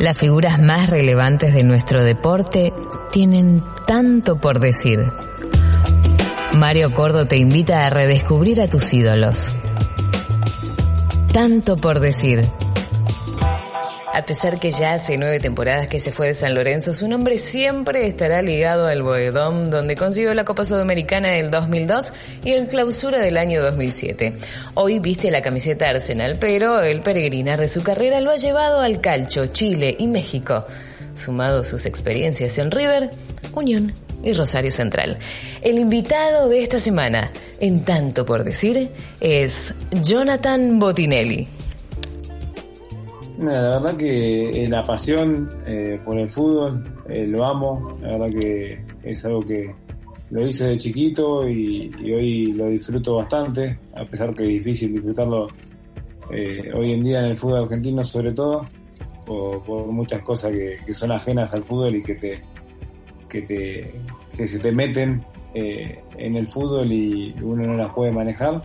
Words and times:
Las 0.00 0.16
figuras 0.16 0.58
más 0.58 0.88
relevantes 0.88 1.52
de 1.52 1.62
nuestro 1.62 2.02
deporte 2.02 2.72
tienen 3.12 3.62
tanto 3.86 4.38
por 4.38 4.58
decir. 4.58 5.12
Mario 6.54 6.94
Cordo 6.94 7.26
te 7.26 7.36
invita 7.36 7.84
a 7.84 7.90
redescubrir 7.90 8.62
a 8.62 8.66
tus 8.66 8.94
ídolos. 8.94 9.52
Tanto 11.34 11.76
por 11.76 12.00
decir. 12.00 12.48
A 14.12 14.26
pesar 14.26 14.58
que 14.58 14.72
ya 14.72 14.94
hace 14.94 15.16
nueve 15.16 15.38
temporadas 15.38 15.86
que 15.86 16.00
se 16.00 16.10
fue 16.10 16.26
de 16.26 16.34
San 16.34 16.52
Lorenzo, 16.54 16.92
su 16.92 17.06
nombre 17.06 17.38
siempre 17.38 18.08
estará 18.08 18.42
ligado 18.42 18.88
al 18.88 19.02
Boedón, 19.02 19.70
donde 19.70 19.94
consiguió 19.94 20.34
la 20.34 20.44
Copa 20.44 20.64
Sudamericana 20.64 21.28
del 21.30 21.52
2002 21.52 22.12
y 22.44 22.52
el 22.52 22.66
clausura 22.66 23.20
del 23.20 23.36
año 23.36 23.62
2007. 23.62 24.36
Hoy 24.74 24.98
viste 24.98 25.30
la 25.30 25.42
camiseta 25.42 25.88
Arsenal, 25.88 26.38
pero 26.40 26.80
el 26.80 27.02
peregrinar 27.02 27.60
de 27.60 27.68
su 27.68 27.84
carrera 27.84 28.20
lo 28.20 28.32
ha 28.32 28.36
llevado 28.36 28.80
al 28.80 29.00
Calcho, 29.00 29.46
Chile 29.46 29.94
y 29.96 30.08
México, 30.08 30.66
sumado 31.14 31.62
sus 31.62 31.86
experiencias 31.86 32.58
en 32.58 32.72
River, 32.72 33.10
Unión 33.54 33.94
y 34.24 34.32
Rosario 34.32 34.72
Central. 34.72 35.18
El 35.62 35.78
invitado 35.78 36.48
de 36.48 36.64
esta 36.64 36.80
semana, 36.80 37.30
en 37.60 37.84
tanto 37.84 38.26
por 38.26 38.42
decir, 38.42 38.90
es 39.20 39.72
Jonathan 39.92 40.80
Botinelli. 40.80 41.59
La 43.40 43.78
verdad 43.78 43.96
que 43.96 44.66
la 44.68 44.82
pasión 44.82 45.48
eh, 45.64 45.98
por 46.04 46.18
el 46.18 46.28
fútbol 46.28 46.84
eh, 47.08 47.26
lo 47.26 47.42
amo, 47.46 47.96
la 48.02 48.18
verdad 48.18 48.38
que 48.38 48.84
es 49.02 49.24
algo 49.24 49.40
que 49.40 49.74
lo 50.28 50.46
hice 50.46 50.66
de 50.66 50.78
chiquito 50.78 51.48
y, 51.48 51.90
hoy 52.12 52.52
lo 52.52 52.66
disfruto 52.66 53.16
bastante, 53.16 53.78
a 53.96 54.04
pesar 54.04 54.34
que 54.34 54.42
es 54.42 54.48
difícil 54.50 54.92
disfrutarlo 54.92 55.46
eh, 56.30 56.70
hoy 56.74 56.92
en 56.92 57.02
día 57.02 57.20
en 57.20 57.26
el 57.26 57.38
fútbol 57.38 57.62
argentino 57.62 58.04
sobre 58.04 58.32
todo, 58.32 58.66
por, 59.24 59.86
muchas 59.86 60.20
cosas 60.20 60.52
que, 60.52 60.92
son 60.92 61.10
ajenas 61.10 61.54
al 61.54 61.62
fútbol 61.62 61.96
y 61.96 62.02
que 62.02 62.14
te 62.16 62.42
que 63.26 63.42
te 63.42 63.94
que 64.36 64.46
se 64.46 64.58
te 64.58 64.70
meten 64.70 65.24
en 65.54 66.36
el 66.36 66.46
fútbol 66.46 66.92
y 66.92 67.34
uno 67.42 67.62
no 67.62 67.74
las 67.74 67.92
puede 67.94 68.12
manejar 68.12 68.60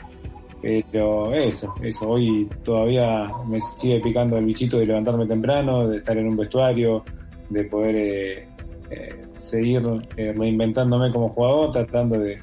pero 0.91 1.31
eso, 1.35 1.75
eso, 1.83 2.09
hoy 2.09 2.49
todavía 2.63 3.29
me 3.47 3.59
sigue 3.77 3.99
picando 3.99 4.37
el 4.37 4.45
bichito 4.45 4.79
de 4.79 4.87
levantarme 4.87 5.27
temprano, 5.27 5.87
de 5.87 5.97
estar 5.97 6.17
en 6.17 6.27
un 6.27 6.37
vestuario, 6.37 7.03
de 7.49 7.65
poder 7.65 7.95
eh, 7.95 8.47
eh, 8.89 9.25
seguir 9.37 9.83
eh, 10.17 10.33
reinventándome 10.35 11.11
como 11.11 11.29
jugador, 11.29 11.71
tratando 11.71 12.17
de, 12.17 12.41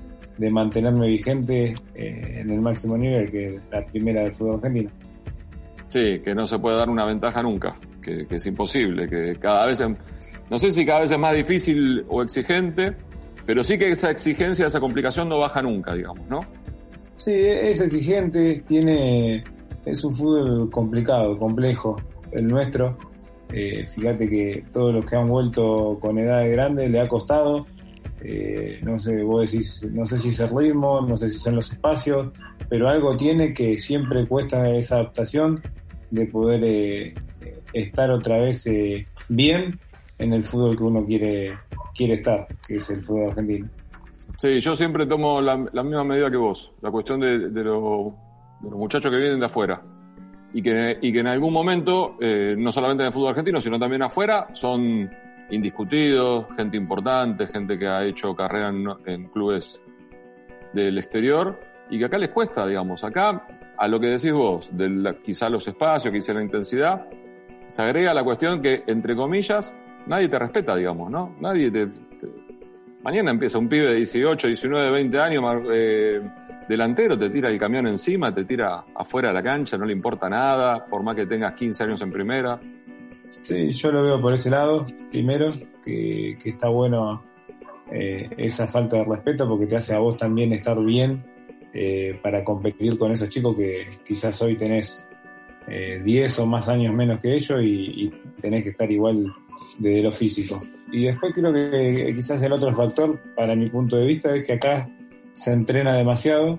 mantenerme 0.51 1.07
vigente 1.07 1.73
en 1.95 2.51
el 2.51 2.61
máximo 2.61 2.99
nivel, 2.99 3.31
que 3.31 3.47
es 3.47 3.63
la 3.71 3.87
primera 3.87 4.23
del 4.23 4.35
fútbol 4.35 4.57
argentino. 4.57 4.91
Sí, 5.87 6.19
que 6.19 6.35
no 6.35 6.47
se 6.47 6.59
puede 6.59 6.79
dar 6.79 6.91
una 6.91 7.05
ventaja 7.05 7.45
nunca, 7.45 7.77
que 8.03 8.27
es 8.29 8.47
imposible, 8.47 9.09
que 9.09 9.37
cada 9.39 9.67
vez, 9.67 9.81
no 10.51 10.57
sé 10.57 10.71
si 10.71 10.85
cada 10.85 11.01
vez 11.01 11.13
es 11.13 11.19
más 11.19 11.37
difícil 11.37 12.05
o 12.09 12.23
exigente, 12.23 12.93
pero 13.47 13.63
sí 13.63 13.79
que 13.79 13.91
esa 13.91 14.11
exigencia, 14.11 14.67
esa 14.67 14.81
complicación 14.81 15.29
no 15.29 15.39
baja 15.39 15.63
nunca, 15.63 15.95
digamos, 15.95 16.27
¿no? 16.29 16.41
Sí, 17.25 17.31
es 17.31 17.81
exigente, 17.81 18.65
tiene, 18.67 19.45
es 19.85 20.03
un 20.03 20.13
fútbol 20.13 20.69
complicado, 20.73 21.39
complejo, 21.39 21.95
el 22.33 22.49
nuestro. 22.49 22.99
Eh, 23.53 23.87
fíjate 23.87 24.29
que 24.29 24.65
todos 24.73 24.93
los 24.93 25.05
que 25.05 25.15
han 25.15 25.29
vuelto 25.29 26.01
con 26.01 26.19
edad 26.19 26.51
grande 26.51 26.89
le 26.89 26.99
ha 26.99 27.07
costado. 27.07 27.65
Eh, 28.25 28.81
no 28.83 28.99
sé, 28.99 29.23
vos 29.23 29.49
decís, 29.49 29.87
no 29.93 30.05
sé 30.05 30.19
si 30.19 30.31
es 30.31 30.41
el 30.41 30.49
ritmo, 30.49 31.01
no 31.01 31.17
sé 31.17 31.31
si 31.31 31.39
son 31.39 31.55
los 31.55 31.71
espacios, 31.71 32.33
pero 32.69 32.89
algo 32.89 33.17
tiene 33.17 33.55
que 33.55 33.79
siempre 33.79 34.27
cuesta 34.27 34.69
esa 34.71 34.97
adaptación 34.97 35.63
de 36.11 36.27
poder 36.27 36.65
eh, 36.65 37.15
estar 37.73 38.11
otra 38.11 38.39
vez 38.39 38.69
bien 39.29 39.79
en 40.19 40.33
el 40.33 40.43
fútbol 40.43 40.77
que 40.77 40.83
uno 40.83 41.07
quiere, 41.07 41.57
quiere 41.95 42.15
estar, 42.15 42.49
que 42.67 42.79
es 42.79 42.91
el 42.91 43.01
fútbol 43.01 43.31
argentino. 43.31 43.69
Sí, 44.43 44.59
yo 44.59 44.75
siempre 44.75 45.07
tomo 45.07 45.41
la, 45.41 45.57
misma 45.57 46.03
medida 46.03 46.29
que 46.29 46.37
vos, 46.37 46.73
la 46.81 46.91
cuestión 46.91 47.21
de, 47.21 47.39
los 47.63 48.13
muchachos 48.61 49.09
que 49.09 49.17
vienen 49.17 49.39
de 49.39 49.47
afuera 49.47 49.81
y 50.53 50.61
que, 50.61 50.99
y 51.01 51.13
que 51.13 51.21
en 51.21 51.29
algún 51.29 51.53
momento, 51.53 52.17
eh, 52.21 52.57
no 52.59 52.73
solamente 52.73 53.05
en 53.05 53.07
el 53.07 53.13
fútbol 53.13 53.29
argentino, 53.29 53.61
sino 53.61 53.79
también 53.79 54.03
afuera, 54.03 54.49
son 54.53 55.09
indiscutidos, 55.49 56.47
gente 56.57 56.77
importante, 56.77 57.47
gente 57.47 57.79
que 57.79 57.87
ha 57.87 58.05
hecho 58.05 58.35
carrera 58.35 58.71
en, 59.07 59.29
clubes 59.29 59.81
del 60.73 60.99
exterior 60.99 61.61
y 61.89 62.01
que 62.01 62.07
acá 62.07 62.19
les 62.19 62.31
cuesta, 62.31 62.67
digamos. 62.67 63.05
Acá, 63.05 63.47
a 63.79 63.87
lo 63.87 64.01
que 64.01 64.09
decís 64.09 64.33
vos, 64.33 64.77
de 64.77 65.19
quizá 65.25 65.49
los 65.49 65.69
espacios, 65.69 66.13
quizá 66.13 66.35
la 66.35 66.43
intensidad, 66.43 67.07
se 67.69 67.81
agrega 67.81 68.13
la 68.13 68.25
cuestión 68.25 68.61
que, 68.61 68.83
entre 68.89 69.15
comillas, 69.15 69.73
nadie 70.09 70.29
te 70.29 70.37
respeta, 70.37 70.75
digamos, 70.75 71.13
¿no? 71.13 71.37
Nadie 71.39 71.71
te, 71.71 71.87
Mañana 73.03 73.33
empieza 73.33 73.59
un 73.59 73.69
pibe 73.69 73.89
de 73.89 73.97
18, 73.97 74.47
19, 74.47 74.91
20 74.91 75.19
años, 75.19 75.45
eh, 75.73 76.21
delantero, 76.69 77.19
te 77.19 77.31
tira 77.31 77.49
el 77.49 77.59
camión 77.59 77.89
encima, 77.89 78.33
te 78.33 78.45
tira 78.45 78.85
afuera 78.95 79.29
de 79.29 79.35
la 79.35 79.43
cancha, 79.43 79.77
no 79.77 79.85
le 79.85 79.93
importa 79.93 80.29
nada, 80.29 80.87
por 80.87 81.03
más 81.03 81.17
que 81.17 81.27
tengas 81.27 81.55
15 81.55 81.83
años 81.83 82.03
en 82.03 82.13
primera. 82.13 82.61
Sí, 83.27 83.71
yo 83.71 83.91
lo 83.91 84.05
veo 84.05 84.21
por 84.21 84.35
ese 84.35 84.51
lado, 84.51 84.87
primero, 85.11 85.51
que, 85.83 86.37
está 86.45 86.69
bueno 86.69 87.25
eh, 87.91 88.31
esa 88.37 88.69
falta 88.69 88.99
de 88.99 89.05
respeto 89.05 89.49
porque 89.49 89.67
te 89.67 89.77
hace 89.77 89.95
a 89.95 89.99
vos 89.99 90.17
también 90.17 90.53
estar 90.53 90.81
bien 90.81 91.25
eh, 91.75 92.21
para 92.23 92.45
competir 92.45 92.99
con 92.99 93.11
esos 93.11 93.29
chicos 93.29 93.57
que 93.57 93.89
quizás 94.05 94.41
hoy 94.43 94.57
tenés 94.57 95.09
10 95.67 96.39
o 96.39 96.47
más 96.47 96.69
años 96.69 96.95
menos 96.95 97.21
que 97.21 97.35
ellos 97.35 97.61
y, 97.63 98.13
tenés 98.41 98.65
que 98.65 98.71
estar 98.71 98.91
igual 98.91 99.33
de 99.79 100.03
lo 100.03 100.13
físico. 100.13 100.61
Y 100.91 101.05
después 101.05 101.33
creo 101.33 101.53
que 101.53 102.13
quizás 102.15 102.43
el 102.43 102.53
otro 102.53 102.73
factor, 102.75 103.19
para 103.35 103.55
mi 103.55 103.71
punto 103.71 103.97
de 103.97 104.07
vista, 104.07 104.35
es 104.35 104.45
que 104.45 104.55
acá 104.55 104.89
se 105.33 105.53
entrena 105.53 105.95
demasiado 105.95 106.59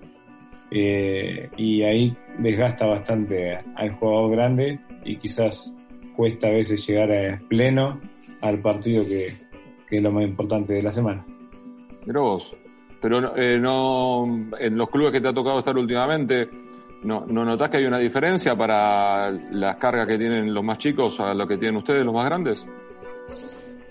eh, 0.72 1.50
y 1.56 1.84
ahí 1.84 2.18
desgasta 2.40 2.86
bastante 2.86 3.60
al 3.76 3.92
jugador 3.92 4.32
grande 4.32 4.80
y 5.06 5.18
quizás 5.18 5.74
cuesta 6.16 6.48
a 6.48 6.52
veces 6.52 6.86
llegar 6.88 7.12
a 7.12 7.40
pleno 7.48 8.02
al 8.42 8.60
partido 8.60 9.04
que, 9.04 9.34
es 9.90 10.02
lo 10.02 10.12
más 10.12 10.24
importante 10.24 10.74
de 10.74 10.82
la 10.82 10.92
semana. 10.92 11.24
Pero 12.04 12.40
pero 13.00 13.38
eh, 13.38 13.60
no 13.60 14.26
en 14.58 14.78
los 14.78 14.90
clubes 14.90 15.12
que 15.12 15.22
te 15.22 15.28
ha 15.28 15.34
tocado 15.34 15.60
estar 15.60 15.78
últimamente, 15.78 16.50
¿no, 17.04 17.26
¿no 17.26 17.46
notás 17.46 17.70
que 17.70 17.78
hay 17.78 17.86
una 17.86 18.00
diferencia 18.00 18.56
para 18.56 19.32
las 19.32 19.76
cargas 19.78 20.08
que 20.08 20.18
tienen 20.18 20.54
los 20.54 20.64
más 20.64 20.78
chicos 20.78 21.20
a 21.20 21.34
lo 21.34 21.48
que 21.48 21.58
tienen 21.58 21.78
ustedes, 21.78 22.04
los 22.06 22.14
más 22.14 22.26
grandes? 22.26 22.68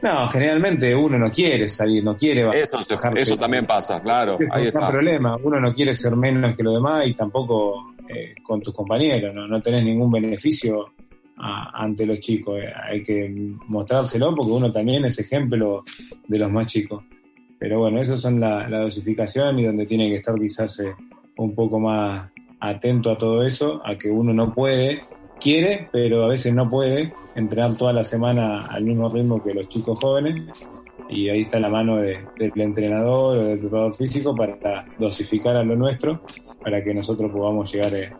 No, 0.02 0.26
generalmente 0.28 0.94
uno 0.94 1.16
no 1.16 1.30
quiere 1.30 1.68
salir, 1.68 2.02
no 2.02 2.16
quiere 2.16 2.60
eso, 2.60 2.80
Eso 3.14 3.36
también 3.36 3.64
pasa, 3.66 4.02
claro. 4.02 4.36
Ahí 4.50 4.66
está. 4.66 4.90
problema. 4.90 5.36
Uno 5.42 5.60
no 5.60 5.72
quiere 5.72 5.94
ser 5.94 6.16
menos 6.16 6.56
que 6.56 6.62
los 6.64 6.74
demás 6.74 7.06
y 7.06 7.14
tampoco 7.14 7.94
eh, 8.08 8.34
con 8.42 8.60
tus 8.60 8.74
compañeros. 8.74 9.32
No, 9.32 9.46
no 9.46 9.62
tenés 9.62 9.84
ningún 9.84 10.10
beneficio 10.10 10.92
ante 11.36 12.04
los 12.04 12.18
chicos. 12.18 12.58
Eh, 12.60 12.72
hay 12.82 13.02
que 13.04 13.32
mostrárselo 13.68 14.34
porque 14.34 14.52
uno 14.52 14.72
también 14.72 15.04
es 15.04 15.20
ejemplo 15.20 15.84
de 16.26 16.38
los 16.38 16.50
más 16.50 16.66
chicos. 16.66 17.04
Pero 17.58 17.78
bueno, 17.78 18.00
eso 18.00 18.16
son 18.16 18.40
la, 18.40 18.68
dosificación 18.68 19.60
y 19.60 19.66
donde 19.66 19.86
tiene 19.86 20.08
que 20.08 20.16
estar 20.16 20.34
quizás 20.34 20.80
eh, 20.80 20.92
un 21.36 21.54
poco 21.54 21.78
más 21.78 22.28
atento 22.62 23.10
a 23.10 23.18
todo 23.18 23.44
eso, 23.44 23.82
a 23.84 23.98
que 23.98 24.08
uno 24.08 24.32
no 24.32 24.54
puede 24.54 25.02
quiere, 25.40 25.88
pero 25.90 26.24
a 26.24 26.28
veces 26.28 26.54
no 26.54 26.70
puede 26.70 27.12
entrenar 27.34 27.76
toda 27.76 27.92
la 27.92 28.04
semana 28.04 28.66
al 28.66 28.84
mismo 28.84 29.08
ritmo 29.08 29.42
que 29.42 29.52
los 29.52 29.68
chicos 29.68 29.98
jóvenes. 29.98 30.40
Y 31.08 31.28
ahí 31.28 31.42
está 31.42 31.58
la 31.58 31.68
mano 31.68 31.96
del 31.96 32.22
entrenador 32.38 33.38
o 33.38 33.44
del 33.44 33.58
preparador 33.58 33.94
físico 33.94 34.34
para 34.34 34.86
dosificar 34.98 35.56
a 35.56 35.64
lo 35.64 35.74
nuestro, 35.74 36.22
para 36.62 36.82
que 36.82 36.94
nosotros 36.94 37.30
podamos 37.32 37.70
llegar 37.72 37.92
eh, 37.94 38.12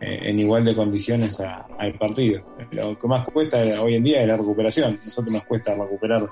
eh, 0.00 0.18
en 0.22 0.40
igual 0.40 0.64
de 0.64 0.74
condiciones 0.74 1.40
al 1.40 1.94
partido. 1.94 2.42
Lo 2.72 2.98
que 2.98 3.06
más 3.06 3.26
cuesta 3.28 3.58
hoy 3.80 3.94
en 3.94 4.02
día 4.02 4.20
es 4.20 4.28
la 4.28 4.36
recuperación. 4.36 4.98
A 5.00 5.04
nosotros 5.04 5.32
nos 5.32 5.44
cuesta 5.44 5.74
recuperar 5.74 6.28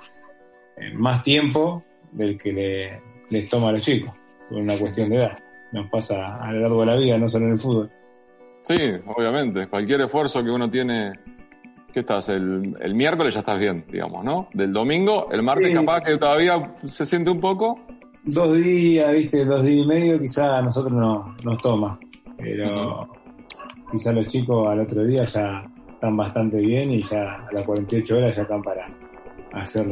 eh, 0.76 0.92
más 0.94 1.22
tiempo 1.22 1.84
del 2.10 2.36
que 2.36 3.00
les 3.30 3.48
toma 3.48 3.68
a 3.68 3.72
los 3.72 3.82
chicos, 3.82 4.12
por 4.48 4.58
una 4.58 4.76
cuestión 4.76 5.08
de 5.10 5.16
edad. 5.16 5.47
Nos 5.72 5.88
pasa 5.90 6.36
a 6.36 6.52
lo 6.52 6.60
largo 6.60 6.80
de 6.80 6.86
la 6.86 6.96
vida, 6.96 7.18
no 7.18 7.28
solo 7.28 7.46
en 7.46 7.52
el 7.52 7.58
fútbol. 7.58 7.90
Sí, 8.60 8.74
obviamente. 9.16 9.66
Cualquier 9.68 10.00
esfuerzo 10.02 10.42
que 10.42 10.50
uno 10.50 10.68
tiene, 10.70 11.12
¿qué 11.92 12.00
estás? 12.00 12.28
El, 12.30 12.76
el 12.80 12.94
miércoles 12.94 13.34
ya 13.34 13.40
estás 13.40 13.58
bien, 13.58 13.84
digamos, 13.90 14.24
¿no? 14.24 14.48
Del 14.52 14.72
domingo, 14.72 15.28
el 15.30 15.42
martes 15.42 15.68
Sí. 15.68 15.74
capaz 15.74 16.02
que 16.02 16.16
todavía 16.16 16.74
se 16.86 17.04
siente 17.06 17.30
un 17.30 17.40
poco. 17.40 17.78
Dos 18.24 18.56
días, 18.56 19.12
viste, 19.14 19.44
dos 19.44 19.62
días 19.64 19.84
y 19.84 19.86
medio, 19.86 20.18
quizá 20.20 20.58
a 20.58 20.62
nosotros 20.62 20.92
no, 20.92 21.34
nos 21.44 21.58
toma. 21.62 21.98
Pero 22.36 23.08
quizá 23.92 24.12
los 24.12 24.26
chicos 24.26 24.68
al 24.68 24.80
otro 24.80 25.04
día 25.04 25.24
ya 25.24 25.64
están 25.92 26.16
bastante 26.16 26.58
bien 26.58 26.90
y 26.92 27.02
ya 27.02 27.46
a 27.46 27.52
las 27.52 27.64
48 27.64 28.16
horas 28.16 28.36
ya 28.36 28.42
están 28.42 28.62
para 28.62 28.86
hacer 29.52 29.86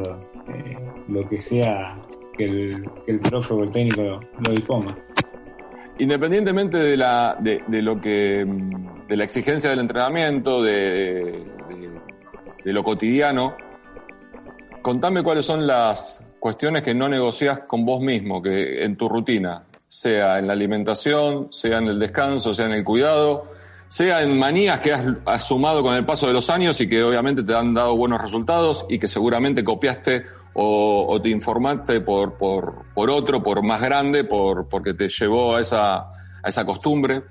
eh, 0.48 0.76
lo 1.08 1.28
que 1.28 1.40
sea 1.40 1.98
que 2.36 2.44
el, 2.44 2.90
que 3.04 3.12
el 3.12 3.20
profe 3.20 3.54
o 3.54 3.62
el 3.64 3.70
técnico 3.70 4.02
lo, 4.02 4.20
lo 4.40 4.50
disponga. 4.52 4.96
Independientemente 5.98 6.78
de 6.78 6.96
la, 6.96 7.36
de, 7.38 7.62
de 7.66 7.82
lo 7.82 8.00
que, 8.00 8.44
de 9.08 9.16
la 9.16 9.24
exigencia 9.24 9.70
del 9.70 9.80
entrenamiento, 9.80 10.62
de, 10.62 10.74
de- 11.68 12.00
de 12.64 12.72
lo 12.72 12.82
cotidiano, 12.82 13.56
contame 14.82 15.22
cuáles 15.22 15.46
son 15.46 15.66
las 15.66 16.22
cuestiones 16.40 16.82
que 16.82 16.94
no 16.94 17.08
negocias 17.08 17.60
con 17.60 17.84
vos 17.84 18.00
mismo, 18.00 18.42
que 18.42 18.84
en 18.84 18.96
tu 18.96 19.08
rutina, 19.08 19.62
sea 19.88 20.38
en 20.38 20.46
la 20.48 20.52
alimentación, 20.52 21.48
sea 21.52 21.78
en 21.78 21.88
el 21.88 21.98
descanso, 21.98 22.52
sea 22.52 22.66
en 22.66 22.72
el 22.72 22.84
cuidado, 22.84 23.46
sea 23.88 24.20
en 24.22 24.36
manías 24.36 24.80
que 24.80 24.92
has, 24.92 25.06
has 25.24 25.44
sumado 25.44 25.80
con 25.82 25.94
el 25.94 26.04
paso 26.04 26.26
de 26.26 26.32
los 26.32 26.50
años 26.50 26.80
y 26.80 26.88
que 26.88 27.02
obviamente 27.04 27.44
te 27.44 27.54
han 27.54 27.72
dado 27.72 27.96
buenos 27.96 28.20
resultados 28.20 28.84
y 28.88 28.98
que 28.98 29.06
seguramente 29.06 29.62
copiaste 29.62 30.24
o, 30.58 31.20
te 31.20 31.28
informaste 31.28 32.00
por, 32.00 32.38
por, 32.38 32.86
por 32.94 33.10
otro, 33.10 33.42
por 33.42 33.62
más 33.62 33.80
grande, 33.80 34.24
por, 34.24 34.68
porque 34.68 34.94
te 34.94 35.08
llevó 35.08 35.54
a 35.54 35.60
esa, 35.60 35.96
a 35.98 36.48
esa 36.48 36.64
costumbre. 36.64 37.22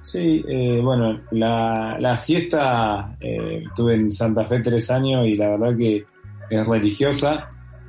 Sí, 0.00 0.44
eh, 0.48 0.80
bueno, 0.80 1.20
la, 1.32 1.96
la 1.98 2.16
siesta, 2.16 3.16
eh, 3.20 3.64
estuve 3.66 3.94
en 3.94 4.12
Santa 4.12 4.44
Fe 4.44 4.60
tres 4.60 4.90
años 4.92 5.26
y 5.26 5.34
la 5.34 5.48
verdad 5.50 5.76
que 5.76 6.04
es 6.48 6.68
religiosa. 6.68 7.48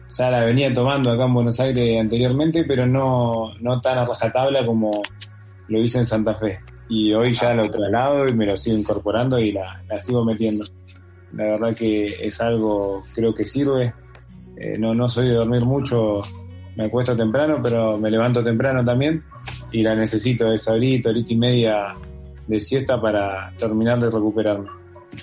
Ya 0.09 0.31
la 0.31 0.41
venía 0.43 0.73
tomando 0.73 1.11
acá 1.11 1.25
en 1.25 1.33
Buenos 1.35 1.59
Aires 1.59 2.01
anteriormente, 2.01 2.65
pero 2.65 2.87
no, 2.87 3.53
no 3.61 3.79
tan 3.79 3.99
a 3.99 4.05
rajatabla 4.05 4.65
como 4.65 5.03
lo 5.67 5.79
hice 5.79 5.99
en 5.99 6.05
Santa 6.07 6.33
Fe. 6.33 6.59
Y 6.89 7.13
hoy 7.13 7.31
ya 7.33 7.53
lo 7.53 7.69
traslado 7.69 8.27
y 8.27 8.33
me 8.33 8.47
lo 8.47 8.57
sigo 8.57 8.77
incorporando 8.77 9.39
y 9.39 9.51
la, 9.51 9.83
la 9.87 9.99
sigo 9.99 10.25
metiendo. 10.25 10.65
La 11.33 11.43
verdad 11.43 11.75
que 11.75 12.07
es 12.25 12.41
algo, 12.41 13.03
creo 13.13 13.33
que 13.33 13.45
sirve. 13.45 13.93
Eh, 14.63 14.77
no, 14.77 14.93
no 14.93 15.07
soy 15.09 15.27
de 15.29 15.33
dormir 15.33 15.61
mucho, 15.65 16.21
me 16.75 16.85
acuesto 16.85 17.15
temprano, 17.17 17.59
pero 17.63 17.97
me 17.97 18.11
levanto 18.11 18.43
temprano 18.43 18.83
también 18.85 19.23
y 19.71 19.81
la 19.81 19.95
necesito 19.95 20.51
esa 20.53 20.73
horita, 20.73 21.09
horita 21.09 21.33
y 21.33 21.35
media 21.37 21.93
de 22.47 22.59
siesta 22.59 23.01
para 23.01 23.51
terminar 23.57 23.99
de 23.99 24.11
recuperarme. 24.11 24.69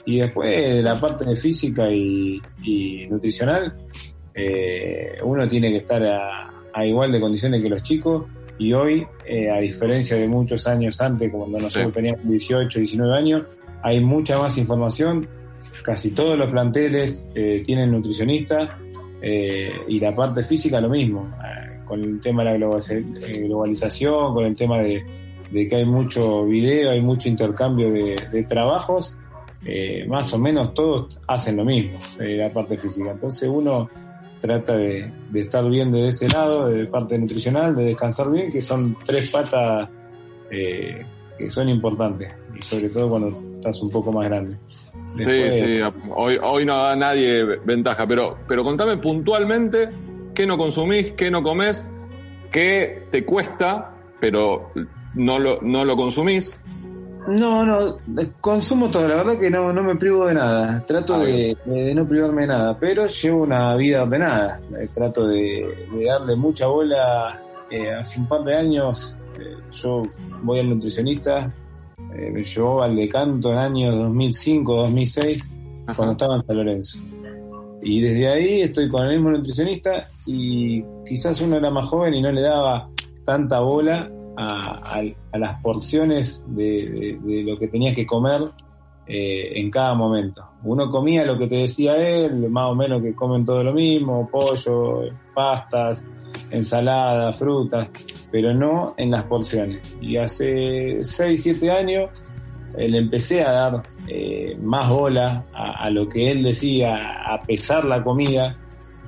Y 0.06 0.19
después 0.19 0.82
la 0.82 0.99
parte 1.00 1.25
de 1.25 1.37
física 1.37 1.88
y, 1.90 2.43
y 2.64 3.06
nutricional, 3.08 3.75
eh, 4.35 5.19
uno 5.23 5.46
tiene 5.49 5.70
que 5.70 5.79
estar 5.79 6.05
a, 6.05 6.50
a 6.75 6.85
igual 6.87 7.12
de 7.12 7.20
condiciones 7.20 7.62
que 7.62 7.69
los 7.69 7.82
chicos 7.82 8.25
y 8.58 8.73
hoy, 8.73 9.06
eh, 9.25 9.50
a 9.50 9.58
diferencia 9.61 10.17
de 10.17 10.26
muchos 10.26 10.67
años 10.67 11.00
antes, 11.00 11.31
cuando 11.31 11.61
nosotros 11.61 11.93
Sí. 11.93 11.94
teníamos 11.94 12.29
18, 12.29 12.79
19 12.81 13.14
años, 13.17 13.43
hay 13.82 14.00
mucha 14.00 14.37
más 14.38 14.58
información, 14.58 15.29
casi 15.85 16.11
todos 16.11 16.37
los 16.37 16.50
planteles 16.50 17.29
eh, 17.37 17.62
tienen 17.64 17.93
nutricionistas 17.93 18.70
eh, 19.20 19.73
y 19.88 19.99
la 19.99 20.15
parte 20.15 20.43
física 20.43 20.81
lo 20.81 20.88
mismo, 20.88 21.29
eh, 21.44 21.81
con 21.85 22.03
el 22.03 22.20
tema 22.20 22.44
de 22.44 22.59
la 22.59 22.79
eh, 22.91 23.41
globalización, 23.41 24.35
con 24.35 24.44
el 24.44 24.56
tema 24.56 24.79
de, 24.79 25.05
que 25.50 25.76
hay 25.76 25.85
mucho 25.85 26.44
video, 26.44 26.91
hay 26.91 27.00
mucho 27.00 27.29
intercambio 27.29 27.91
de, 27.91 28.44
trabajos, 28.49 29.17
eh, 29.65 30.06
más 30.06 30.32
o 30.32 30.38
menos 30.38 30.73
todos 30.75 31.19
hacen 31.26 31.56
lo 31.56 31.65
mismo, 31.65 31.99
la 32.19 32.53
parte 32.53 32.76
física. 32.76 33.11
Entonces 33.11 33.49
uno 33.49 33.88
trata 34.41 34.76
de, 34.76 35.11
estar 35.35 35.69
bien 35.69 35.91
de 35.91 36.09
ese 36.09 36.29
lado, 36.29 36.69
de 36.69 36.87
parte 36.87 37.19
nutricional, 37.19 37.75
de 37.75 37.85
descansar 37.87 38.31
bien, 38.31 38.50
que 38.50 38.62
son 38.62 38.97
tres 39.05 39.31
patas 39.32 39.88
que 40.50 41.49
son 41.50 41.69
importantes, 41.69 42.32
y 42.56 42.62
sobre 42.62 42.88
todo 42.88 43.09
cuando 43.11 43.29
estás 43.29 43.82
un 43.82 43.91
poco 43.91 44.12
más 44.12 44.26
grande. 44.26 44.56
Después- 45.15 45.55
Sí, 45.55 45.61
sí, 45.63 45.81
hoy, 46.15 46.39
hoy 46.43 46.65
no 46.65 46.77
da 46.77 46.95
nadie 46.97 47.45
ventaja, 47.65 48.07
pero, 48.07 48.39
pero 48.47 48.63
contame 48.63 48.97
puntualmente 48.99 49.89
qué 50.35 50.47
no 50.47 50.57
consumís, 50.57 51.13
qué 51.13 51.31
no 51.31 51.43
comés, 51.43 51.89
qué 52.53 53.05
te 53.11 53.25
cuesta, 53.25 53.93
pero 54.21 54.71
no 55.15 55.39
lo, 55.39 55.61
no 55.63 55.85
lo 55.85 55.97
consumís. 55.97 56.61
No, 57.27 57.65
no, 57.67 57.99
consumo 58.41 58.91
todo, 58.91 59.07
la 59.07 59.17
verdad 59.17 59.39
que 59.39 59.51
no, 59.51 59.71
no 59.73 59.83
me 59.83 59.97
privo 59.97 60.27
de 60.27 60.35
nada, 60.35 60.83
trato 60.87 61.17
Ah, 61.17 61.19
de, 61.27 61.57
de 61.67 61.95
no 61.95 62.07
privarme 62.09 62.43
de 62.43 62.47
nada, 62.49 62.79
pero 62.79 63.05
llevo 63.07 63.43
una 63.43 63.75
vida 63.77 64.05
ordenada, 64.05 64.61
Eh, 64.81 64.89
trato 64.95 65.27
de, 65.27 65.69
de 65.93 66.05
darle 66.07 66.37
mucha 66.37 66.67
bola, 66.69 67.39
Eh, 67.71 67.91
hace 67.93 68.19
un 68.19 68.27
par 68.27 68.45
de 68.45 68.57
años 68.57 69.15
eh, 69.39 69.57
yo 69.73 70.05
voy 70.43 70.61
al 70.61 70.71
nutricionista, 70.71 71.53
eh, 72.19 72.31
me 72.31 72.44
llevó 72.44 72.82
al 72.82 72.97
decanto 72.97 73.53
en 73.53 73.59
años 73.59 73.94
2005, 73.97 74.75
2006, 74.75 75.49
cuando 75.97 76.12
estaba 76.12 76.37
en 76.37 76.43
San 76.43 76.56
Lorenzo. 76.56 76.99
Y 77.82 78.00
desde 78.00 78.29
ahí 78.29 78.61
estoy 78.62 78.88
con 78.88 79.06
el 79.06 79.15
mismo 79.17 79.31
nutricionista 79.31 80.09
y 80.26 80.82
quizás 81.06 81.41
uno 81.41 81.56
era 81.56 81.70
más 81.70 81.88
joven 81.88 82.12
y 82.15 82.20
no 82.20 82.32
le 82.32 82.43
daba 82.43 82.88
tanta 83.25 83.61
bola 83.61 84.11
a, 84.37 84.97
a- 84.99 85.03
a 85.32 85.38
las 85.38 85.61
porciones 85.62 86.44
de, 86.49 86.65
de- 86.91 87.19
de 87.23 87.43
lo 87.44 87.59
que 87.59 87.69
tenías 87.69 87.94
que 87.94 88.05
comer 88.06 88.41
eh, 89.06 89.53
en 89.61 89.71
cada 89.71 89.94
momento. 89.94 90.44
Uno 90.64 90.91
comía 90.91 91.25
lo 91.25 91.38
que 91.38 91.47
te 91.47 91.55
decía 91.56 91.97
él, 91.97 92.50
más 92.50 92.67
o 92.71 92.75
menos 92.75 93.00
que 93.00 93.14
comen 93.14 93.44
todo 93.44 93.62
lo 93.62 93.73
mismo, 93.73 94.29
pollo, 94.31 95.03
pastas, 95.35 96.05
ensalada, 96.50 97.33
frutas, 97.33 97.89
pero 98.31 98.55
no 98.55 98.95
en 98.97 99.11
las 99.11 99.25
porciones. 99.25 99.97
Y 100.00 100.17
hace 100.17 100.99
6, 101.03 101.43
7 101.43 101.71
años 101.71 102.11
eh, 102.77 102.89
le 102.89 102.99
empecé 102.99 103.43
a 103.43 103.53
dar 103.53 103.83
eh, 104.06 104.56
más 104.61 104.89
bola 104.89 105.45
a, 105.53 105.91
lo 105.91 106.09
que 106.09 106.31
él 106.31 106.43
decía, 106.43 107.23
a 107.27 107.39
pesar 107.41 107.85
la 107.85 108.03
comida, 108.03 108.56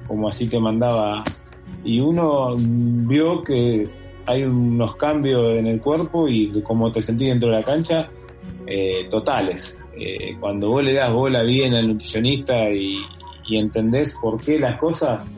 como 0.06 0.28
así 0.28 0.46
te 0.48 0.58
mandaba. 0.58 1.24
Y 1.84 2.00
uno 2.00 2.56
vio 2.58 3.42
que 3.42 3.88
hay 4.26 4.44
unos 4.44 4.96
cambios 4.96 5.56
en 5.56 5.66
el 5.66 5.80
cuerpo 5.80 6.28
y 6.28 6.46
de 6.46 6.62
cómo 6.62 6.92
te 6.92 7.02
sentís 7.02 7.28
dentro 7.28 7.50
de 7.50 7.56
la 7.56 7.62
cancha, 7.62 8.06
eh, 8.66 9.06
totales. 9.10 9.76
Eh, 9.98 10.36
cuando 10.38 10.70
vos 10.70 10.84
le 10.84 10.94
das 10.94 11.12
bola 11.12 11.42
bien 11.42 11.74
al 11.74 11.88
nutricionista 11.88 12.70
y, 12.70 12.96
y 13.46 13.58
entendés 13.58 14.16
por 14.20 14.40
qué 14.40 14.58
las 14.58 14.78
cosas, 14.78 15.30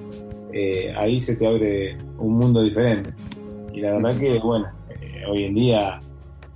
eh, 0.52 0.92
ahí 0.96 1.20
se 1.20 1.36
te 1.36 1.46
abre 1.46 1.96
un 2.18 2.36
mundo 2.38 2.62
diferente. 2.62 3.12
Y 3.72 3.80
la 3.80 3.92
verdad 3.92 4.18
que, 4.18 4.38
bueno, 4.38 4.66
eh, 5.00 5.22
hoy 5.28 5.44
en 5.44 5.54
día 5.54 5.98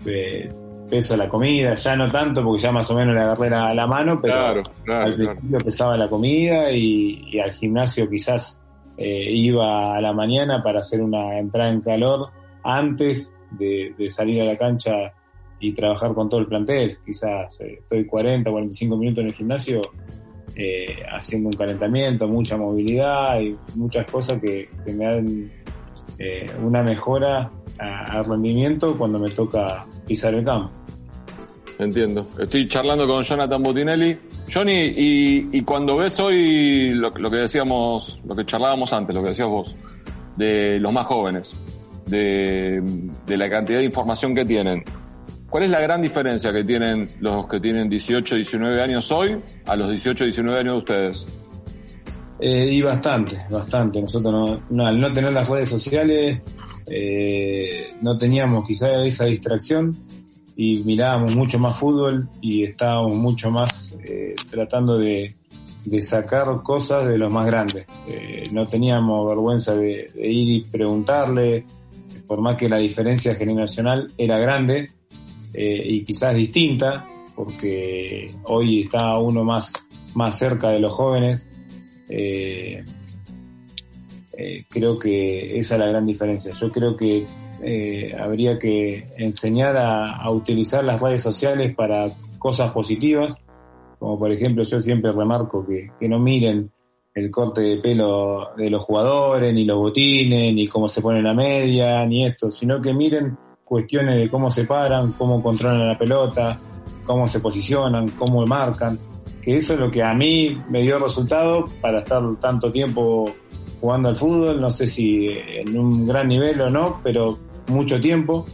eh, 0.05 0.49
peso 0.89 1.17
la 1.17 1.29
comida, 1.29 1.75
ya 1.75 1.97
no 1.97 2.09
tanto 2.09 2.43
porque 2.45 2.63
ya 2.63 2.73
más 2.73 2.91
o 2.91 2.95
menos 2.95 3.15
le 3.15 3.21
agarré 3.21 3.51
la, 3.51 3.75
la 3.75 3.87
mano, 3.87 4.19
pero 4.21 4.35
Claro, 4.35 4.63
claro, 4.85 5.05
al 5.05 5.15
claro. 5.15 5.31
principio 5.33 5.59
pesaba 5.59 5.97
la 5.97 6.09
comida 6.09 6.71
y, 6.71 7.25
y 7.33 7.41
al 7.41 7.53
gimnasio 7.53 8.09
quizás 8.09 8.61
eh, 8.97 9.31
iba 9.31 9.97
a 9.97 10.01
la 10.01 10.13
mañana 10.13 10.63
para 10.63 10.81
hacer 10.81 11.03
una 11.03 11.39
entrada 11.39 11.71
en 11.71 11.81
calor 11.81 12.31
antes 12.63 13.33
de, 13.51 13.95
de 13.99 14.11
salir 14.11 14.43
a 14.43 14.45
la 14.45 14.57
cancha 14.57 15.13
y 15.59 15.73
trabajar 15.73 16.15
con 16.15 16.29
todo 16.29 16.41
el 16.41 16.47
plantel. 16.47 16.99
Quizás 17.05 17.61
eh, 17.61 17.79
estoy 17.81 18.07
40, 18.07 18.51
45 18.51 18.97
minutos 18.97 19.23
en 19.23 19.27
el 19.29 19.35
gimnasio 19.35 19.81
eh, 20.55 21.03
haciendo 21.11 21.49
un 21.49 21.55
calentamiento, 21.55 22.29
mucha 22.29 22.57
movilidad 22.57 23.41
y 23.41 23.57
muchas 23.75 24.11
cosas 24.11 24.41
que, 24.41 24.69
que 24.85 24.95
me 24.95 25.05
dan 25.05 25.51
eh, 26.19 26.47
una 26.63 26.83
mejora 26.83 27.51
al 27.79 28.25
rendimiento 28.25 28.97
cuando 28.97 29.19
me 29.19 29.29
toca 29.31 29.87
pisar 30.07 30.35
el 30.35 30.45
campo. 30.45 30.71
Entiendo. 31.79 32.27
Estoy 32.39 32.67
charlando 32.69 33.07
con 33.07 33.23
Jonathan 33.23 33.63
Botinelli. 33.63 34.17
Johnny, 34.53 34.95
y, 34.97 35.63
cuando 35.63 35.97
ves 35.97 36.19
hoy 36.21 36.95
lo, 36.95 37.13
que 37.13 37.37
decíamos, 37.37 38.23
lo 38.25 38.35
que 38.35 38.47
charlábamos 38.47 38.93
antes, 38.93 39.15
lo 39.15 39.23
que 39.23 39.31
decías 39.31 39.49
vos, 39.49 39.77
de 40.37 40.79
los 40.81 40.93
más 40.93 41.05
jóvenes, 41.05 41.55
de 42.07 42.81
la 43.27 43.51
cantidad 43.51 43.81
de 43.81 43.85
información 43.85 44.35
que 44.35 44.45
tienen, 44.45 44.85
¿cuál 45.51 45.65
es 45.65 45.71
la 45.71 45.81
gran 45.81 46.03
diferencia 46.03 46.53
que 46.53 46.65
tienen 46.65 47.11
los 47.21 47.47
que 47.47 47.61
tienen 47.61 47.89
18, 47.89 48.35
19 48.37 48.83
años 48.83 49.11
hoy 49.13 49.41
a 49.65 49.77
los 49.77 49.89
18, 49.91 50.25
19 50.25 50.61
años 50.61 50.73
de 50.75 50.79
ustedes? 50.79 51.27
Eh, 52.39 52.69
y 52.71 52.83
bastante, 52.83 53.39
bastante. 53.51 54.01
Nosotros 54.01 54.33
no, 54.33 54.61
no- 54.71 54.87
al 54.87 55.01
no 55.01 55.13
tener 55.13 55.33
las 55.33 55.49
redes 55.49 55.69
sociales, 55.69 56.39
eh, 56.87 57.95
no 58.03 58.17
teníamos 58.19 58.67
quizá 58.67 59.05
esa 59.05 59.25
distracción 59.25 59.97
y 60.55 60.79
mirábamos 60.81 61.35
mucho 61.37 61.59
más 61.59 61.79
fútbol 61.79 62.29
y 62.41 62.65
estábamos 62.65 63.17
mucho 63.17 63.51
más 63.51 63.95
eh, 64.05 64.35
tratando 64.51 64.99
de, 64.99 65.35
sacar 66.03 66.63
cosas 66.63 67.09
de 67.09 67.17
los 67.19 67.33
más 67.33 67.47
grandes. 67.47 67.87
Eh, 68.09 68.45
no 68.53 68.67
teníamos 68.67 69.29
vergüenza 69.29 69.75
de 69.75 70.11
ir 70.17 70.49
y 70.49 70.61
preguntarle, 70.63 71.65
por 72.27 72.41
más 72.41 72.57
que 72.57 72.69
la 72.69 72.79
diferencia 72.79 73.35
generacional 73.35 74.11
era 74.19 74.39
grande, 74.39 74.91
y 75.57 76.05
quizás 76.05 76.37
distinta, 76.37 77.07
porque 77.35 78.35
hoy 78.45 78.83
está 78.83 79.19
uno 79.19 79.45
más, 79.45 79.73
más 80.15 80.39
cerca 80.39 80.71
de 80.71 80.81
los 80.81 80.93
jóvenes. 80.93 81.47
creo 84.69 84.99
que 84.99 85.59
esa 85.59 85.75
es 85.75 85.81
la 85.81 85.87
gran 85.87 86.07
diferencia. 86.07 86.53
Yo 86.53 86.71
creo 86.71 86.97
que 86.97 87.27
habría 88.19 88.59
que 88.59 89.05
enseñar 89.17 89.77
a, 89.77 90.17
a, 90.17 90.31
utilizar 90.31 90.85
las 90.85 91.01
redes 91.01 91.23
sociales 91.23 91.75
para 91.75 92.07
cosas 92.39 92.73
positivas, 92.73 93.35
como 93.99 94.19
por 94.19 94.31
ejemplo 94.31 94.63
yo 94.63 94.81
siempre 94.81 95.13
remarco 95.13 95.67
que, 95.67 95.91
que 95.99 96.09
no 96.09 96.19
miren 96.19 96.71
el 97.17 97.31
corte 97.31 97.63
de 97.63 97.79
pelo 97.79 98.55
de 98.57 98.69
los 98.69 98.85
jugadores, 98.85 99.53
ni 99.55 99.65
los 99.65 99.79
botines, 99.79 100.55
ni 100.55 100.69
cómo 100.69 100.87
se 100.87 101.01
pone 101.01 101.23
la 101.23 101.33
media, 101.33 102.05
ni 102.05 102.27
esto, 102.27 102.51
sino 102.51 102.81
que 102.81 102.93
miren 102.93 103.39
cuestiones 103.67 104.21
de 104.21 104.31
cómo 104.31 104.49
se 104.49 104.65
paran, 104.65 105.13
cómo 105.19 105.43
controlan 105.43 105.89
la 105.89 105.99
pelota, 105.99 106.61
cómo 107.05 107.27
se 107.27 107.41
posicionan, 107.41 108.09
cómo 108.11 108.47
marcan, 108.47 108.97
que 109.43 109.57
eso 109.57 109.75
es 109.75 109.81
lo 109.81 109.91
que 109.91 110.05
a 110.05 110.15
mí 110.15 110.57
me 110.71 110.83
dio 110.83 111.01
resultado 111.01 111.65
para 111.81 111.99
estar 111.99 112.23
tanto 112.41 112.71
tiempo 112.71 113.27
jugando 113.81 114.09
al 114.09 114.17
fútbol, 114.17 114.61
no 114.61 114.71
sé 114.71 114.87
si 114.87 115.27
en 115.29 115.77
un 115.77 116.07
gran 116.07 116.29
nivel 116.29 116.61
o 116.61 116.71
no, 116.71 117.01
pero 117.03 117.39
mucho 117.67 118.01
tiempo, 118.01 118.47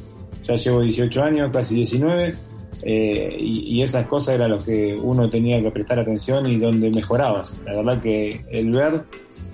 ya 0.45 0.55
llevo 0.55 0.81
18 0.81 1.23
años, 1.23 1.51
casi 1.53 1.75
19, 1.75 2.35
eh, 2.85 3.37
y, 3.39 3.83
esas 3.83 4.07
cosas 4.07 4.37
eran 4.37 4.51
los 4.51 4.63
que 4.63 4.99
uno 5.01 5.29
tenía 5.29 5.63
que 5.63 5.71
prestar 5.71 6.01
atención 6.01 6.47
y 6.47 6.59
donde 6.59 6.91
mejorabas. 6.91 7.55
La 7.65 7.77
verdad 7.77 8.01
que 8.01 8.45
el 8.51 8.71
ver 8.73 9.05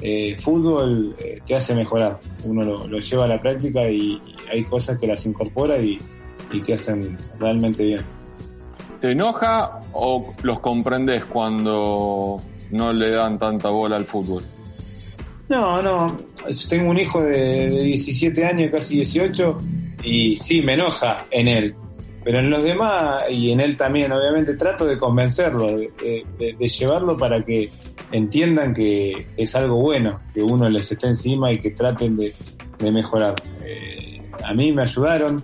eh, 0.00 0.36
fútbol 0.40 1.14
eh, 1.18 1.40
te 1.46 1.56
hace 1.56 1.74
mejorar. 1.74 2.18
Uno 2.44 2.86
lo, 2.86 2.98
lleva 2.98 3.24
a 3.24 3.28
la 3.28 3.40
práctica 3.40 3.88
y, 3.88 4.20
hay 4.50 4.64
cosas 4.64 4.98
que 4.98 5.06
las 5.06 5.24
incorpora 5.26 5.78
y, 5.78 5.98
te 6.64 6.74
hacen 6.74 7.18
realmente 7.38 7.82
bien. 7.82 8.00
¿Te 9.00 9.12
enoja 9.12 9.82
o 9.92 10.34
los 10.42 10.60
comprendes 10.60 11.24
cuando 11.26 12.40
no 12.70 12.92
le 12.92 13.10
dan 13.10 13.38
tanta 13.38 13.68
bola 13.68 13.96
al 13.96 14.04
fútbol? 14.04 14.42
No, 15.48 15.82
no. 15.82 16.16
Yo 16.48 16.68
tengo 16.68 16.90
un 16.90 16.98
hijo 16.98 17.20
de, 17.20 17.70
de 17.70 17.82
17 17.82 18.44
años, 18.46 18.70
casi 18.70 18.96
18, 18.96 19.58
y 20.04 20.36
sí 20.36 20.62
me 20.62 20.74
enoja 20.74 21.26
en 21.30 21.48
él 21.48 21.74
pero 22.28 22.40
en 22.40 22.50
los 22.50 22.62
demás 22.62 23.24
y 23.30 23.52
en 23.52 23.60
él 23.60 23.74
también, 23.74 24.12
obviamente, 24.12 24.52
trato 24.52 24.84
de 24.84 24.98
convencerlo, 24.98 25.78
de, 25.78 26.56
llevarlo 26.58 27.16
para 27.16 27.42
que 27.42 27.70
entiendan 28.12 28.74
que 28.74 29.28
es 29.34 29.54
algo 29.54 29.76
bueno, 29.76 30.20
que 30.34 30.42
uno 30.42 30.68
les 30.68 30.92
esté 30.92 31.06
encima 31.06 31.50
y 31.50 31.58
que 31.58 31.70
traten 31.70 32.18
de, 32.18 32.34
mejorar. 32.92 33.34
Eh, 33.64 34.20
a 34.44 34.52
mí 34.52 34.72
me 34.72 34.82
ayudaron 34.82 35.42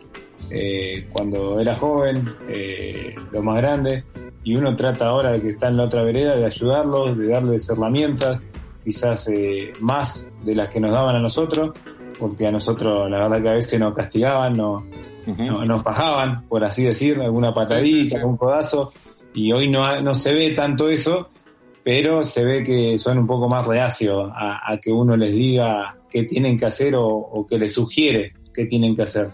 eh, 0.51 1.09
cuando 1.11 1.59
era 1.59 1.75
joven, 1.75 2.35
eh, 2.51 3.15
lo 3.33 3.43
más 3.43 3.63
grande, 3.63 4.05
y 4.43 4.55
uno 4.55 4.77
trata 4.77 5.07
ahora 5.07 5.33
de 5.33 5.41
que 5.41 5.51
está 5.53 5.69
en 5.69 5.79
la 5.79 5.85
otra 5.85 6.03
vereda 6.03 6.37
de 6.37 6.45
ayudarlos, 6.45 7.17
de 7.17 7.29
darles 7.29 7.67
herramientas, 7.71 8.41
quizás 8.85 9.27
más 9.81 10.29
de 10.45 10.55
las 10.55 10.69
que 10.69 10.81
nos 10.81 10.93
daban 10.93 11.17
a 11.17 11.21
nosotros, 11.21 11.73
porque 12.19 12.47
a 12.47 12.51
nosotros 12.51 13.11
la 13.11 13.19
verdad 13.19 13.43
que 13.43 13.49
a 13.49 13.55
veces 13.55 13.79
nos 13.81 13.95
castigaban, 13.95 14.55
no 14.55 14.85
nos 15.27 15.83
bajaban, 15.83 16.47
por 16.49 16.65
así 16.65 16.85
decir, 16.85 17.21
alguna 17.21 17.53
patadita, 17.55 18.19
algún 18.19 18.37
codazo, 18.37 18.93
y 19.35 19.53
hoy 19.53 19.69
no, 19.69 20.01
no 20.01 20.15
se 20.15 20.33
ve 20.33 20.51
tanto 20.51 20.89
eso, 20.89 21.29
pero 21.83 22.25
se 22.25 22.45
ve 22.45 22.63
que 22.63 22.99
son 22.99 23.19
un 23.19 23.27
poco 23.27 23.49
más 23.49 23.67
reacios 23.67 24.31
a, 24.35 24.79
que 24.81 24.91
uno 24.93 25.17
les 25.17 25.33
diga 25.33 25.97
qué 26.09 26.25
tienen 26.25 26.57
que 26.57 26.67
hacer 26.67 26.95
o, 26.97 27.47
que 27.49 27.59
les 27.59 27.73
sugiere 27.73 28.33
qué 28.53 28.67
tienen 28.67 28.95
que 28.95 29.03
hacer. 29.03 29.29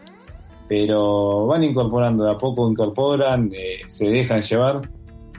Pero 0.67 1.47
van 1.47 1.63
incorporando, 1.65 2.25
de 2.25 2.31
a 2.31 2.39
poco 2.39 2.71
incorporan, 2.71 3.51
eh, 3.53 3.81
se 3.87 4.09
dejan 4.09 4.41
llevar 4.41 4.89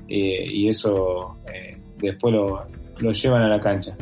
eh, 0.08 0.46
y 0.46 0.68
eso 0.68 1.38
eh, 1.52 1.78
después 1.98 2.34
lo, 2.34 2.66
lo 3.00 3.12
llevan 3.12 3.42
a 3.42 3.48
la 3.48 3.60
cancha. 3.60 3.96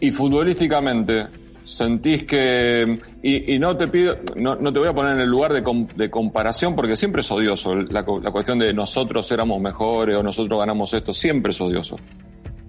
Y 0.00 0.10
futbolísticamente, 0.10 1.26
sentís 1.70 2.24
que, 2.24 2.98
y, 3.22 3.56
no 3.60 3.76
te 3.76 3.86
pido, 3.86 4.16
no, 4.34 4.56
te 4.56 4.78
voy 4.78 4.88
a 4.88 4.92
poner 4.92 5.12
en 5.12 5.20
el 5.20 5.28
lugar 5.28 5.52
de, 5.52 6.10
comparación 6.10 6.74
porque 6.74 6.96
siempre 6.96 7.20
es 7.20 7.30
odioso 7.30 7.76
la, 7.76 8.02
cuestión 8.04 8.58
de 8.58 8.74
nosotros 8.74 9.30
éramos 9.30 9.60
mejores 9.60 10.16
o 10.16 10.22
nosotros 10.22 10.58
ganamos 10.58 10.92
esto, 10.92 11.12
siempre 11.12 11.50
es 11.50 11.60
odioso. 11.60 11.94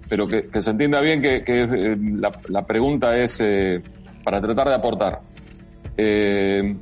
Pero 0.08 0.28
que, 0.28 0.48
se 0.60 0.70
entienda 0.70 1.00
bien 1.00 1.20
que, 1.20 1.42
eh, 1.44 1.96
la, 2.48 2.64
pregunta 2.64 3.16
es 3.16 3.40
eh, 3.40 3.82
para 4.22 4.40
tratar 4.40 4.68
de 4.68 4.74
aportar. 4.74 5.20
Eh, 5.96 6.76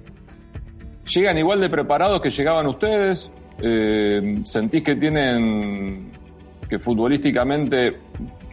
¿Llegan 1.07 1.39
igual 1.39 1.59
de 1.59 1.71
preparados 1.71 2.21
que 2.21 2.29
llegaban 2.29 2.67
ustedes? 2.67 3.33
¿Sentís 4.45 4.83
que 4.83 4.95
tienen, 4.97 6.13
que 6.69 6.79
futbolísticamente, 6.79 7.97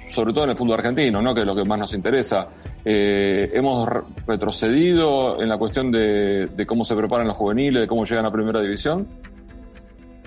sobre 0.07 0.33
todo 0.33 0.45
en 0.45 0.51
el 0.51 0.55
fútbol 0.55 0.75
argentino, 0.75 1.21
¿no? 1.21 1.35
que 1.35 1.41
es 1.41 1.45
lo 1.45 1.55
que 1.55 1.65
más 1.65 1.79
nos 1.79 1.93
interesa, 1.93 2.47
eh, 2.89 3.51
hemos 3.53 3.85
retrocedido 4.25 5.41
en 5.41 5.49
la 5.49 5.57
cuestión 5.57 5.91
de, 5.91 6.65
cómo 6.65 6.85
se 6.85 6.95
preparan 6.95 7.27
los 7.27 7.35
juveniles, 7.35 7.81
de 7.81 7.87
cómo 7.87 8.05
llegan 8.05 8.25
a 8.25 8.31
primera 8.31 8.61
división. 8.61 9.05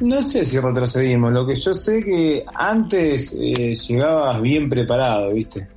No 0.01 0.21
sé 0.29 0.45
si 0.45 0.59
retrocedimos, 0.61 1.33
lo 1.33 1.47
que 1.47 1.55
yo 1.55 1.73
sé 1.73 2.05
que 2.05 2.45
antes 2.55 3.35
eh, 3.41 3.73
llegabas 3.75 4.43
bien 4.43 4.69
preparado, 4.69 5.33
¿viste? 5.33 5.69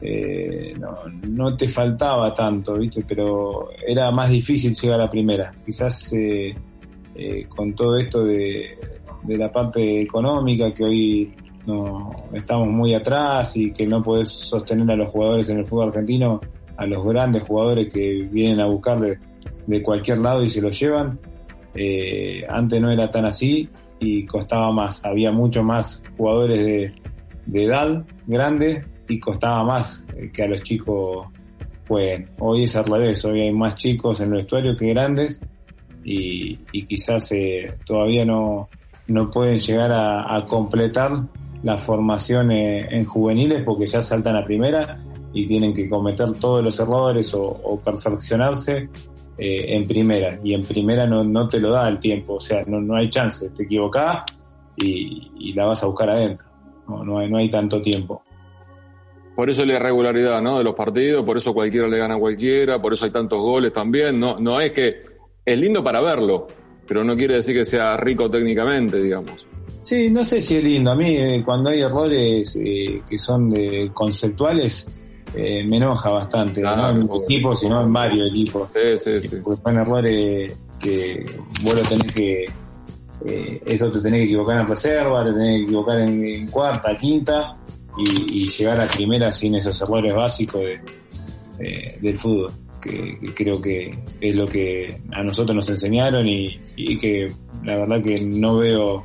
Eh, 0.00 0.74
no, 1.28 1.56
te 1.56 1.68
faltaba 1.68 2.34
tanto, 2.34 2.74
¿viste? 2.74 3.04
Pero 3.06 3.68
era 3.86 4.10
más 4.10 4.28
difícil 4.28 4.74
llegar 4.74 5.00
a 5.00 5.04
la 5.04 5.10
primera. 5.10 5.52
Quizás 5.64 6.12
con 7.48 7.72
todo 7.74 7.98
esto 7.98 8.24
de, 8.24 8.76
de 9.22 9.38
la 9.38 9.52
parte 9.52 10.02
económica 10.02 10.74
que 10.74 10.84
hoy 10.84 11.34
no 11.66 12.12
estamos 12.32 12.68
muy 12.68 12.94
atrás 12.94 13.56
y 13.56 13.72
que 13.72 13.86
no 13.86 14.02
podés 14.02 14.30
sostener 14.30 14.90
a 14.90 14.96
los 14.96 15.10
jugadores 15.10 15.48
en 15.48 15.58
el 15.58 15.66
fútbol 15.66 15.88
argentino, 15.88 16.40
a 16.76 16.86
los 16.86 17.04
grandes 17.04 17.42
jugadores 17.42 17.92
que 17.92 18.28
vienen 18.30 18.60
a 18.60 18.66
buscar 18.66 19.00
de, 19.66 19.82
cualquier 19.82 20.20
lado 20.20 20.44
y 20.44 20.48
se 20.48 20.62
los 20.62 20.78
llevan. 20.78 21.18
Eh, 21.74 22.44
antes 22.48 22.80
no 22.80 22.90
era 22.90 23.10
tan 23.10 23.26
así 23.26 23.68
y 23.98 24.24
costaba 24.26 24.72
más, 24.72 25.04
había 25.04 25.32
mucho 25.32 25.62
más 25.62 26.02
jugadores 26.16 26.64
de, 26.64 26.94
edad 27.52 28.04
grande 28.26 28.84
y 29.08 29.20
costaba 29.20 29.62
más 29.64 30.04
que 30.32 30.42
a 30.42 30.48
los 30.48 30.62
chicos 30.62 31.26
jueguen. 31.86 32.30
Hoy 32.38 32.64
es 32.64 32.76
al 32.76 32.86
revés, 32.86 33.24
hoy 33.24 33.40
hay 33.40 33.52
más 33.52 33.76
chicos 33.76 34.20
en 34.20 34.28
el 34.28 34.38
vestuario 34.38 34.76
que 34.76 34.88
grandes 34.88 35.40
y, 36.04 36.56
quizás 36.84 37.30
eh, 37.32 37.74
todavía 37.84 38.24
no, 38.24 38.68
no 39.08 39.30
pueden 39.30 39.58
llegar 39.58 39.90
a 39.92 40.44
completar 40.48 41.12
la 41.66 41.76
formación 41.76 42.52
en 42.52 43.04
juveniles 43.04 43.64
porque 43.64 43.86
ya 43.86 44.00
saltan 44.00 44.36
a 44.36 44.44
primera 44.44 44.98
y 45.32 45.48
tienen 45.48 45.74
que 45.74 45.88
cometer 45.88 46.32
todos 46.34 46.62
los 46.62 46.78
errores 46.78 47.34
o, 47.34 47.80
perfeccionarse 47.84 48.88
eh, 49.36 49.76
en 49.76 49.84
primera. 49.84 50.38
Y 50.44 50.54
en 50.54 50.62
primera 50.62 51.08
no, 51.08 51.24
no 51.24 51.48
te 51.48 51.58
lo 51.58 51.72
da 51.72 51.88
el 51.88 51.98
tiempo, 51.98 52.34
o 52.34 52.40
sea, 52.40 52.62
no, 52.68 52.80
no 52.80 52.94
hay 52.94 53.10
chance, 53.10 53.50
te 53.50 53.64
equivocás 53.64 54.22
y, 54.76 55.52
la 55.54 55.64
vas 55.66 55.82
a 55.82 55.86
buscar 55.86 56.08
adentro. 56.10 56.46
No, 56.86 57.04
no, 57.04 57.18
hay, 57.18 57.28
no 57.28 57.38
hay 57.38 57.50
tanto 57.50 57.82
tiempo. 57.82 58.22
Por 59.34 59.50
eso 59.50 59.64
la 59.64 59.74
irregularidad 59.74 60.40
¿no? 60.40 60.58
de 60.58 60.64
los 60.64 60.74
partidos, 60.74 61.24
por 61.24 61.36
eso 61.36 61.52
cualquiera 61.52 61.88
le 61.88 61.98
gana 61.98 62.14
a 62.14 62.18
cualquiera, 62.18 62.80
por 62.80 62.92
eso 62.92 63.06
hay 63.06 63.10
tantos 63.10 63.40
goles 63.40 63.72
también. 63.72 64.20
No, 64.20 64.38
no 64.38 64.60
es 64.60 64.70
que 64.70 65.02
es 65.44 65.58
lindo 65.58 65.82
para 65.82 66.00
verlo, 66.00 66.46
pero 66.86 67.02
no 67.02 67.16
quiere 67.16 67.34
decir 67.34 67.56
que 67.56 67.64
sea 67.64 67.96
rico 67.96 68.30
técnicamente, 68.30 69.02
digamos. 69.02 69.44
Sí, 69.86 70.10
no 70.10 70.24
sé 70.24 70.40
si 70.40 70.56
es 70.56 70.64
lindo. 70.64 70.90
A 70.90 70.96
mí 70.96 71.14
eh, 71.14 71.42
cuando 71.44 71.70
hay 71.70 71.80
errores 71.80 72.58
eh, 72.60 73.02
que 73.08 73.16
son 73.16 73.48
de 73.50 73.88
conceptuales, 73.94 74.84
eh, 75.32 75.62
me 75.64 75.76
enoja 75.76 76.10
bastante. 76.10 76.60
no 76.60 76.90
en 76.90 77.08
un 77.08 77.22
equipo, 77.22 77.54
sino 77.54 77.84
en 77.84 77.92
varios 77.92 78.28
equipos. 78.30 78.68
Sí, 78.74 78.98
sí, 78.98 79.28
sí. 79.28 79.36
Porque 79.44 79.62
son 79.62 79.78
errores 79.78 80.58
que 80.80 81.24
vos 81.62 81.74
lo 81.74 81.82
tenés 81.82 82.12
que... 82.12 82.46
eso 83.64 83.88
te 83.92 84.00
tenés 84.00 84.22
que 84.22 84.24
equivocar 84.24 84.58
en 84.58 84.66
reserva, 84.66 85.24
te 85.24 85.32
tenés 85.32 85.58
que 85.58 85.62
equivocar 85.62 86.00
en, 86.00 86.48
cuarta, 86.48 86.96
quinta 86.96 87.56
y, 87.96 88.48
llegar 88.48 88.80
a 88.80 88.88
primera 88.88 89.30
sin 89.30 89.54
esos 89.54 89.80
errores 89.82 90.16
básicos 90.16 90.62
del 91.58 92.18
fútbol. 92.18 92.52
Que, 92.80 93.18
creo 93.36 93.60
que 93.60 93.96
es 94.20 94.34
lo 94.34 94.48
que 94.48 95.00
a 95.12 95.22
nosotros 95.22 95.54
nos 95.54 95.68
enseñaron 95.68 96.26
y, 96.26 96.60
y 96.74 96.98
que 96.98 97.28
la 97.64 97.76
verdad 97.76 98.02
que 98.02 98.20
no 98.24 98.56
veo 98.56 99.04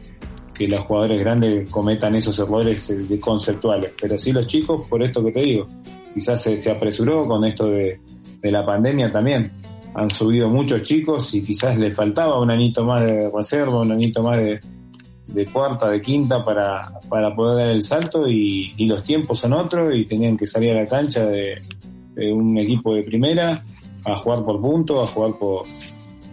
que 0.54 0.68
los 0.68 0.82
jugadores 0.82 1.20
grandes 1.20 1.70
cometan 1.70 2.16
esos 2.16 2.38
errores 2.40 2.90
eh, 2.90 2.98
de 2.98 3.20
conceptuales, 3.20 3.94
pero 4.00 4.18
sí 4.18 4.32
los 4.32 4.48
chicos, 4.48 4.88
por 4.88 5.02
esto 5.02 5.24
que 5.24 5.32
te 5.32 5.42
digo, 5.42 5.68
quizás 6.14 6.42
se, 6.42 6.72
apresuró 6.72 7.26
con 7.26 7.46
esto 7.46 7.68
de, 7.68 8.00
la 8.44 8.66
pandemia 8.66 9.12
también. 9.12 9.52
Han 9.94 10.10
subido 10.10 10.50
muchos 10.50 10.84
chicos 10.84 11.34
y 11.36 11.42
quizás 11.42 11.78
les 11.78 11.94
faltaba 11.94 12.42
un 12.42 12.50
anito 12.50 12.84
más 12.86 13.06
de 13.06 13.30
reserva, 13.30 13.82
un 13.82 13.92
anito 13.92 14.24
más 14.24 14.40
de, 14.40 15.46
cuarta, 15.52 15.90
de 15.90 16.02
quinta 16.02 16.44
para, 16.44 17.00
para 17.10 17.36
poder 17.36 17.58
dar 17.58 17.68
el 17.68 17.84
salto 17.84 18.28
y, 18.28 18.74
los 18.86 19.04
tiempos 19.04 19.40
son 19.40 19.54
otros 19.54 19.94
y 19.96 20.06
tenían 20.06 20.38
que 20.38 20.48
salir 20.48 20.72
a 20.72 20.82
la 20.82 20.88
cancha 20.88 21.26
de, 21.26 21.62
un 22.32 22.58
equipo 22.58 22.94
de 22.94 23.04
primera 23.04 23.64
a 24.06 24.16
jugar 24.18 24.44
por 24.44 24.62
punto, 24.62 25.02
a 25.02 25.08
jugar 25.08 25.38
por, 25.38 25.66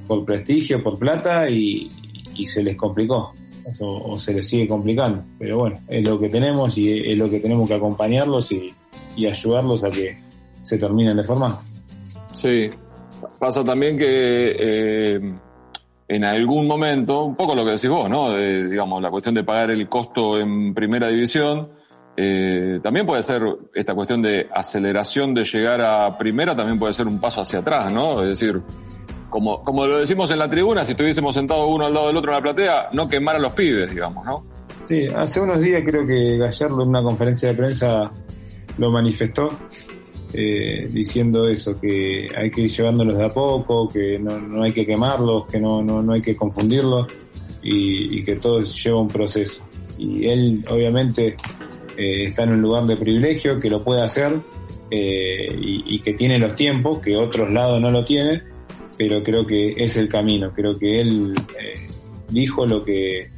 por 0.06 0.24
prestigio, 0.24 0.82
por 0.82 0.98
plata 0.98 1.48
y, 1.48 1.88
y 2.34 2.46
se 2.46 2.62
les 2.62 2.76
complicó 2.76 3.32
o, 3.80 4.18
se 4.18 4.34
les 4.34 4.48
sigue 4.48 4.68
complicando. 4.68 5.22
Pero 5.38 5.58
bueno, 5.58 5.80
es 5.88 6.02
lo 6.02 6.18
que 6.18 6.28
tenemos 6.28 6.76
y 6.78 7.10
es 7.10 7.18
lo 7.18 7.28
que 7.28 7.40
tenemos 7.40 7.68
que 7.68 7.74
acompañarlos 7.74 8.52
y, 8.52 8.74
ayudarlos 9.26 9.82
a 9.82 9.90
que 9.90 10.16
se 10.62 10.78
terminen 10.78 11.16
de 11.16 11.24
formar. 11.24 11.58
Sí, 12.32 12.70
pasa 13.38 13.64
también 13.64 13.98
que 13.98 14.56
eh, 14.56 15.20
en 16.06 16.24
algún 16.24 16.68
momento, 16.68 17.24
un 17.24 17.36
poco 17.36 17.54
lo 17.54 17.64
que 17.64 17.72
decís 17.72 17.90
vos, 17.90 18.08
¿no? 18.08 18.36
digamos, 18.36 19.02
la 19.02 19.10
cuestión 19.10 19.34
de 19.34 19.42
pagar 19.42 19.72
el 19.72 19.88
costo 19.88 20.38
en 20.38 20.72
primera 20.72 21.08
división, 21.08 21.68
eh, 22.20 22.80
también 22.82 23.06
puede 23.06 23.22
ser 23.22 23.42
esta 23.72 23.94
cuestión 23.94 24.20
de 24.20 24.48
aceleración 24.52 25.32
de 25.34 25.44
llegar 25.44 25.80
a 25.80 26.18
primera, 26.18 26.56
también 26.56 26.76
puede 26.76 26.92
ser 26.92 27.06
un 27.06 27.20
paso 27.20 27.42
hacia 27.42 27.60
atrás, 27.60 27.92
¿no? 27.92 28.20
Es 28.22 28.30
decir, 28.30 28.60
como, 29.30 29.62
como 29.62 29.86
lo 29.86 29.98
decimos 29.98 30.30
en 30.30 30.38
la 30.38 30.48
tribuna, 30.48 30.84
si 30.84 30.92
estuviésemos 30.92 31.34
sentados 31.34 31.68
uno 31.68 31.86
al 31.86 31.94
lado 31.94 32.08
del 32.08 32.16
otro 32.16 32.30
en 32.30 32.36
la 32.36 32.42
platea, 32.42 32.88
no 32.92 33.08
quemar 33.08 33.36
a 33.36 33.38
los 33.38 33.52
pibes, 33.52 33.90
digamos, 33.90 34.24
¿no? 34.24 34.44
Sí, 34.86 35.06
hace 35.14 35.40
unos 35.40 35.60
días 35.60 35.82
creo 35.84 36.06
que 36.06 36.38
Gallardo 36.38 36.82
en 36.82 36.88
una 36.88 37.02
conferencia 37.02 37.50
de 37.50 37.54
prensa 37.54 38.10
lo 38.78 38.90
manifestó, 38.90 39.48
eh, 40.32 40.88
diciendo 40.90 41.46
eso, 41.46 41.78
que 41.78 42.28
hay 42.34 42.50
que 42.50 42.62
ir 42.62 42.70
llevándolos 42.70 43.16
de 43.16 43.24
a 43.24 43.32
poco, 43.32 43.88
que 43.88 44.18
no, 44.18 44.62
hay 44.62 44.72
que 44.72 44.86
quemarlos, 44.86 45.46
que 45.46 45.60
no, 45.60 45.82
no, 45.82 46.12
hay 46.12 46.22
que 46.22 46.34
confundirlos 46.36 47.06
y, 47.62 48.22
que 48.24 48.36
todo 48.36 48.62
lleva 48.62 49.00
un 49.00 49.08
proceso. 49.08 49.62
Y 49.98 50.26
él 50.26 50.64
obviamente 50.70 51.36
eh, 51.96 52.26
está 52.26 52.44
en 52.44 52.52
un 52.52 52.62
lugar 52.62 52.84
de 52.84 52.96
privilegio, 52.96 53.60
que 53.60 53.68
lo 53.68 53.84
puede 53.84 54.02
hacer 54.02 54.32
eh, 54.90 55.54
y, 55.60 55.96
y, 55.96 55.98
que 56.00 56.14
tiene 56.14 56.38
los 56.38 56.54
tiempos, 56.54 57.00
que 57.00 57.16
otros 57.16 57.52
lados 57.52 57.80
no 57.80 57.90
lo 57.90 58.04
tienen 58.04 58.57
pero 58.98 59.22
creo 59.22 59.46
que 59.46 59.72
es 59.76 59.96
el 59.96 60.08
camino. 60.08 60.52
Creo 60.52 60.76
que 60.76 61.00
él 61.00 61.32
eh, 61.56 61.86
dijo 62.28 62.66
lo 62.66 62.84
que, 62.84 63.30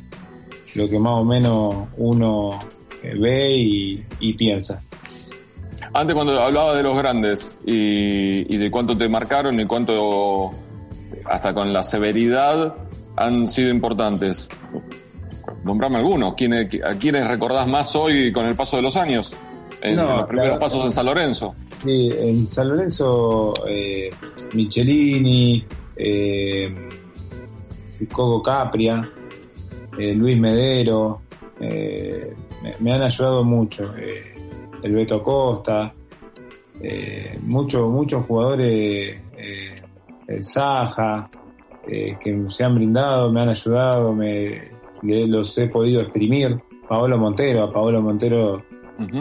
lo 0.75 0.89
que 0.89 0.99
más 0.99 1.13
o 1.13 1.25
menos 1.25 1.89
uno 1.99 2.59
eh, 3.03 3.15
ve 3.19 3.57
y, 4.19 4.33
piensa. 4.33 4.83
Antes 5.93 6.15
cuando 6.15 6.41
hablaba 6.41 6.75
de 6.75 6.83
los 6.83 6.97
grandes 6.97 7.61
y, 7.67 8.57
de 8.57 8.71
cuánto 8.71 8.97
te 8.97 9.09
marcaron 9.09 9.61
y 9.61 9.67
cuánto, 9.67 10.51
hasta 11.27 11.53
con 11.53 11.73
la 11.73 11.83
severidad, 11.83 12.75
han 13.17 13.47
sido 13.47 13.69
importantes. 13.71 14.49
Nombrame 15.63 15.99
algunos. 15.99 16.33
¿A 16.33 16.95
quiénes 16.95 17.27
recordás 17.27 17.69
más 17.69 17.95
hoy 17.95 18.33
con 18.33 18.47
el 18.47 18.55
paso 18.55 18.77
de 18.77 18.83
los 18.83 18.97
años? 18.97 19.37
En, 19.83 19.97
los 19.97 20.27
primeros 20.27 20.59
pasos 20.59 20.85
en 20.85 20.91
San 20.91 21.07
Lorenzo. 21.07 21.55
Sí, 21.83 22.11
en 22.19 22.51
San 22.51 22.69
Lorenzo, 22.69 23.55
eh, 23.67 24.11
Michelini, 24.55 25.65
eh, 26.03 26.75
Coco 28.11 28.43
Capria, 28.43 29.07
eh, 29.99 30.15
Luis 30.15 30.41
Medero, 30.41 31.23
eh, 31.61 32.35
me, 32.81 32.93
han 32.93 33.03
ayudado 33.03 33.45
mucho. 33.45 33.93
el 34.83 34.93
Beto 34.93 35.23
Costa, 35.23 35.93
muchos 37.43 37.91
muchos 37.91 38.25
jugadores, 38.25 39.21
el 40.27 40.43
Saja, 40.43 41.29
que 41.87 42.45
se 42.49 42.65
han 42.65 42.77
brindado, 42.77 43.31
me 43.31 43.43
han 43.43 43.51
ayudado, 43.51 44.15
me 44.15 44.71
los 45.03 45.59
he 45.59 45.67
podido 45.67 46.01
exprimir. 46.01 46.59
Paolo 46.89 47.19
Montero, 47.19 47.65
a 47.65 47.73
Paolo 47.73 48.01
Montero 48.01 48.63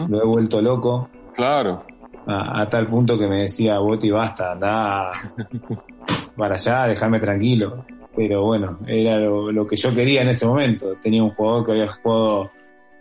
lo 0.08 0.22
he 0.22 0.26
vuelto 0.26 0.60
loco. 0.60 1.08
Claro 1.34 1.84
a, 2.26 2.68
tal 2.68 2.86
punto 2.86 3.18
que 3.18 3.26
me 3.26 3.42
decía, 3.42 3.78
Boti, 3.78 4.10
basta, 4.10 4.52
anda 4.52 5.10
para 6.36 6.54
allá, 6.54 6.86
déjame 6.86 7.20
tranquilo. 7.20 7.84
Pero 8.14 8.44
bueno, 8.44 8.80
era 8.86 9.18
lo, 9.18 9.66
que 9.66 9.76
yo 9.76 9.94
quería 9.94 10.22
en 10.22 10.28
ese 10.28 10.46
momento. 10.46 10.96
Tenía 11.00 11.22
un 11.22 11.30
jugador 11.30 11.64
que 11.64 11.72
había 11.72 11.88
jugado 11.88 12.50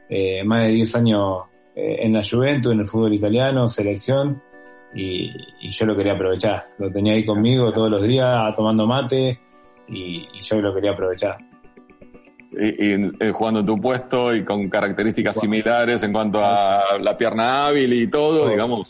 eh, 0.08 0.44
más 0.44 0.64
de 0.64 0.70
10 0.70 0.96
años 0.96 1.44
eh, 1.76 1.98
en 2.02 2.14
la 2.14 2.22
Juventus, 2.24 2.72
en 2.72 2.80
el 2.82 2.88
fútbol 2.88 3.14
italiano, 3.14 3.68
selección, 3.68 4.42
y, 4.94 5.32
yo 5.70 5.86
lo 5.86 5.96
quería 5.96 6.14
aprovechar. 6.14 6.66
Lo 6.78 6.92
tenía 6.92 7.14
ahí 7.14 7.26
conmigo 7.26 7.72
todos 7.72 7.90
los 7.90 8.04
días 8.04 8.56
tomando 8.56 8.86
mate 8.88 9.40
y 9.88 10.28
yo 10.42 10.62
lo 10.62 10.74
quería 10.74 10.92
aprovechar 10.92 11.49
y, 12.52 12.94
eh, 12.94 13.32
jugando 13.32 13.60
en 13.60 13.66
tu 13.66 13.80
puesto 13.80 14.34
y 14.34 14.44
con 14.44 14.70
características 14.70 15.40
similares 15.40 16.02
en 16.04 16.12
cuanto 16.12 16.44
a 16.44 16.98
la 17.00 17.16
pierna 17.16 17.68
hábil 17.68 17.94
y 17.94 18.08
todo, 18.08 18.50
digamos. 18.50 18.90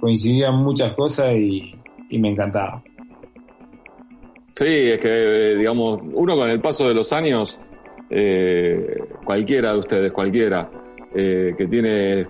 Coincidían 0.00 0.56
muchas 0.56 0.92
cosas 0.92 1.34
y, 1.34 1.74
me 2.10 2.30
encantaba. 2.30 2.82
Sí, 4.54 4.66
es 4.66 4.98
que, 4.98 5.54
digamos, 5.56 6.00
uno 6.12 6.36
con 6.36 6.50
el 6.50 6.60
paso 6.60 6.88
de 6.88 6.94
los 6.94 7.12
años, 7.12 7.60
eh, 8.10 8.98
cualquiera 9.24 9.72
de 9.72 9.78
ustedes, 9.78 10.12
cualquiera, 10.12 10.70
eh, 11.14 11.54
que 11.56 11.66
tiene 11.66 12.26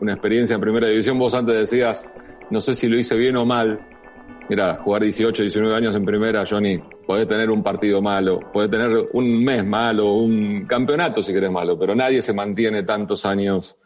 una 0.00 0.12
experiencia 0.12 0.54
en 0.54 0.60
primera 0.60 0.88
división, 0.88 1.18
vos 1.18 1.34
antes 1.34 1.54
decías, 1.56 2.08
no 2.50 2.60
sé 2.60 2.74
si 2.74 2.88
lo 2.88 2.98
hice 2.98 3.16
bien 3.16 3.36
o 3.36 3.46
mal, 3.46 3.80
Mira, 4.48 4.76
jugar 4.76 5.02
18, 5.02 5.42
19 5.42 5.74
años 5.74 5.96
en 5.96 6.04
primera, 6.04 6.44
Johnny, 6.48 6.78
puede 7.06 7.24
tener 7.24 7.50
un 7.50 7.62
partido 7.62 8.02
malo, 8.02 8.40
puede 8.52 8.68
tener 8.68 9.06
un 9.14 9.42
mes 9.42 9.64
malo, 9.64 10.12
un 10.12 10.66
campeonato 10.66 11.22
si 11.22 11.32
querés 11.32 11.50
malo, 11.50 11.78
pero 11.78 11.94
nadie 11.94 12.20
se 12.20 12.34
mantiene 12.34 12.82
tantos 12.82 13.24
años 13.24 13.76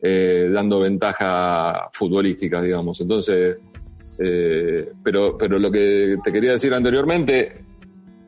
eh, 0.00 0.48
dando 0.50 0.80
ventaja 0.80 1.90
futbolística, 1.92 2.62
digamos. 2.62 2.98
Entonces, 3.00 3.58
eh, 4.18 4.92
pero, 5.02 5.36
pero 5.36 5.58
lo 5.58 5.70
que 5.70 6.16
te 6.24 6.32
quería 6.32 6.52
decir 6.52 6.72
anteriormente, 6.72 7.52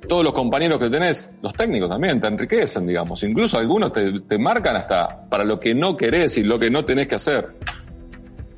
todos 0.07 0.22
los 0.22 0.35
compañeros 0.35 0.79
que 0.79 0.90
tenés, 0.90 1.33
los 1.42 1.55
técnicos 1.55 1.88
también, 1.88 2.20
te 2.20 2.27
enriquecen, 2.27 2.87
digamos. 2.87 3.22
Incluso 3.22 3.59
algunos 3.59 3.92
te, 3.92 4.20
te 4.20 4.38
marcan 4.38 4.77
hasta 4.77 5.27
para 5.29 5.44
lo 5.44 5.59
que 5.59 5.74
no 5.74 5.96
querés 5.96 6.37
y 6.37 6.42
lo 6.42 6.59
que 6.59 6.70
no 6.70 6.85
tenés 6.85 7.09
que 7.09 7.14
hacer. 7.14 7.55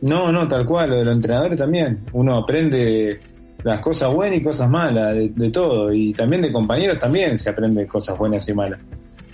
No, 0.02 0.32
no, 0.32 0.48
tal 0.48 0.64
cual, 0.64 0.90
lo 0.90 0.96
de 0.96 1.04
los 1.04 1.14
entrenadores 1.16 1.58
también. 1.58 2.06
Uno 2.12 2.38
aprende 2.38 3.20
las 3.62 3.80
cosas 3.80 4.12
buenas 4.12 4.38
y 4.38 4.42
cosas 4.42 4.68
malas, 4.68 5.14
de, 5.14 5.50
todo. 5.50 5.92
Y 5.92 6.12
también 6.12 6.42
de 6.42 6.52
compañeros 6.52 6.98
también 6.98 7.36
se 7.36 7.50
aprende 7.50 7.86
cosas 7.86 8.16
buenas 8.16 8.48
y 8.48 8.54
malas. 8.54 8.80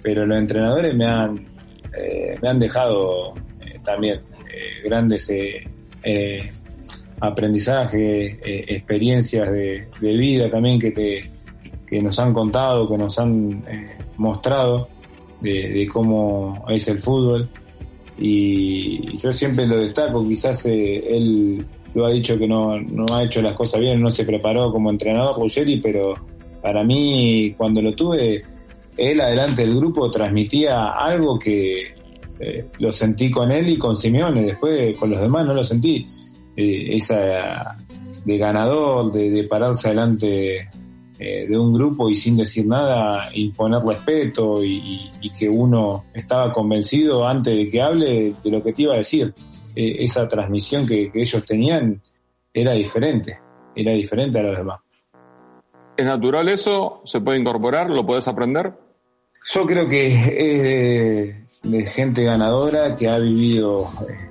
Pero 0.02 0.26
los 0.26 0.38
entrenadores 0.38 0.94
me 0.94 1.06
han, 1.06 1.46
eh, 1.96 2.36
me 2.42 2.48
han 2.48 2.58
dejado 2.58 3.34
eh, 3.60 3.78
también 3.84 4.20
eh, 4.50 4.82
grandes 4.84 5.30
aprendizajes, 7.18 8.38
experiencias 8.42 9.50
de, 9.50 9.88
vida 10.00 10.50
también 10.50 10.78
que, 10.78 10.90
te, 10.90 11.30
que 11.86 12.00
nos 12.00 12.18
han 12.18 12.32
contado, 12.32 12.88
que 12.88 12.98
nos 12.98 13.18
han 13.18 13.64
mostrado 14.16 14.88
de 15.40 15.88
cómo 15.92 16.64
es 16.68 16.86
el 16.88 17.00
fútbol 17.00 17.48
y 18.18 19.16
yo 19.18 19.32
siempre 19.32 19.66
lo 19.66 19.78
destaco, 19.78 20.26
quizás 20.26 20.64
eh, 20.66 21.16
él 21.16 21.66
lo 21.94 22.06
ha 22.06 22.10
dicho 22.10 22.38
que 22.38 22.46
no, 22.46 22.80
no 22.80 23.04
ha 23.14 23.24
hecho 23.24 23.42
las 23.42 23.54
cosas 23.54 23.80
bien, 23.80 24.00
no 24.00 24.10
se 24.10 24.24
preparó 24.24 24.72
como 24.72 24.90
entrenador 24.90 25.36
Ruggeri, 25.36 25.80
pero 25.80 26.14
para 26.62 26.82
mí 26.84 27.54
cuando 27.56 27.82
lo 27.82 27.94
tuve, 27.94 28.42
él 28.96 29.20
adelante 29.20 29.62
del 29.62 29.76
grupo 29.76 30.10
transmitía 30.10 30.92
algo 30.92 31.38
que 31.38 31.94
eh, 32.40 32.66
lo 32.78 32.90
sentí 32.92 33.30
con 33.30 33.50
él 33.50 33.68
y 33.68 33.78
con 33.78 33.96
Simeone, 33.96 34.42
después 34.42 34.96
con 34.98 35.10
los 35.10 35.20
demás 35.20 35.44
no 35.46 35.54
lo 35.54 35.62
sentí, 35.62 36.06
eh, 36.56 36.88
esa 36.96 37.76
de 38.24 38.38
ganador, 38.38 39.12
de, 39.12 39.30
de 39.30 39.44
pararse 39.44 39.88
adelante 39.88 40.68
eh, 41.18 41.46
de 41.48 41.58
un 41.58 41.72
grupo 41.72 42.10
y 42.10 42.14
sin 42.14 42.36
decir 42.36 42.66
nada 42.66 43.30
imponer 43.32 43.82
respeto 43.82 44.62
y, 44.62 45.10
que 45.38 45.48
uno 45.48 46.04
estaba 46.12 46.52
convencido 46.52 47.26
antes 47.26 47.56
de 47.56 47.70
que 47.70 47.80
hable 47.80 48.34
de 48.42 48.50
lo 48.50 48.62
que 48.62 48.74
te 48.74 48.82
iba 48.82 48.94
a 48.94 48.98
decir. 48.98 49.32
Eh, 49.74 50.04
esa 50.04 50.28
transmisión 50.28 50.86
que, 50.86 51.10
ellos 51.14 51.44
tenían 51.46 52.02
era 52.52 52.72
diferente, 52.72 53.38
era 53.74 53.92
diferente 53.92 54.38
a 54.38 54.42
los 54.42 54.58
demás. 54.58 54.80
¿Es 55.96 56.04
natural 56.04 56.50
eso? 56.50 57.00
¿Se 57.06 57.20
puede 57.22 57.38
incorporar? 57.38 57.88
¿Lo 57.88 58.04
puedes 58.04 58.28
aprender? 58.28 58.74
Yo 59.54 59.64
creo 59.64 59.88
que 59.88 60.06
es 60.08 61.62
de, 61.62 61.86
gente 61.86 62.24
ganadora 62.24 62.94
que 62.94 63.08
ha 63.08 63.18
vivido 63.18 63.88
eh, 64.06 64.28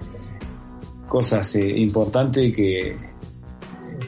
cosas 1.07 1.55
importantes 1.55 2.43
y 2.45 2.51
que 2.51 2.97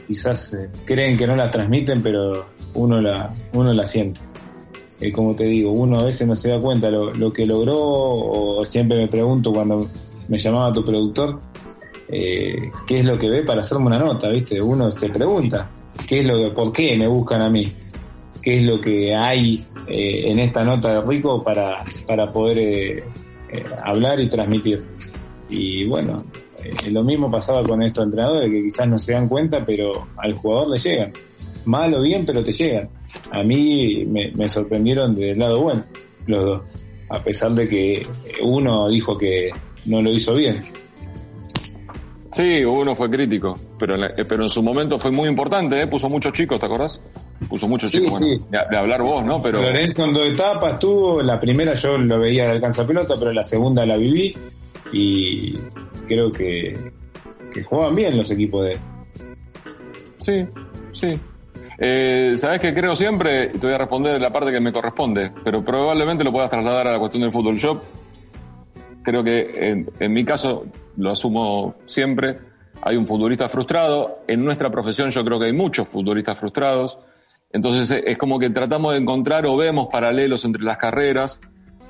quizás 0.06 0.56
creen 0.84 1.16
que 1.16 1.26
no 1.26 1.34
las 1.34 1.50
transmiten, 1.50 2.02
pero 2.02 2.57
uno 2.78 3.00
la, 3.00 3.34
uno 3.52 3.72
la 3.72 3.86
siente. 3.86 4.20
Eh, 5.00 5.12
como 5.12 5.34
te 5.34 5.44
digo, 5.44 5.72
uno 5.72 5.98
a 5.98 6.04
veces 6.04 6.26
no 6.26 6.34
se 6.34 6.50
da 6.50 6.60
cuenta 6.60 6.90
lo, 6.90 7.12
lo, 7.12 7.32
que 7.32 7.46
logró, 7.46 7.78
o 7.78 8.64
siempre 8.64 8.98
me 8.98 9.08
pregunto 9.08 9.52
cuando 9.52 9.88
me 10.28 10.38
llamaba 10.38 10.72
tu 10.72 10.84
productor, 10.84 11.38
eh, 12.08 12.70
qué 12.86 13.00
es 13.00 13.04
lo 13.04 13.18
que 13.18 13.28
ve 13.28 13.42
para 13.44 13.60
hacerme 13.60 13.86
una 13.86 13.98
nota, 13.98 14.28
¿viste? 14.28 14.60
Uno 14.60 14.90
se 14.90 15.08
pregunta, 15.10 15.68
¿qué 16.06 16.20
es 16.20 16.26
lo 16.26 16.36
que, 16.36 16.50
por 16.50 16.72
qué 16.72 16.96
me 16.96 17.06
buscan 17.06 17.42
a 17.42 17.50
mí? 17.50 17.66
¿Qué 18.42 18.58
es 18.58 18.64
lo 18.64 18.80
que 18.80 19.14
hay 19.14 19.64
eh, 19.88 20.30
en 20.30 20.38
esta 20.38 20.64
nota 20.64 20.94
de 20.94 21.08
Rico 21.08 21.42
para, 21.42 21.84
para 22.06 22.32
poder 22.32 23.04
hablar 23.84 24.20
y 24.20 24.28
transmitir? 24.28 24.82
Y 25.48 25.86
bueno, 25.86 26.24
lo 26.90 27.04
mismo 27.04 27.30
pasaba 27.30 27.62
con 27.62 27.82
estos 27.82 28.04
entrenadores 28.04 28.50
que 28.50 28.62
quizás 28.64 28.88
no 28.88 28.98
se 28.98 29.12
dan 29.12 29.28
cuenta, 29.28 29.64
pero 29.64 30.08
al 30.16 30.34
jugador 30.34 30.70
le 30.70 30.78
llegan 30.78 31.12
mal 31.68 31.94
o 31.94 32.02
bien, 32.02 32.24
pero 32.26 32.42
te 32.42 32.50
llegan. 32.52 32.88
A 33.30 33.42
mí 33.42 34.04
me, 34.06 34.32
me 34.32 34.48
sorprendieron 34.48 35.14
del 35.14 35.38
lado 35.38 35.60
bueno, 35.60 35.84
los 36.26 36.40
dos, 36.42 36.62
a 37.10 37.18
pesar 37.22 37.52
de 37.52 37.68
que 37.68 38.06
uno 38.42 38.88
dijo 38.88 39.16
que 39.16 39.50
no 39.86 40.02
lo 40.02 40.12
hizo 40.12 40.34
bien. 40.34 40.64
Sí, 42.30 42.62
uno 42.64 42.94
fue 42.94 43.10
crítico, 43.10 43.56
pero 43.78 43.96
en, 43.96 44.04
eh, 44.04 44.24
pero 44.28 44.42
en 44.42 44.48
su 44.48 44.62
momento 44.62 44.98
fue 44.98 45.10
muy 45.10 45.28
importante, 45.28 45.80
¿eh? 45.80 45.86
puso 45.86 46.08
muchos 46.10 46.32
chicos, 46.34 46.60
¿te 46.60 46.66
acordás? 46.66 47.00
Puso 47.48 47.66
muchos 47.66 47.90
Sí, 47.90 47.98
chicos, 47.98 48.18
sí. 48.18 48.24
bueno, 48.24 48.46
de, 48.50 48.58
de 48.70 48.76
hablar 48.76 49.02
vos, 49.02 49.24
¿no? 49.24 49.42
Pero 49.42 49.62
Lorenzo 49.62 50.04
en 50.04 50.12
dos 50.12 50.26
etapas 50.30 50.78
tuvo, 50.78 51.22
la 51.22 51.40
primera 51.40 51.72
yo 51.74 51.96
lo 51.96 52.18
veía 52.18 52.44
de 52.44 52.50
alcanza 52.52 52.86
pelota, 52.86 53.14
pero 53.18 53.32
la 53.32 53.42
segunda 53.42 53.86
la 53.86 53.96
viví 53.96 54.34
y 54.92 55.54
creo 56.06 56.30
que, 56.30 56.76
que 57.52 57.62
juegan 57.64 57.94
bien 57.94 58.16
los 58.18 58.30
equipos 58.30 58.64
de 58.66 58.78
sí, 60.18 60.46
sí. 60.92 61.18
Eh, 61.78 62.34
¿Sabes 62.36 62.60
qué 62.60 62.74
creo 62.74 62.96
siempre? 62.96 63.48
Te 63.48 63.58
voy 63.58 63.72
a 63.72 63.78
responder 63.78 64.20
la 64.20 64.32
parte 64.32 64.50
que 64.50 64.60
me 64.60 64.72
corresponde, 64.72 65.32
pero 65.44 65.64
probablemente 65.64 66.24
lo 66.24 66.32
puedas 66.32 66.50
trasladar 66.50 66.88
a 66.88 66.92
la 66.92 66.98
cuestión 66.98 67.22
del 67.22 67.30
fútbol 67.32 67.56
shop. 67.56 67.80
Creo 69.04 69.22
que 69.22 69.86
en, 70.00 70.12
mi 70.12 70.24
caso, 70.24 70.66
lo 70.96 71.12
asumo 71.12 71.76
siempre, 71.86 72.36
hay 72.82 72.96
un 72.96 73.06
futbolista 73.06 73.48
frustrado. 73.48 74.18
En 74.26 74.44
nuestra 74.44 74.70
profesión 74.70 75.08
yo 75.10 75.24
creo 75.24 75.38
que 75.38 75.46
hay 75.46 75.52
muchos 75.52 75.88
futbolistas 75.88 76.38
frustrados. 76.38 76.98
Entonces 77.52 78.02
es 78.04 78.18
como 78.18 78.38
que 78.38 78.50
tratamos 78.50 78.92
de 78.92 78.98
encontrar 78.98 79.46
o 79.46 79.56
vemos 79.56 79.88
paralelos 79.90 80.44
entre 80.44 80.62
las 80.64 80.76
carreras, 80.76 81.40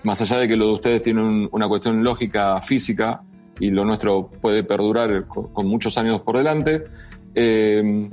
más 0.05 0.21
allá 0.21 0.39
de 0.39 0.47
que 0.47 0.57
lo 0.57 0.67
de 0.67 0.73
ustedes 0.75 1.03
tiene 1.03 1.21
un- 1.23 1.49
una 1.51 1.67
cuestión 1.67 2.05
lógica 2.05 2.61
física 2.61 3.23
y 3.59 3.71
lo 3.71 3.85
nuestro 3.85 4.29
puede 4.41 4.63
perdurar 4.63 5.25
con, 5.25 5.53
con 5.53 5.67
muchos 5.67 5.99
años 5.99 6.21
por 6.21 6.37
delante. 6.37 6.85
Eh, 7.35 8.09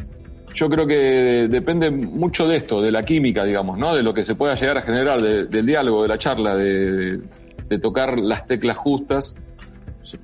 yo 0.56 0.70
creo 0.70 0.88
que 0.88 1.48
depende 1.50 1.91
mucho 1.91 2.48
de 2.48 2.56
esto, 2.56 2.82
de 2.82 2.91
la 2.91 3.04
química, 3.04 3.44
digamos, 3.44 3.78
¿no? 3.78 3.94
De 3.94 4.02
lo 4.02 4.13
que 4.13 4.24
se 4.24 4.36
pueda 4.36 4.56
llegar 4.56 4.78
a 4.78 4.82
generar, 4.82 5.22
de- 5.22 5.46
del 5.46 5.65
diálogo, 5.65 6.02
de 6.04 6.08
la 6.08 6.18
charla, 6.18 6.56
de, 6.56 7.20
tocar 7.82 8.18
las 8.18 8.48
teclas 8.48 8.78
justas. 8.78 9.36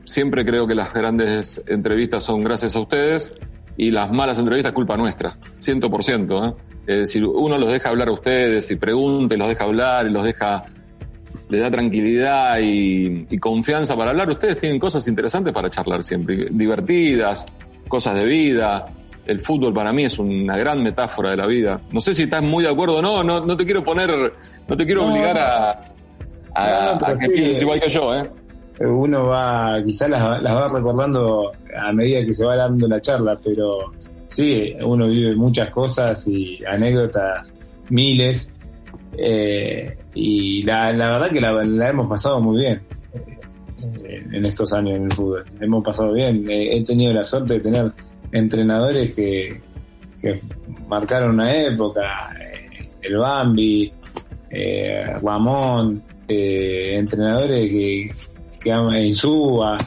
Siempre 0.06 0.46
creo 0.46 0.66
que 0.68 0.74
las 0.76 0.94
grandes 0.94 1.62
entrevistas 1.68 2.24
son 2.24 2.44
gracias 2.44 2.76
a 2.76 2.80
ustedes 2.80 3.34
y 3.78 3.92
las 3.92 4.12
malas 4.12 4.40
entrevistas 4.40 4.72
culpa 4.74 4.96
nuestra, 4.96 5.32
100%. 5.58 6.50
¿eh? 6.50 6.54
Es 6.88 6.98
decir, 7.00 7.26
uno 7.26 7.58
los 7.58 7.72
deja 7.72 7.90
hablar 7.90 8.08
a 8.08 8.12
ustedes 8.14 8.70
y 8.72 8.76
pregunta 8.78 9.36
y 9.36 9.38
los 9.38 9.50
deja 9.50 9.64
hablar 9.66 10.08
y 10.08 10.12
los 10.12 10.24
deja, 10.24 10.64
le 11.50 11.60
da 11.60 11.70
tranquilidad 11.70 12.60
y 12.62 13.38
confianza 13.40 13.98
para 13.98 14.12
hablar. 14.12 14.30
Ustedes 14.30 14.58
tienen 14.58 14.80
cosas 14.80 15.06
interesantes 15.08 15.52
para 15.54 15.70
charlar 15.70 16.04
siempre, 16.04 16.48
divertidas, 16.52 17.46
cosas 17.88 18.16
de 18.16 18.26
vida. 18.26 18.86
El 19.32 19.40
fútbol 19.40 19.74
para 19.74 19.92
mí 19.94 20.04
es 20.04 20.20
una 20.20 20.58
gran 20.58 20.84
metáfora 20.84 21.32
de 21.32 21.38
la 21.38 21.48
vida. 21.48 21.80
No 21.92 22.00
sé 22.02 22.14
si 22.14 22.24
estás 22.24 22.44
muy 22.44 22.64
de 22.64 22.70
acuerdo 22.70 22.98
o 22.98 23.02
no, 23.02 23.24
no, 23.24 23.40
no 23.46 23.58
te 23.58 23.66
quiero 23.66 23.84
poner, 23.84 24.10
no 24.68 24.78
te 24.78 24.86
quiero 24.86 25.04
No. 25.06 25.12
obligar 25.12 25.38
a, 25.38 25.72
a, 26.54 26.94
No, 26.94 27.00
pero 27.00 27.14
a 27.14 27.20
que 27.20 27.30
sí. 27.30 27.36
pienses 27.36 27.62
igual 27.62 27.80
que 27.80 27.90
yo, 27.90 28.14
¿eh? 28.16 28.30
uno 28.82 29.28
va, 29.28 29.78
quizás 29.86 30.10
las, 30.10 30.42
las 30.42 30.54
va 30.56 30.68
recordando 30.68 31.52
a 31.78 31.92
medida 31.94 32.26
que 32.26 32.34
se 32.34 32.44
va 32.46 32.56
dando 32.56 32.88
la 32.88 33.00
charla, 33.00 33.38
pero 33.44 33.92
sí, 34.28 34.74
uno 34.84 35.06
vive 35.08 35.36
muchas 35.36 35.70
cosas 35.70 36.28
y 36.28 36.60
anécdotas 36.66 37.54
miles, 37.90 38.50
eh, 39.18 39.98
y 40.16 40.64
la, 40.64 40.92
la 40.94 41.12
verdad 41.12 41.30
que 41.32 41.42
la, 41.42 41.52
la 41.64 41.90
hemos 41.90 42.08
pasado 42.10 42.40
muy 42.42 42.62
bien 42.62 42.82
eh, 44.04 44.26
en 44.32 44.46
estos 44.46 44.74
años 44.74 44.98
en 44.98 45.04
el 45.06 45.12
fútbol. 45.14 45.44
Hemos 45.60 45.84
pasado 45.84 46.14
bien, 46.14 46.50
Eh, 46.50 46.78
he 46.78 46.84
tenido 46.84 47.14
la 47.14 47.24
suerte 47.24 47.56
de 47.56 47.60
tener 47.60 47.92
entrenadores 48.32 49.14
que, 49.14 49.62
que 50.22 50.40
marcaron 50.88 51.32
una 51.32 51.56
época, 51.56 52.36
eh, 52.40 52.90
el 53.02 53.18
Bambi, 53.18 53.92
eh, 54.50 55.06
Ramón, 55.22 56.04
eh, 56.28 56.96
entrenadores 56.98 57.70
que, 57.70 58.14
que 58.60 58.72
ama 58.72 59.00
Insúa, 59.00 59.78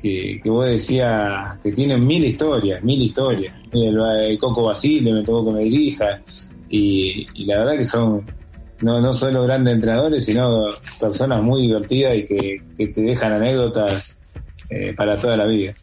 que, 0.00 0.40
que 0.42 0.50
vos 0.50 0.66
decías 0.66 1.58
que 1.62 1.72
tienen 1.72 2.06
mil 2.06 2.24
historias, 2.24 2.82
mil 2.82 3.00
historias. 3.00 3.54
El, 3.72 3.98
el 3.98 4.38
Coco 4.38 4.62
Basile 4.62 5.12
me 5.12 5.22
tocó 5.22 5.46
que 5.46 5.52
me 5.52 5.64
dirija, 5.64 6.20
y, 6.68 7.26
y 7.34 7.46
la 7.46 7.58
verdad 7.58 7.76
que 7.76 7.84
son 7.84 8.24
no, 8.80 9.00
no 9.00 9.12
solo 9.12 9.42
grandes 9.44 9.74
entrenadores, 9.74 10.24
sino 10.24 10.66
personas 11.00 11.42
muy 11.42 11.62
divertidas 11.62 12.16
y 12.16 12.24
que, 12.24 12.62
que 12.76 12.88
te 12.88 13.00
dejan 13.00 13.32
anécdotas 13.32 14.16
eh, 14.68 14.92
para 14.94 15.18
toda 15.18 15.36
la 15.36 15.46
vida. 15.46 15.74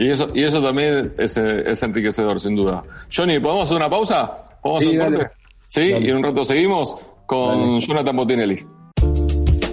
Y 0.00 0.08
eso, 0.08 0.30
y 0.34 0.42
eso 0.44 0.62
también 0.62 1.12
es, 1.18 1.36
es 1.36 1.82
enriquecedor, 1.82 2.40
sin 2.40 2.56
duda. 2.56 2.82
Johnny, 3.14 3.38
¿podemos 3.38 3.64
hacer 3.64 3.76
una 3.76 3.90
pausa? 3.90 4.32
¿Podemos 4.62 4.80
Sí, 4.80 4.86
hacer 4.86 4.98
un 4.98 4.98
dale. 5.12 5.16
corte? 5.18 5.34
Sí, 5.68 5.90
Dale. 5.92 6.06
y 6.06 6.10
en 6.10 6.16
un 6.16 6.22
rato 6.22 6.42
seguimos 6.44 6.96
con 7.26 7.58
Dale. 7.74 7.80
Jonathan 7.86 8.16
Botinelli. 8.16 8.66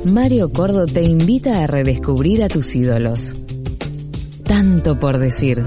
Mario 0.06 0.52
Cordo 0.52 0.86
te 0.86 1.02
invita 1.04 1.64
a 1.64 1.68
redescubrir 1.68 2.44
a 2.44 2.50
tus 2.50 2.76
ídolos. 2.76 3.34
Tanto 4.44 5.00
por 5.00 5.18
decir. 5.18 5.64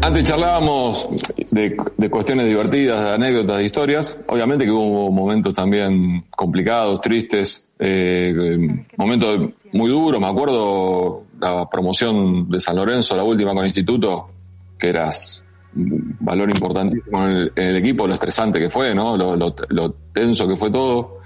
Antes 0.00 0.24
charlábamos 0.24 1.08
de, 1.50 1.76
de 1.96 2.10
cuestiones 2.10 2.46
divertidas, 2.46 3.02
de 3.04 3.10
anécdotas, 3.10 3.58
de 3.58 3.64
historias. 3.64 4.18
Obviamente 4.28 4.64
que 4.64 4.70
hubo 4.70 5.10
momentos 5.10 5.52
también 5.52 6.24
complicados, 6.30 7.00
tristes, 7.02 7.66
eh, 7.78 8.32
eh, 8.34 8.84
momentos 8.96 9.50
muy 9.72 9.90
duros. 9.90 10.20
Me 10.20 10.26
acuerdo 10.28 11.24
la 11.40 11.68
promoción 11.68 12.48
de 12.48 12.60
San 12.60 12.76
Lorenzo, 12.76 13.16
la 13.16 13.24
última 13.24 13.54
con 13.54 13.66
Instituto, 13.66 14.30
que 14.78 14.88
eras 14.88 15.44
un 15.76 16.16
valor 16.20 16.50
importantísimo 16.50 17.24
en 17.26 17.30
el, 17.30 17.52
en 17.54 17.64
el 17.68 17.76
equipo, 17.76 18.06
lo 18.06 18.14
estresante 18.14 18.58
que 18.58 18.70
fue, 18.70 18.94
¿no? 18.94 19.16
Lo 19.16 19.94
tenso 20.12 20.48
que 20.48 20.56
fue 20.56 20.70
todo. 20.70 21.18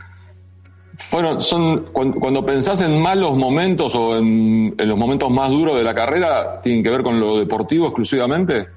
Fueron, 0.96 1.40
son, 1.40 1.86
cuando, 1.92 2.20
cuando 2.20 2.44
pensás 2.44 2.80
en 2.82 3.00
malos 3.00 3.36
momentos 3.36 3.94
o 3.94 4.18
en, 4.18 4.74
en 4.76 4.88
los 4.88 4.98
momentos 4.98 5.30
más 5.30 5.50
duros 5.50 5.76
de 5.76 5.84
la 5.84 5.94
carrera, 5.94 6.60
¿tienen 6.60 6.82
que 6.82 6.90
ver 6.90 7.02
con 7.02 7.18
lo 7.18 7.38
deportivo 7.38 7.86
exclusivamente? 7.86 8.68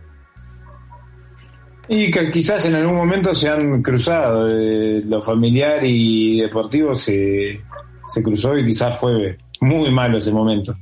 Y 1.88 2.10
que 2.10 2.32
quizás 2.32 2.66
en 2.66 2.76
algún 2.76 2.96
momento 2.96 3.34
se 3.34 3.50
han 3.50 3.82
cruzado, 3.84 4.50
eh, 4.50 5.04
lo 5.06 5.22
familiar 5.22 5.82
y 5.84 6.42
deportivo 6.42 6.96
se, 6.96 7.62
se 8.08 8.24
cruzó 8.24 8.58
y 8.58 8.66
quizás 8.66 8.98
fue 8.98 9.38
muy 9.62 9.92
malo 9.92 10.18
ese 10.18 10.32
momento. 10.32 10.76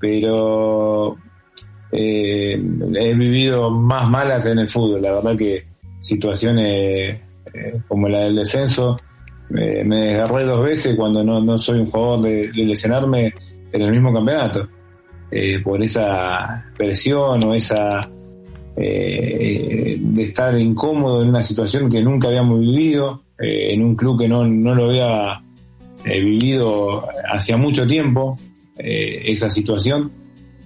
Pero 0.00 1.16
eh, 1.92 2.60
he 2.94 3.14
vivido 3.14 3.70
más 3.70 4.08
malas 4.08 4.46
en 4.46 4.58
el 4.58 4.68
fútbol, 4.68 5.02
la 5.02 5.12
verdad 5.12 5.36
que 5.36 5.64
situaciones 6.00 7.20
eh, 7.52 7.80
como 7.86 8.08
la 8.08 8.20
del 8.20 8.36
descenso, 8.36 8.96
eh, 9.56 9.82
me 9.84 10.06
desgarré 10.06 10.44
dos 10.44 10.62
veces 10.62 10.94
cuando 10.94 11.24
no, 11.24 11.40
no 11.40 11.58
soy 11.58 11.80
un 11.80 11.90
jugador 11.90 12.20
de, 12.20 12.52
de 12.52 12.64
lesionarme 12.64 13.34
en 13.72 13.82
el 13.82 13.90
mismo 13.90 14.12
campeonato, 14.12 14.68
eh, 15.30 15.60
por 15.62 15.82
esa 15.82 16.66
presión 16.76 17.44
o 17.44 17.54
esa 17.54 18.00
eh, 18.76 19.96
de 20.00 20.22
estar 20.22 20.56
incómodo 20.56 21.22
en 21.22 21.28
una 21.30 21.42
situación 21.42 21.88
que 21.88 22.00
nunca 22.00 22.28
habíamos 22.28 22.60
vivido, 22.60 23.22
en 23.38 23.82
un 23.82 23.96
club 23.96 24.20
que 24.20 24.28
no, 24.28 24.44
no 24.44 24.74
lo 24.74 24.84
había 24.90 25.42
vivido 26.04 27.08
hacía 27.32 27.56
mucho 27.56 27.86
tiempo, 27.86 28.36
eh, 28.78 29.22
esa 29.26 29.50
situación, 29.50 30.10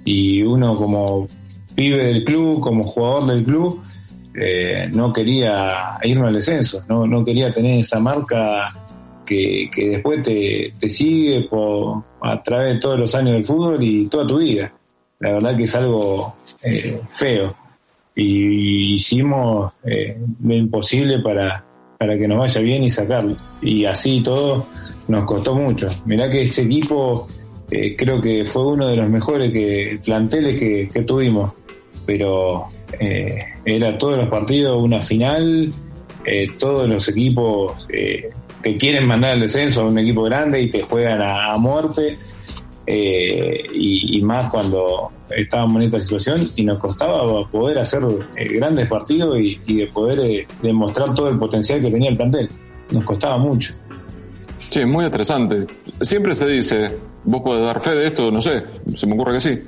y 0.05 0.43
uno 0.43 0.77
como 0.77 1.27
pibe 1.75 2.05
del 2.05 2.25
club, 2.25 2.61
como 2.61 2.85
jugador 2.85 3.27
del 3.27 3.45
club, 3.45 3.83
eh, 4.35 4.89
no 4.93 5.13
quería 5.13 5.99
irme 6.03 6.29
al 6.29 6.35
descenso, 6.35 6.83
no, 6.89 7.07
no 7.07 7.25
quería 7.25 7.53
tener 7.53 7.79
esa 7.79 8.01
marca 8.01 8.75
que, 9.25 9.69
que 9.73 9.91
después 9.91 10.23
te, 10.23 10.75
te 10.79 10.89
sigue 10.89 11.49
a 12.21 12.43
través 12.43 12.75
de 12.75 12.81
todos 12.81 12.99
los 12.99 13.15
años 13.15 13.35
del 13.35 13.45
fútbol 13.45 13.83
y 13.83 14.09
toda 14.09 14.27
tu 14.27 14.39
vida. 14.39 14.73
La 15.21 15.33
verdad 15.33 15.57
que 15.57 15.63
es 15.63 15.75
algo 15.75 16.35
eh, 16.63 17.01
feo 17.11 17.55
y 18.15 18.95
hicimos 18.95 19.73
eh, 19.85 20.19
lo 20.43 20.55
imposible 20.55 21.21
para, 21.21 21.65
para 21.99 22.19
que 22.19 22.29
nos 22.29 22.39
vaya 22.39 22.61
bien 22.61 22.85
y 22.85 22.91
sacarlo. 22.91 23.35
Y 23.63 23.85
así 23.85 24.23
todo 24.23 24.67
nos 25.09 25.25
costó 25.25 25.55
mucho. 25.55 25.89
Mirá 26.05 26.29
que 26.29 26.43
ese 26.43 26.63
equipo 26.63 27.29
eh, 27.71 27.97
creo 27.97 28.21
que 28.21 28.45
fue 28.45 28.67
uno 28.67 28.89
de 28.89 28.97
los 28.97 29.09
mejores 29.09 29.51
que, 29.51 29.99
planteles 30.05 30.59
que, 30.59 30.89
que 30.93 31.03
tuvimos, 31.03 31.53
pero 32.05 32.69
eh, 33.01 33.39
era 33.65 33.97
todos 33.97 34.19
los 34.19 34.29
partidos 34.29 34.83
una 34.83 35.01
final, 35.01 35.73
eh, 36.25 36.47
todos 36.59 36.89
los 36.89 37.09
equipos 37.09 37.89
te 37.89 38.77
quieren 38.79 39.07
mandar 39.07 39.33
al 39.33 39.41
descenso 39.41 39.83
a 39.83 39.87
un 39.87 39.99
equipo 39.99 40.23
grande 40.23 40.63
y 40.63 40.71
te 40.71 40.83
juegan 40.83 41.21
a, 41.21 41.57
muerte. 41.59 42.17
y, 42.87 44.21
más 44.23 44.51
cuando 44.51 45.11
estábamos 45.37 45.77
en 45.77 45.83
esta 45.83 46.01
situación 46.01 46.49
y 46.57 46.65
nos 46.65 46.79
costaba 46.79 47.47
poder 47.51 47.79
hacer 47.79 48.03
grandes 48.57 48.89
partidos 48.89 49.39
y, 49.39 49.57
de 49.67 49.87
poder 49.89 50.47
demostrar 50.63 51.15
todo 51.15 51.29
el 51.29 51.39
potencial 51.39 51.81
que 51.81 51.91
tenía 51.91 52.11
el 52.11 52.17
plantel. 52.17 52.49
Nos 52.91 53.05
costaba 53.05 53.37
mucho. 53.37 53.75
Sí, 54.69 54.85
muy 54.85 55.05
estresante. 55.05 55.67
Siempre 56.01 56.35
se 56.35 56.47
dice, 56.47 56.91
vos 57.25 57.43
podés 57.43 57.65
dar 57.65 57.81
fe 57.81 57.95
de 57.95 58.07
esto, 58.07 58.31
no 58.31 58.41
sé, 58.41 58.63
se 58.95 59.07
me 59.07 59.15
ocurre 59.15 59.35
que 59.35 59.41
sí, 59.41 59.61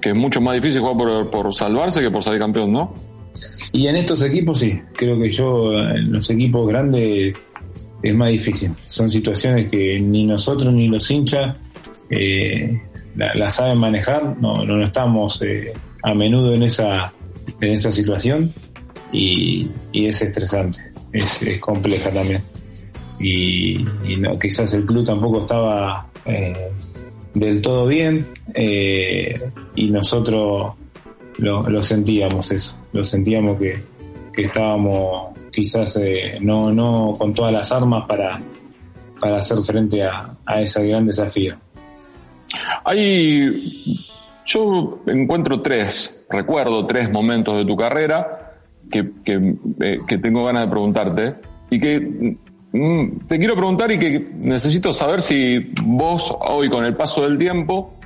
que 0.00 0.10
es 0.10 0.14
mucho 0.16 0.40
más 0.40 0.54
difícil 0.54 0.80
jugar 0.80 0.96
por, 0.96 1.30
por 1.30 1.54
salvarse 1.54 2.00
que 2.00 2.10
por 2.10 2.22
salir 2.22 2.40
campeón, 2.40 2.72
¿no? 2.72 2.94
Y 3.72 3.86
en 3.86 3.96
estos 3.96 4.22
equipos 4.22 4.58
sí, 4.58 4.80
creo 4.94 5.18
que 5.18 5.30
yo 5.30 5.72
en 5.72 6.12
los 6.12 6.28
equipos 6.30 6.66
grandes 6.66 7.34
es 8.02 8.14
más 8.14 8.30
difícil. 8.30 8.72
Son 8.84 9.10
situaciones 9.10 9.70
que 9.70 10.00
ni 10.00 10.24
nosotros 10.24 10.72
ni 10.72 10.88
los 10.88 11.10
hinchas 11.10 11.56
eh, 12.08 12.80
la, 13.16 13.50
saben 13.50 13.78
manejar, 13.78 14.36
no, 14.40 14.64
no 14.64 14.84
estamos 14.84 15.40
eh, 15.42 15.72
a 16.02 16.14
menudo 16.14 16.54
en 16.54 16.62
esa, 16.64 17.12
en 17.60 17.72
esa 17.72 17.92
situación 17.92 18.52
y, 19.12 19.68
es 19.92 20.22
estresante, 20.22 20.92
es, 21.12 21.42
es, 21.42 21.60
compleja 21.60 22.10
también. 22.10 22.42
Y, 23.18 23.84
no, 24.18 24.38
quizás 24.38 24.72
el 24.72 24.86
club 24.86 25.04
tampoco 25.04 25.40
estaba 25.40 26.09
eh, 26.24 26.70
del 27.34 27.60
todo 27.60 27.86
bien 27.86 28.26
y 28.54 29.90
nosotros 29.90 30.74
lo, 31.38 31.82
sentíamos 31.82 32.50
eso, 32.50 32.76
lo 32.92 33.04
sentíamos 33.04 33.58
que, 33.58 33.82
que 34.32 34.42
estábamos 34.42 35.38
quizás 35.50 35.96
eh, 35.96 36.38
no, 36.40 36.72
no 36.72 37.16
con 37.18 37.34
todas 37.34 37.52
las 37.52 37.72
armas 37.72 38.06
para, 38.06 38.40
para 39.20 39.38
hacer 39.38 39.58
frente 39.58 40.02
a, 40.04 40.36
a 40.44 40.60
ese 40.60 40.86
gran 40.86 41.06
desafío. 41.06 41.56
Hay, 42.84 43.98
yo 44.46 45.00
encuentro 45.06 45.60
tres, 45.60 46.24
recuerdo 46.28 46.86
tres 46.86 47.10
momentos 47.10 47.56
de 47.56 47.64
tu 47.64 47.76
carrera 47.76 48.56
que, 48.90 49.10
que, 49.24 49.56
eh, 49.80 50.18
tengo 50.18 50.44
ganas 50.44 50.64
de 50.66 50.70
preguntarte 50.70 51.34
y 51.70 51.80
que 51.80 52.36
te 52.72 53.38
quiero 53.38 53.54
preguntar 53.54 53.90
y 53.90 53.98
que 53.98 54.30
necesito 54.44 54.92
saber 54.92 55.22
si 55.22 55.72
vos 55.84 56.34
hoy 56.40 56.68
con 56.68 56.84
el 56.84 56.94
paso 56.94 57.22
del 57.22 57.36
tiempo 57.36 58.00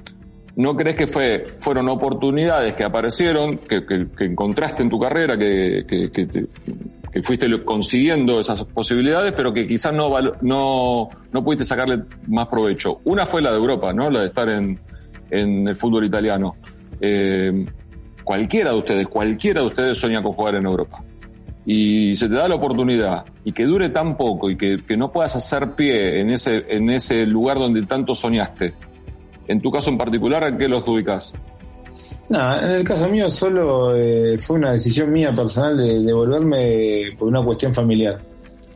¿No 0.56 0.76
crees 0.76 0.94
que 0.94 1.06
fue, 1.06 1.44
fueron 1.58 1.88
oportunidades 1.88 2.74
que 2.74 2.84
aparecieron, 2.84 3.58
que, 3.58 3.84
que, 3.84 4.24
encontraste 4.24 4.84
en 4.84 4.90
tu 4.90 5.00
carrera, 5.00 5.36
que, 5.36 5.84
que, 5.86 7.22
fuiste 7.22 7.64
consiguiendo 7.64 8.38
esas 8.38 8.62
posibilidades, 8.64 9.32
pero 9.32 9.52
que 9.52 9.66
quizás 9.66 9.92
no, 9.92 10.10
no, 10.42 11.08
no 11.32 11.44
pudiste 11.44 11.64
sacarle 11.64 12.04
más 12.28 12.46
provecho? 12.46 13.00
Una 13.04 13.26
fue 13.26 13.42
la 13.42 13.50
de 13.50 13.56
Europa, 13.56 13.92
¿no? 13.92 14.08
La 14.10 14.20
de 14.20 14.26
estar 14.26 14.48
en, 14.48 14.78
en 15.30 15.66
el 15.66 15.74
fútbol 15.74 16.04
italiano. 16.04 16.54
Eh, 17.00 17.66
cualquiera 18.22 18.70
de 18.70 18.76
ustedes, 18.76 19.08
cualquiera 19.08 19.60
de 19.60 19.66
ustedes 19.66 19.98
sueña 19.98 20.22
con 20.22 20.34
jugar 20.34 20.54
en 20.54 20.66
Europa. 20.66 21.02
Y 21.66 22.14
se 22.16 22.28
te 22.28 22.34
da 22.34 22.46
la 22.46 22.56
oportunidad 22.56 23.24
y 23.44 23.52
que 23.52 23.64
dure 23.64 23.88
tan 23.88 24.16
poco 24.16 24.50
y 24.50 24.56
que, 24.56 24.76
que 24.86 24.96
no 24.96 25.10
puedas 25.10 25.34
hacer 25.34 25.72
pie 25.74 26.20
en 26.20 26.30
ese, 26.30 26.64
en 26.68 26.90
ese 26.90 27.26
lugar 27.26 27.58
donde 27.58 27.82
tanto 27.84 28.14
soñaste 28.14 28.74
en 29.46 29.60
tu 29.60 29.70
caso 29.70 29.90
en 29.90 29.98
particular, 29.98 30.44
¿a 30.44 30.56
qué 30.56 30.68
lo 30.68 30.78
adjudicas? 30.78 31.34
No, 32.28 32.58
en 32.58 32.70
el 32.70 32.84
caso 32.84 33.08
mío 33.08 33.28
solo 33.28 33.94
eh, 33.94 34.38
fue 34.38 34.56
una 34.56 34.72
decisión 34.72 35.12
mía 35.12 35.32
personal 35.32 35.76
de, 35.76 36.00
de, 36.00 36.12
volverme 36.12 37.12
por 37.18 37.28
una 37.28 37.44
cuestión 37.44 37.74
familiar, 37.74 38.20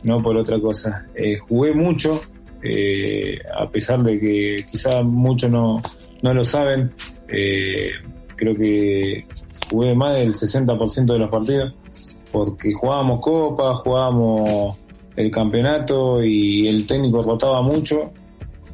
no 0.03 0.21
por 0.21 0.37
otra 0.37 0.59
cosa. 0.59 1.07
Eh, 1.15 1.37
jugué 1.37 1.73
mucho, 1.73 2.21
eh, 2.61 3.39
a 3.59 3.67
pesar 3.69 4.03
de 4.03 4.19
que 4.19 4.65
quizá 4.69 5.01
muchos 5.01 5.49
no, 5.49 5.81
no 6.21 6.33
lo 6.33 6.43
saben, 6.43 6.91
creo 7.27 8.55
que 8.55 9.25
jugué 9.71 9.95
más 9.95 10.15
del 10.15 10.33
60% 10.33 11.13
de 11.13 11.19
los 11.19 11.29
partidos, 11.29 11.73
porque 12.31 12.73
jugábamos 12.73 13.21
copa, 13.21 13.75
jugábamos 13.75 14.77
el 15.15 15.31
campeonato 15.31 16.23
y 16.23 16.67
el 16.67 16.85
técnico 16.87 17.21
rotaba 17.21 17.61
mucho 17.61 18.11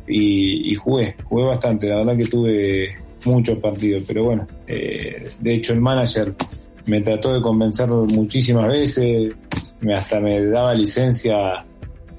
y, 0.07 0.75
jugué, 0.75 1.15
jugué 1.23 1.45
bastante, 1.45 1.87
la 1.87 1.97
verdad 1.97 2.17
que 2.17 2.25
tuve 2.25 2.95
muchos 3.25 3.57
partidos, 3.57 4.03
pero 4.07 4.25
bueno, 4.25 4.47
eh, 4.67 5.31
de 5.39 5.55
hecho 5.55 5.73
el 5.73 5.81
manager 5.81 6.35
me 6.85 7.01
trató 7.01 7.33
de 7.33 7.41
convencer 7.41 7.89
muchísimas 7.89 8.67
veces, 8.67 9.33
me, 9.81 9.95
hasta 9.95 10.19
me 10.19 10.45
daba 10.45 10.73
licencia 10.75 11.65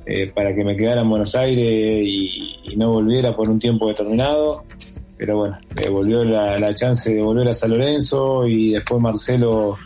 eh, 0.04 0.30
para 0.34 0.54
que 0.54 0.64
me 0.64 0.74
quedara 0.74 1.02
en 1.02 1.10
Buenos 1.10 1.34
Aires 1.34 2.02
y, 2.04 2.52
no 2.76 2.90
volviera 2.92 3.34
por 3.34 3.48
un 3.48 3.58
tiempo 3.58 3.88
determinado, 3.88 4.64
pero 5.16 5.38
bueno, 5.38 5.56
me 5.74 5.88
volvió 5.88 6.24
la, 6.24 6.74
chance 6.74 7.14
de 7.14 7.22
volver 7.22 7.48
a 7.48 7.54
San 7.54 7.70
Lorenzo 7.70 8.46
y 8.46 8.72
después 8.72 9.00
Marcelo 9.00 9.78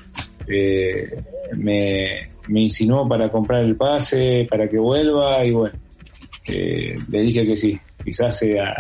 eh, 0.49 1.23
me, 1.57 2.31
me 2.49 2.61
insinuó 2.61 3.09
para 3.09 3.31
comprar 3.31 3.65
el 3.65 3.77
pase, 3.77 4.47
para 4.51 4.69
que 4.69 4.79
vuelva 4.79 5.45
y 5.45 5.53
bueno, 5.53 5.79
le 6.47 7.23
dije 7.23 7.47
que 7.47 7.57
sí, 7.57 7.79
quizás 8.05 8.39
sea, 8.39 8.75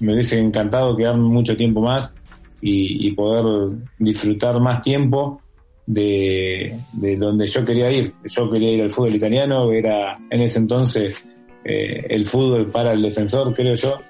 me 0.00 0.12
hubiese 0.12 0.38
encantado 0.38 0.96
quedarme 0.96 1.28
mucho 1.28 1.56
tiempo 1.56 1.80
más 1.80 2.14
y, 2.60 3.10
poder 3.12 3.76
disfrutar 3.98 4.60
más 4.60 4.82
tiempo 4.82 5.40
de, 5.86 6.76
donde 6.92 7.46
yo 7.46 7.64
quería 7.64 7.90
ir. 7.90 8.12
Yo 8.24 8.50
quería 8.50 8.72
ir 8.72 8.82
al 8.82 8.90
fútbol 8.90 9.14
italiano, 9.14 9.72
era 9.72 10.18
en 10.30 10.40
ese 10.40 10.58
entonces 10.58 11.24
eh, 11.64 12.06
el 12.08 12.24
fútbol 12.26 12.70
para 12.70 12.92
el 12.92 13.02
defensor, 13.02 13.54
creo 13.54 13.74
yo. 13.74 14.00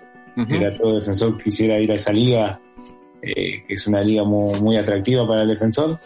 Era 0.49 0.73
todo 0.77 0.97
defensor 0.97 1.37
quisiera 1.37 1.81
ir 1.81 1.91
a 1.91 1.97
esa 1.97 2.13
liga, 2.13 2.61
eh, 3.21 3.65
que 3.67 3.75
es 3.75 3.87
una 3.89 4.03
liga 4.03 4.23
muy, 4.23 4.77
atractiva 4.77 5.27
para 5.27 5.43
el 5.43 5.49
defensor. 5.49 5.99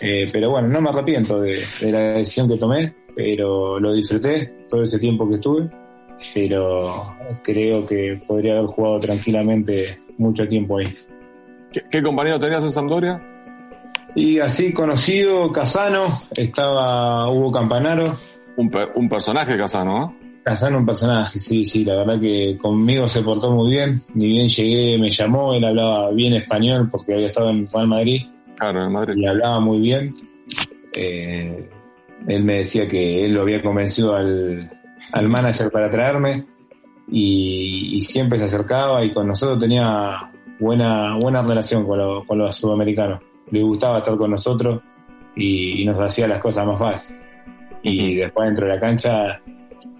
Eh, 0.00 0.28
pero 0.32 0.50
bueno, 0.50 0.68
no 0.68 0.80
me 0.80 0.88
arrepiento 0.88 1.40
de, 1.40 1.60
de, 1.80 1.90
la 1.90 2.00
decisión 2.12 2.48
que 2.48 2.56
tomé, 2.56 2.94
pero 3.14 3.78
lo 3.78 3.92
disfruté 3.92 4.66
todo 4.68 4.82
ese 4.82 4.98
tiempo 4.98 5.28
que 5.28 5.34
estuve 5.34 5.70
pero 6.34 7.16
creo 7.42 7.86
que 7.86 8.20
podría 8.26 8.58
haber 8.58 8.66
jugado 8.66 9.00
tranquilamente 9.00 10.00
mucho 10.18 10.46
tiempo 10.46 10.78
ahí. 10.78 10.94
¿Qué, 11.90 12.02
compañero 12.02 12.38
tenías 12.38 12.64
en 12.64 12.70
Sampdoria? 12.70 13.20
Y 14.14 14.38
así 14.38 14.72
conocido, 14.72 15.50
Casano, 15.52 16.04
estaba 16.36 17.30
Hugo 17.30 17.52
Campanaro. 17.52 18.12
Un, 18.56 19.08
personaje 19.08 19.56
Casano, 19.56 19.98
¿no? 19.98 20.16
Casano 20.42 20.78
un 20.78 20.86
personaje, 20.86 21.38
sí, 21.38 21.64
sí, 21.64 21.84
la 21.84 21.96
verdad 21.96 22.20
que 22.20 22.58
conmigo 22.58 23.06
se 23.06 23.22
portó 23.22 23.50
muy 23.52 23.70
bien, 23.70 24.02
ni 24.14 24.26
bien 24.26 24.48
llegué 24.48 24.98
me 24.98 25.08
llamó, 25.08 25.54
él 25.54 25.64
hablaba 25.64 26.10
bien 26.10 26.34
español 26.34 26.88
porque 26.90 27.14
había 27.14 27.26
estado 27.26 27.50
en 27.50 27.66
Real 27.66 27.86
Madrid. 27.86 28.22
Claro, 28.60 28.84
en 28.84 28.92
Madrid. 28.92 29.14
Y 29.16 29.26
hablaba 29.26 29.58
muy 29.58 29.80
bien. 29.80 30.14
Eh, 30.92 31.66
él 32.28 32.44
me 32.44 32.58
decía 32.58 32.86
que 32.86 33.24
él 33.24 33.32
lo 33.32 33.40
había 33.40 33.62
convencido 33.62 34.14
al, 34.14 34.70
al 35.12 35.28
manager 35.28 35.70
para 35.70 35.90
traerme 35.90 36.44
y, 37.08 37.98
siempre 38.02 38.38
se 38.38 38.44
acercaba 38.44 39.02
y 39.04 39.14
con 39.14 39.26
nosotros 39.28 39.58
tenía 39.58 40.30
buena, 40.58 41.16
buena 41.16 41.42
relación 41.42 41.86
con, 41.86 42.26
con 42.26 42.38
los 42.38 42.54
sudamericanos. 42.54 43.22
Le 43.50 43.62
gustaba 43.62 43.98
estar 43.98 44.16
con 44.18 44.30
nosotros 44.30 44.82
y, 45.34 45.82
nos 45.86 45.98
hacía 45.98 46.28
las 46.28 46.40
cosas 46.40 46.66
más 46.66 46.78
fáciles. 46.78 47.22
Y 47.82 48.16
después 48.16 48.46
dentro 48.46 48.66
de 48.66 48.74
la 48.74 48.80
cancha, 48.80 49.40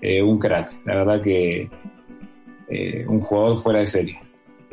eh, 0.03 0.23
un 0.23 0.39
crack. 0.39 0.85
La 0.85 0.97
verdad 0.97 1.23
que 1.23 1.71
eh, 2.69 3.07
un 3.09 3.21
jugador 3.21 3.57
fuera 3.57 3.79
de 3.79 3.87
serie. 3.87 4.21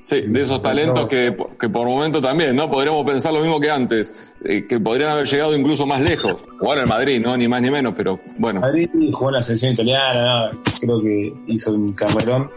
Sí, 0.01 0.21
de 0.21 0.41
esos 0.41 0.61
talentos 0.61 1.07
que, 1.07 1.35
que, 1.59 1.69
por 1.69 1.87
momento 1.87 2.21
también, 2.21 2.55
¿no? 2.55 2.69
Podríamos 2.69 3.05
pensar 3.05 3.33
lo 3.33 3.41
mismo 3.41 3.59
que 3.59 3.69
antes, 3.69 4.31
eh, 4.45 4.65
que 4.67 4.79
podrían 4.79 5.09
haber 5.09 5.25
llegado 5.25 5.55
incluso 5.55 5.85
más 5.85 6.01
lejos. 6.01 6.45
Jugar 6.59 6.77
en 6.77 6.87
Madrid, 6.87 7.21
¿no? 7.21 7.35
Ni 7.35 7.47
más 7.47 7.61
ni 7.61 7.71
menos, 7.71 7.93
pero 7.97 8.19
bueno. 8.37 8.61
Madrid 8.61 8.89
jugó 9.11 9.29
en 9.29 9.35
la 9.35 9.41
selección 9.41 9.73
italiana, 9.73 10.51
creo 10.79 11.01
que 11.01 11.33
hizo 11.47 11.73
un 11.73 11.93
camarón, 11.93 12.49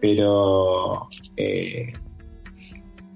pero 0.00 1.08
eh, 1.36 1.92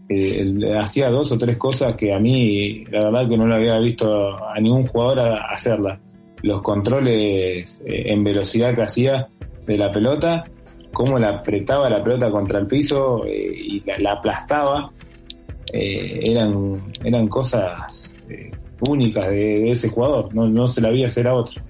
eh, 0.09 0.76
hacía 0.79 1.11
dos 1.11 1.33
o 1.33 1.38
tres 1.38 1.57
cosas 1.57 1.96
que 1.96 2.14
a 2.14 2.18
mí, 2.18 2.85
la 2.85 3.05
verdad 3.07 3.29
que 3.29 3.37
no 3.37 3.46
lo 3.46 3.57
había 3.57 3.79
visto 3.79 4.42
a 4.42 4.59
ningún 4.61 4.87
jugador 4.87 5.38
hacerla. 5.50 6.00
Los 6.42 6.62
controles 6.62 7.83
en 7.85 8.22
velocidad 8.22 8.74
que 8.74 8.83
hacía 8.83 9.26
de 9.66 9.76
la 9.76 9.90
pelota 9.90 10.44
cómo 10.92 11.18
la 11.18 11.29
apretaba 11.31 11.88
la 11.88 12.03
pelota 12.03 12.31
contra 12.31 12.59
el 12.59 12.66
piso 12.66 13.25
eh, 13.27 13.53
y 13.55 13.83
la, 13.99 14.12
aplastaba, 14.12 14.90
eh, 15.72 16.20
eran, 16.25 16.81
eran 17.05 17.29
cosas 17.29 18.14
eh, 18.29 18.51
únicas 18.88 19.29
de, 19.29 19.70
ese 19.70 19.88
jugador, 19.88 20.35
no, 20.35 20.49
no 20.49 20.66
se 20.68 20.81
la 20.81 20.88
había 20.88 21.07
hacer 21.07 21.29
a 21.29 21.35
otro. 21.35 21.62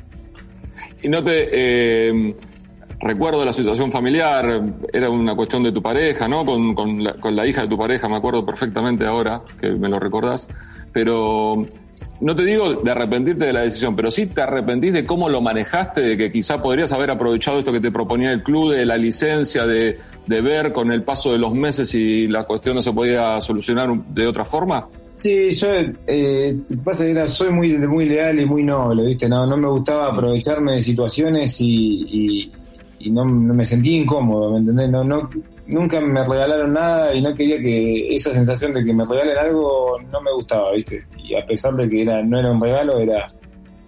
Y 1.03 1.09
no 1.09 1.23
te 1.23 2.35
recuerdo 3.01 3.45
la 3.45 3.53
situación 3.53 3.91
familiar, 3.91 4.63
era 4.93 5.11
una 5.11 5.37
cuestión 5.37 5.63
de 5.63 5.73
tu 5.73 5.83
pareja, 5.83 6.27
¿no? 6.27 6.45
Con, 6.45 6.75
con, 6.75 7.05
con 7.21 7.37
la 7.37 7.47
hija 7.47 7.63
de 7.63 7.69
tu 7.69 7.79
pareja, 7.79 8.09
me 8.09 8.17
acuerdo 8.17 8.45
perfectamente 8.45 9.05
ahora 9.07 9.43
que 9.61 9.71
me 9.71 9.89
lo 9.89 10.01
recordás, 10.01 10.49
pero 10.93 11.67
no 12.21 12.35
te 12.35 12.43
digo 12.45 12.75
de 12.75 12.91
arrepentirte 12.91 13.47
de 13.47 13.53
la 13.53 13.61
decisión, 13.61 13.95
pero 13.95 14.11
sí 14.11 14.27
te 14.27 14.41
arrepentís 14.41 14.93
de 14.93 15.07
cómo 15.07 15.29
lo 15.29 15.41
manejaste, 15.41 16.01
de 16.01 16.17
que 16.17 16.33
quizá 16.33 16.61
podrías 16.61 16.93
haber 16.93 17.11
aprovechado 17.11 17.59
esto 17.59 17.73
que 17.73 17.81
te 17.81 17.91
proponía 17.91 18.33
el 18.33 18.43
club, 18.43 18.73
de 18.73 18.87
la 18.87 18.97
licencia, 18.97 19.67
de, 19.67 19.99
de 20.27 20.41
ver 20.41 20.73
con 20.73 20.91
el 20.91 21.03
paso 21.03 21.33
de 21.33 21.39
los 21.39 21.55
meses 21.55 21.89
si 21.89 22.29
la 22.29 22.45
cuestión 22.45 22.77
no 22.77 22.83
se 22.83 22.93
podía 22.93 23.41
solucionar 23.41 23.91
de 24.09 24.27
otra 24.27 24.45
forma. 24.45 24.89
Sí, 25.17 25.51
yo 25.53 25.69
eh, 26.07 26.59
pasa 26.85 27.05
que 27.05 27.13
era, 27.13 27.27
soy 27.27 27.51
muy, 27.51 27.77
muy 27.79 28.07
leal 28.07 28.39
y 28.39 28.45
muy 28.45 28.63
noble, 28.63 29.07
¿viste? 29.07 29.29
No, 29.29 29.47
no 29.47 29.57
me 29.57 29.69
gustaba 29.69 30.09
aprovecharme 30.09 30.73
de 30.73 30.83
situaciones 30.83 31.59
y, 31.61 32.53
y 32.99 33.11
no, 33.11 33.25
me 33.25 33.65
sentí 33.65 33.97
incómodo, 33.97 34.53
¿me 34.53 34.59
entendés? 34.59 34.91
No, 34.91 35.05
no, 35.05 35.29
nunca 35.67 36.01
me 36.01 36.25
regalaron 36.25 36.73
nada 36.73 37.15
y 37.15 37.23
no 37.23 37.35
quería 37.35 37.59
que 37.59 38.15
esa 38.15 38.33
sensación 38.33 38.75
de 38.75 38.85
que 38.85 38.93
me 38.93 39.05
regalen 39.05 39.39
algo 39.39 39.99
no 40.11 40.21
me 40.21 40.33
gustaba, 40.33 40.73
¿viste? 40.73 41.05
Y 41.27 41.35
a 41.35 41.45
pesar 41.45 41.75
de 41.75 41.89
que 41.89 42.03
era 42.03 42.23
no 42.23 42.39
era 42.39 42.51
un 42.53 42.61
regalo, 42.61 42.99
era 42.99 43.27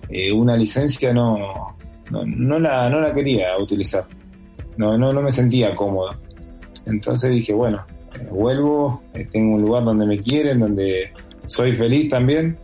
eh, 0.09 0.33
una 0.33 0.57
licencia, 0.57 1.13
no, 1.13 1.77
no, 2.11 2.59
la, 2.59 2.89
no 2.91 3.01
la 3.01 3.13
quería 3.13 3.57
utilizar. 3.59 4.05
No, 4.77 4.97
no, 4.97 5.13
no 5.13 5.23
me 5.23 5.33
sentía 5.33 5.75
cómodo. 5.75 6.11
Entonces 6.87 7.31
dije, 7.31 7.53
bueno, 7.53 7.85
eh, 8.15 8.27
vuelvo, 8.31 9.03
eh, 9.15 9.27
tengo 9.31 9.57
un 9.57 9.63
lugar 9.63 9.85
donde 9.85 10.07
me 10.07 10.19
quieren, 10.19 10.61
donde 10.61 11.13
soy 11.47 11.75
feliz 11.75 12.09
también, 12.09 12.59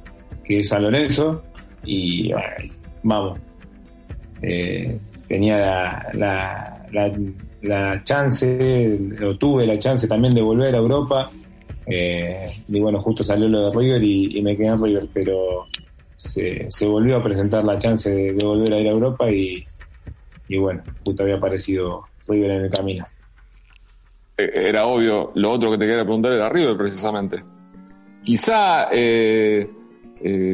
que 0.44 0.60
es 0.60 0.68
San 0.68 0.82
Lorenzo, 0.82 1.42
y 1.84 2.30
vamos. 3.02 3.38
tenía 5.28 5.58
la, 5.58 6.10
la 6.88 7.16
la 7.64 8.02
chance, 8.04 8.98
o 9.24 9.36
tuve 9.36 9.66
la 9.66 9.78
chance 9.78 10.06
también 10.06 10.34
de 10.34 10.42
volver 10.42 10.74
a 10.74 10.78
Europa. 10.78 11.30
Eh, 11.86 12.50
y 12.68 12.80
bueno, 12.80 13.00
justo 13.00 13.22
salió 13.22 13.48
lo 13.48 13.68
de 13.68 13.76
River 13.76 14.02
y, 14.02 14.42
me 14.42 14.56
quedé 14.56 14.68
en 14.68 14.82
River, 14.82 15.08
pero 15.12 15.66
se, 16.16 16.68
volvió 16.86 17.16
a 17.16 17.22
presentar 17.22 17.64
la 17.64 17.78
chance 17.78 18.10
de, 18.10 18.44
volver 18.44 18.72
a 18.72 18.80
ir 18.80 18.88
a 18.88 18.90
Europa 18.90 19.30
y, 19.30 19.64
bueno, 20.58 20.82
justo 21.04 21.22
había 21.22 21.36
aparecido 21.36 22.04
River 22.28 22.50
en 22.52 22.64
el 22.64 22.70
camino. 22.70 23.06
Eh, 24.36 24.50
era 24.54 24.86
obvio, 24.86 25.32
lo 25.34 25.50
otro 25.52 25.70
que 25.70 25.78
te 25.78 25.86
quería 25.86 26.04
preguntar 26.04 26.32
era 26.32 26.48
River 26.48 26.76
precisamente. 26.76 27.42
Quizá 28.22 28.88
eh, 28.90 29.68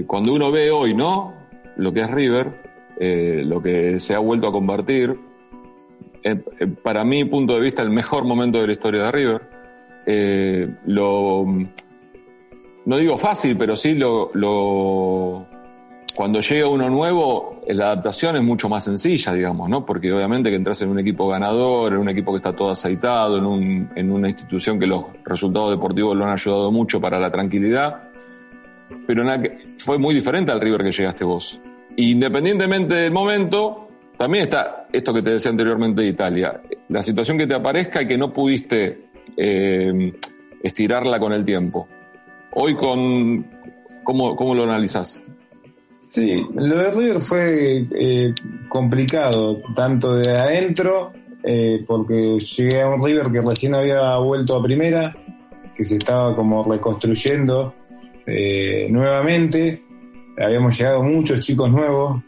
cuando 0.06 0.32
uno 0.32 0.50
ve 0.50 0.70
hoy, 0.70 0.94
¿no? 0.94 1.34
Lo 1.76 1.92
que 1.92 2.00
es 2.00 2.10
River, 2.10 2.52
lo 2.98 3.62
que 3.62 4.00
se 4.00 4.14
ha 4.14 4.18
vuelto 4.18 4.48
a 4.48 4.52
convertir, 4.52 5.16
eh, 6.22 6.42
eh, 6.58 6.66
para 6.66 7.04
mi 7.04 7.24
punto 7.24 7.54
de 7.54 7.60
vista, 7.60 7.82
el 7.82 7.90
mejor 7.90 8.24
momento 8.24 8.60
de 8.60 8.66
la 8.66 8.72
historia 8.72 9.02
de 9.04 9.12
River. 9.12 9.49
Eh, 10.12 10.68
lo, 10.86 11.46
no 12.84 12.96
digo 12.96 13.16
fácil, 13.16 13.56
pero 13.56 13.76
sí 13.76 13.94
lo, 13.94 15.46
cuando 16.16 16.40
llega 16.40 16.68
uno 16.68 16.90
nuevo, 16.90 17.60
la 17.68 17.86
adaptación 17.92 18.34
es 18.34 18.42
mucho 18.42 18.68
más 18.68 18.82
sencilla, 18.82 19.32
digamos, 19.32 19.68
¿no? 19.68 19.86
Porque 19.86 20.12
obviamente 20.12 20.50
que 20.50 20.56
entras 20.56 20.82
en 20.82 20.90
un 20.90 20.98
equipo 20.98 21.28
ganador, 21.28 21.92
en 21.92 22.00
un 22.00 22.08
equipo 22.08 22.32
que 22.32 22.38
está 22.38 22.56
todo 22.56 22.70
aceitado, 22.70 23.38
en 23.38 24.10
una 24.10 24.28
institución 24.28 24.80
que 24.80 24.88
los 24.88 25.04
resultados 25.24 25.70
deportivos 25.70 26.16
lo 26.16 26.24
han 26.24 26.32
ayudado 26.32 26.72
mucho 26.72 27.00
para 27.00 27.20
la 27.20 27.30
tranquilidad. 27.30 28.10
Pero 29.06 29.24
fue 29.78 29.96
muy 29.96 30.12
diferente 30.12 30.50
al 30.50 30.60
River 30.60 30.82
que 30.82 30.90
llegaste 30.90 31.22
vos. 31.22 31.60
Independientemente 31.94 32.96
del 32.96 33.12
momento, 33.12 33.88
también 34.18 34.42
está 34.42 34.88
esto 34.92 35.14
que 35.14 35.22
te 35.22 35.30
decía 35.30 35.52
anteriormente 35.52 36.02
de 36.02 36.08
Italia, 36.08 36.60
la 36.88 37.00
situación 37.00 37.38
que 37.38 37.46
te 37.46 37.54
aparezca 37.54 38.02
y 38.02 38.08
que 38.08 38.18
no 38.18 38.32
pudiste 38.32 39.09
eh, 39.36 40.12
estirarla 40.62 41.18
con 41.18 41.32
el 41.32 41.44
tiempo. 41.44 41.88
Hoy 42.52 42.74
con 42.74 43.46
¿cómo, 44.02 44.36
cómo 44.36 44.54
lo 44.54 44.64
analizás? 44.64 45.22
Sí, 46.06 46.42
lo 46.54 46.76
de 46.76 46.90
River 46.90 47.20
fue 47.20 47.86
eh, 47.92 48.34
complicado, 48.68 49.62
tanto 49.76 50.14
de 50.16 50.36
adentro, 50.36 51.12
eh, 51.44 51.84
porque 51.86 52.38
llegué 52.38 52.82
a 52.82 52.88
un 52.88 53.04
River 53.04 53.30
que 53.30 53.40
recién 53.40 53.74
había 53.74 54.16
vuelto 54.16 54.56
a 54.56 54.62
primera, 54.62 55.16
que 55.76 55.84
se 55.84 55.96
estaba 55.96 56.34
como 56.34 56.64
reconstruyendo 56.64 57.74
nuevamente, 58.90 59.82
habíamos 60.38 60.78
llegado 60.78 61.02
muchos 61.02 61.40
chicos 61.40 61.68
nuevos, 61.68 62.22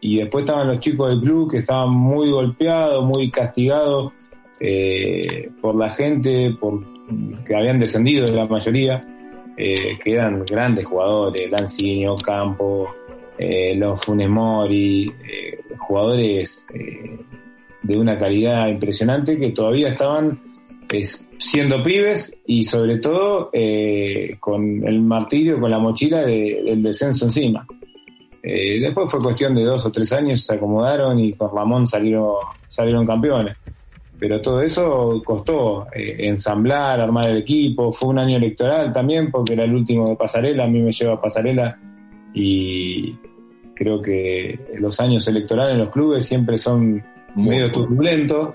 y 0.00 0.16
después 0.16 0.44
estaban 0.44 0.68
los 0.68 0.80
chicos 0.80 1.10
del 1.10 1.20
club 1.20 1.50
que 1.50 1.58
estaban 1.58 1.90
muy 1.90 2.30
golpeados, 2.30 3.04
muy 3.04 3.30
castigados 3.30 4.12
eh, 4.60 5.50
por 5.60 5.74
la 5.74 5.88
gente, 5.90 6.56
por, 6.60 6.82
que 7.44 7.54
habían 7.54 7.78
descendido 7.78 8.26
la 8.26 8.46
mayoría, 8.46 9.04
eh, 9.56 9.98
que 10.02 10.12
eran 10.12 10.44
grandes 10.44 10.86
jugadores, 10.86 11.50
Lancinio, 11.50 12.16
Campo, 12.16 12.94
los 13.76 14.04
Funemori, 14.04 15.12
jugadores 15.78 16.66
de 17.82 17.96
una 17.96 18.18
calidad 18.18 18.66
impresionante 18.66 19.38
que 19.38 19.50
todavía 19.50 19.90
estaban 19.90 20.40
siendo 21.38 21.80
pibes 21.80 22.36
y 22.46 22.64
sobre 22.64 22.98
todo 22.98 23.52
con 24.40 24.84
el 24.84 25.00
martirio, 25.02 25.60
con 25.60 25.70
la 25.70 25.78
mochila 25.78 26.22
del 26.22 26.82
descenso 26.82 27.26
encima. 27.26 27.64
Eh, 28.42 28.80
después 28.80 29.10
fue 29.10 29.20
cuestión 29.20 29.54
de 29.54 29.64
dos 29.64 29.84
o 29.84 29.92
tres 29.92 30.12
años, 30.12 30.40
se 30.40 30.54
acomodaron 30.54 31.18
y 31.18 31.32
con 31.34 31.54
Ramón 31.54 31.86
salieron, 31.86 32.36
salieron 32.66 33.04
campeones. 33.04 33.56
Pero 34.18 34.40
todo 34.40 34.62
eso 34.62 35.22
costó 35.24 35.86
eh, 35.94 36.26
ensamblar, 36.26 37.00
armar 37.00 37.28
el 37.28 37.38
equipo. 37.38 37.92
Fue 37.92 38.08
un 38.08 38.18
año 38.18 38.36
electoral 38.36 38.92
también, 38.92 39.30
porque 39.30 39.52
era 39.52 39.64
el 39.64 39.74
último 39.74 40.08
de 40.08 40.16
Pasarela. 40.16 40.64
A 40.64 40.68
mí 40.68 40.80
me 40.80 40.90
lleva 40.90 41.14
a 41.14 41.20
Pasarela 41.20 41.78
y 42.34 43.14
creo 43.74 44.02
que 44.02 44.58
los 44.78 44.98
años 44.98 45.26
electorales 45.28 45.74
en 45.74 45.80
los 45.80 45.90
clubes 45.90 46.26
siempre 46.26 46.58
son 46.58 47.02
medio 47.36 47.70
turbulentos. 47.70 48.54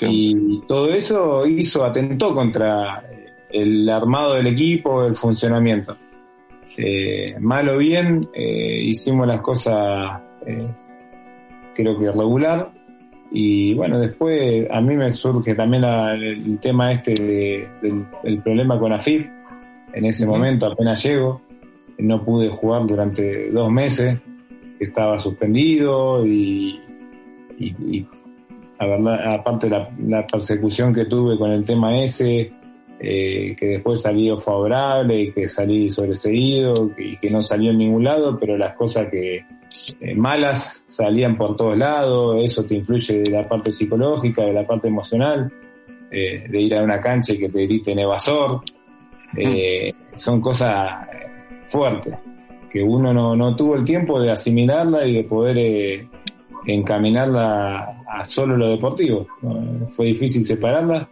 Y 0.00 0.60
todo 0.66 0.88
eso 0.94 1.46
hizo, 1.46 1.84
atentó 1.84 2.34
contra 2.34 3.04
el 3.50 3.88
armado 3.88 4.34
del 4.34 4.46
equipo, 4.46 5.04
el 5.04 5.14
funcionamiento. 5.14 5.96
Eh, 6.76 7.36
mal 7.38 7.68
o 7.68 7.76
bien, 7.76 8.28
eh, 8.32 8.80
hicimos 8.82 9.26
las 9.26 9.42
cosas 9.42 10.22
eh, 10.46 10.68
creo 11.74 11.98
que 11.98 12.10
regular. 12.10 12.72
Y 13.34 13.74
bueno, 13.74 13.98
después 13.98 14.66
a 14.70 14.80
mí 14.80 14.94
me 14.94 15.10
surge 15.10 15.54
también 15.54 15.84
el, 15.84 16.58
tema 16.60 16.92
este 16.92 17.14
del, 17.14 18.42
problema 18.42 18.78
con 18.78 18.92
AFIP. 18.92 19.26
En 19.94 20.04
ese 20.04 20.26
momento 20.26 20.66
apenas 20.66 21.02
llego, 21.02 21.40
no 21.98 22.24
pude 22.24 22.48
jugar 22.48 22.86
durante 22.86 23.50
dos 23.50 23.70
meses, 23.70 24.18
estaba 24.78 25.18
suspendido 25.18 26.26
y, 26.26 26.80
aparte 28.78 29.68
la, 29.70 29.90
la 30.06 30.26
persecución 30.26 30.92
que 30.92 31.04
tuve 31.04 31.38
con 31.38 31.50
el 31.50 31.64
tema 31.64 31.98
ese, 31.98 32.52
eh, 33.04 33.56
que 33.58 33.66
después 33.66 34.00
salió 34.00 34.38
favorable 34.38 35.22
y 35.22 35.32
que 35.32 35.48
salí 35.48 35.90
sobreseído 35.90 36.92
y 36.96 37.16
que, 37.16 37.30
no 37.32 37.40
salió 37.40 37.72
en 37.72 37.78
ningún 37.78 38.04
lado, 38.04 38.38
pero 38.38 38.56
las 38.56 38.76
cosas 38.76 39.08
que 39.10 39.44
eh, 40.00 40.14
malas 40.14 40.84
salían 40.86 41.36
por 41.36 41.56
todos 41.56 41.76
lados, 41.76 42.36
eso 42.42 42.64
te 42.64 42.76
influye 42.76 43.22
de 43.22 43.30
la 43.30 43.48
parte 43.48 43.72
psicológica, 43.72 44.42
de 44.42 44.52
la 44.52 44.66
parte 44.66 44.88
emocional, 44.88 45.52
eh, 46.10 46.46
de 46.48 46.60
ir 46.60 46.74
a 46.74 46.82
una 46.82 47.00
cancha 47.00 47.32
y 47.32 47.38
que 47.38 47.48
te 47.48 47.66
griten 47.66 47.98
evasor, 47.98 48.62
son 50.14 50.40
cosas 50.40 51.08
fuertes, 51.68 52.14
que 52.70 52.82
uno 52.82 53.14
no, 53.14 53.34
no 53.34 53.56
tuvo 53.56 53.76
el 53.76 53.84
tiempo 53.84 54.20
de 54.20 54.30
asimilarla 54.30 55.06
y 55.06 55.14
de 55.14 55.24
poder 55.24 56.06
encaminarla 56.66 58.02
a 58.08 58.24
solo 58.24 58.56
lo 58.56 58.68
deportivo. 58.68 59.26
Fue 59.90 60.06
difícil 60.06 60.44
separarla. 60.44 61.08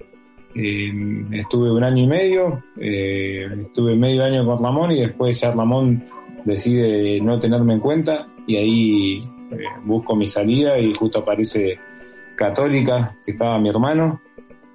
Eh, 0.54 0.90
estuve 1.32 1.70
un 1.70 1.84
año 1.84 2.02
y 2.02 2.06
medio, 2.08 2.62
eh, 2.76 3.46
estuve 3.66 3.94
medio 3.94 4.24
año 4.24 4.44
con 4.44 4.62
Ramón 4.62 4.90
y 4.90 5.00
después 5.00 5.40
ya 5.40 5.52
Ramón 5.52 6.04
decide 6.44 7.20
no 7.20 7.38
tenerme 7.38 7.74
en 7.74 7.80
cuenta 7.80 8.26
y 8.50 8.56
ahí 8.56 9.18
eh, 9.52 9.64
busco 9.84 10.16
mi 10.16 10.26
salida 10.26 10.78
y 10.78 10.92
justo 10.94 11.20
aparece 11.20 11.78
Católica, 12.34 13.16
que 13.24 13.32
estaba 13.32 13.58
mi 13.58 13.68
hermano, 13.68 14.20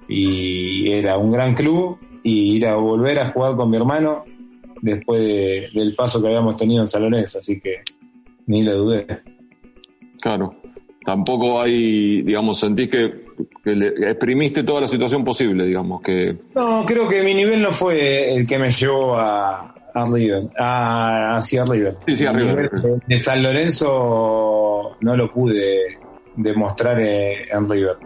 y 0.08 0.90
era 0.90 1.18
un 1.18 1.32
gran 1.32 1.54
club 1.54 1.98
y 2.22 2.56
ir 2.56 2.66
a 2.66 2.76
volver 2.76 3.18
a 3.18 3.26
jugar 3.26 3.56
con 3.56 3.70
mi 3.70 3.76
hermano 3.76 4.24
después 4.80 5.20
del 5.74 5.94
paso 5.94 6.20
que 6.20 6.28
habíamos 6.28 6.56
tenido 6.56 6.82
en 6.82 6.88
Salones, 6.88 7.36
así 7.36 7.60
que 7.60 7.82
ni 8.46 8.62
lo 8.62 8.76
dudé. 8.78 9.06
Claro, 10.20 10.54
tampoco 11.04 11.60
hay, 11.60 12.22
digamos, 12.22 12.58
sentís 12.58 12.88
que 12.88 13.26
que 13.62 13.74
le 13.74 13.88
exprimiste 14.10 14.62
toda 14.62 14.82
la 14.82 14.86
situación 14.86 15.24
posible, 15.24 15.66
digamos. 15.66 16.00
que 16.00 16.36
No, 16.54 16.84
creo 16.86 17.08
que 17.08 17.22
mi 17.22 17.34
nivel 17.34 17.60
no 17.60 17.72
fue 17.72 18.34
el 18.34 18.46
que 18.46 18.58
me 18.58 18.70
llevó 18.70 19.16
a, 19.16 19.74
a 19.96 20.04
River, 20.04 20.48
a, 20.58 21.36
hacia 21.36 21.64
River. 21.64 21.96
Sí, 22.06 22.16
sí, 22.16 22.26
a 22.26 22.32
River. 22.32 22.70
De 23.06 23.16
San 23.16 23.42
Lorenzo 23.42 24.96
no 25.00 25.16
lo 25.16 25.32
pude 25.32 25.98
demostrar 26.36 27.00
en 27.00 27.68
River. 27.68 27.96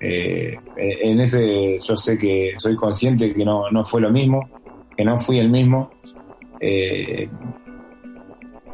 Eh, 0.00 0.56
en 0.76 1.20
ese 1.20 1.78
yo 1.78 1.96
sé 1.96 2.18
que 2.18 2.54
soy 2.58 2.76
consciente 2.76 3.34
que 3.34 3.44
no, 3.44 3.70
no 3.70 3.84
fue 3.84 4.00
lo 4.00 4.10
mismo, 4.10 4.48
que 4.96 5.04
no 5.04 5.20
fui 5.20 5.38
el 5.38 5.50
mismo. 5.50 5.90
Eh, 6.60 7.28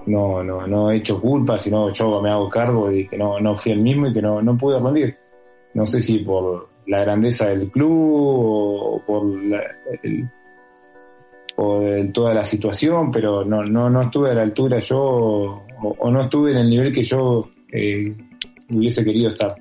no, 0.06 0.42
no, 0.42 0.66
no 0.66 0.90
he 0.90 0.96
hecho 0.96 1.20
culpa, 1.20 1.58
sino 1.58 1.92
yo 1.92 2.20
me 2.20 2.30
hago 2.30 2.48
cargo 2.48 2.88
de 2.88 3.06
que 3.06 3.16
no, 3.16 3.38
no 3.40 3.56
fui 3.56 3.72
el 3.72 3.80
mismo 3.80 4.08
y 4.08 4.12
que 4.12 4.22
no, 4.22 4.42
no 4.42 4.56
pude 4.56 4.78
rendir 4.78 5.16
no 5.74 5.86
sé 5.86 6.00
si 6.00 6.18
por 6.18 6.68
la 6.86 7.00
grandeza 7.00 7.46
del 7.48 7.70
club 7.70 8.12
o 8.14 9.02
por, 9.06 9.24
toda 12.12 12.34
la 12.34 12.44
situación, 12.44 13.10
pero 13.10 13.44
no, 13.44 13.62
no, 13.64 13.90
no 13.90 14.02
estuve 14.02 14.30
a 14.30 14.34
la 14.34 14.42
altura 14.42 14.78
yo 14.78 15.62
o, 15.82 16.10
no 16.10 16.20
estuve 16.20 16.52
en 16.52 16.58
el 16.58 16.70
nivel 16.70 16.92
que 16.92 17.02
yo 17.02 17.48
eh, 17.72 18.14
hubiese 18.70 19.04
querido 19.04 19.28
estar. 19.28 19.54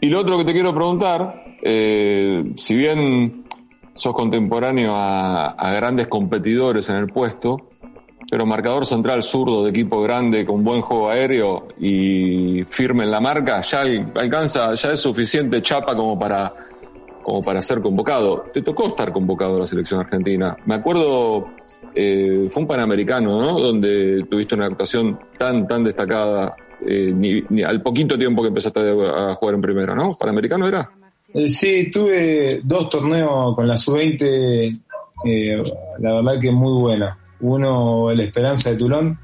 Y 0.00 0.08
lo 0.08 0.20
otro 0.20 0.38
que 0.38 0.44
te 0.44 0.52
quiero 0.52 0.74
preguntar, 0.74 1.56
eh, 1.62 2.52
si 2.56 2.74
bien 2.74 3.44
sos 3.94 4.12
contemporáneo 4.12 4.92
a, 4.94 5.72
grandes 5.74 6.08
competidores 6.08 6.88
en 6.90 6.96
el 6.96 7.06
puesto, 7.06 7.70
pero 8.30 8.46
marcador 8.46 8.84
central 8.86 9.22
zurdo 9.22 9.64
de 9.64 9.70
equipo 9.70 10.02
grande 10.02 10.44
con 10.44 10.64
buen 10.64 10.80
juego 10.80 11.10
aéreo 11.10 11.68
y 11.78 12.64
firme 12.64 13.04
en 13.04 13.10
la 13.10 13.20
marca, 13.20 13.60
ya 13.60 13.82
alcanza, 14.14 14.74
ya 14.74 14.92
es 14.92 15.00
suficiente 15.00 15.62
chapa 15.62 15.94
como 15.94 16.18
para, 16.18 16.52
como 17.24 17.42
para 17.42 17.60
ser 17.60 17.80
convocado. 17.80 18.44
Te 18.52 18.62
tocó 18.62 18.88
estar 18.88 19.12
convocado 19.12 19.56
a 19.56 19.60
la 19.60 19.66
selección 19.66 19.98
argentina. 20.00 20.56
Me 20.66 20.74
acuerdo, 20.74 21.48
eh, 21.94 22.46
fue 22.50 22.62
un 22.62 22.68
panamericano, 22.68 23.40
¿no? 23.40 23.58
Donde 23.58 24.24
tuviste 24.30 24.54
una 24.54 24.66
actuación 24.66 25.18
tan, 25.36 25.66
tan 25.66 25.82
destacada, 25.82 26.54
eh, 26.86 27.12
ni, 27.12 27.62
al 27.62 27.82
poquito 27.82 28.18
tiempo 28.18 28.42
que 28.42 28.48
empezaste 28.48 28.80
a 28.80 29.34
jugar 29.34 29.54
en 29.54 29.60
primera, 29.62 29.94
¿no? 29.94 30.14
¿Panamericano 30.14 30.68
era? 30.68 30.88
Eh, 31.34 31.48
sí, 31.48 31.90
tuve 31.90 32.60
dos 32.62 32.88
torneos 32.88 33.56
con 33.56 33.66
la 33.66 33.76
sub-20, 33.76 34.80
eh, 35.26 35.62
la 35.98 36.12
verdad 36.14 36.38
que 36.40 36.52
muy 36.52 36.80
buena. 36.80 37.18
Uno, 37.40 38.10
el 38.10 38.20
Esperanza 38.20 38.70
de 38.70 38.76
Toulon, 38.76 39.18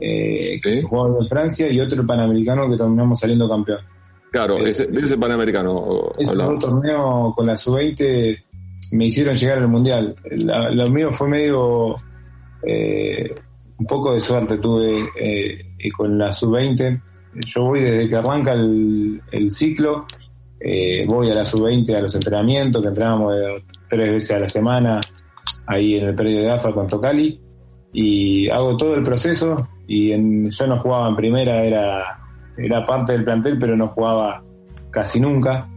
eh, 0.00 0.58
que 0.62 0.72
se 0.72 0.82
jugaba 0.82 1.18
en 1.20 1.28
Francia, 1.28 1.70
y 1.70 1.78
otro, 1.78 2.00
el 2.00 2.06
Panamericano, 2.06 2.70
que 2.70 2.76
terminamos 2.76 3.20
saliendo 3.20 3.46
campeón. 3.48 3.80
Claro, 4.30 4.64
ese, 4.66 4.88
ese 4.92 5.16
Panamericano. 5.16 6.12
Esos 6.18 6.36
dos 6.36 6.58
torneos 6.58 7.34
con 7.34 7.46
la 7.46 7.56
sub-20 7.56 8.42
me 8.92 9.06
hicieron 9.06 9.34
llegar 9.34 9.58
al 9.58 9.68
Mundial. 9.68 10.14
lo 10.30 10.86
mío 10.86 11.12
fue 11.12 11.28
medio. 11.28 11.96
un 12.64 13.86
poco 13.86 14.12
de 14.12 14.20
suerte 14.20 14.58
tuve 14.58 15.10
con 15.96 16.18
la 16.18 16.32
sub-20. 16.32 17.02
Yo 17.46 17.64
voy 17.64 17.80
desde 17.80 18.08
que 18.08 18.16
arranca 18.16 18.52
el, 18.52 19.22
el 19.30 19.50
ciclo 19.50 20.06
eh, 20.60 21.06
voy 21.06 21.30
a 21.30 21.34
la 21.34 21.44
sub-20 21.44 21.94
a 21.94 22.00
los 22.00 22.14
entrenamientos, 22.14 22.82
que 22.82 22.88
entrenábamos 22.88 23.34
tres 23.88 24.12
veces 24.12 24.30
a 24.32 24.40
la 24.40 24.48
semana 24.48 25.00
ahí 25.66 25.94
en 25.94 26.08
el 26.08 26.14
predio 26.14 26.42
de 26.42 26.50
AFA 26.50 26.72
con 26.72 26.86
Tocali, 26.86 27.40
y 27.92 28.48
hago 28.50 28.76
todo 28.76 28.94
el 28.94 29.02
proceso, 29.02 29.68
y 29.86 30.12
en, 30.12 30.50
yo 30.50 30.66
no 30.66 30.76
jugaba 30.76 31.08
en 31.08 31.16
primera, 31.16 31.64
era, 31.64 32.20
era 32.56 32.84
parte 32.84 33.12
del 33.12 33.24
plantel, 33.24 33.58
pero 33.58 33.76
no 33.76 33.88
jugaba 33.88 34.42
casi 34.90 35.20
nunca, 35.20 35.68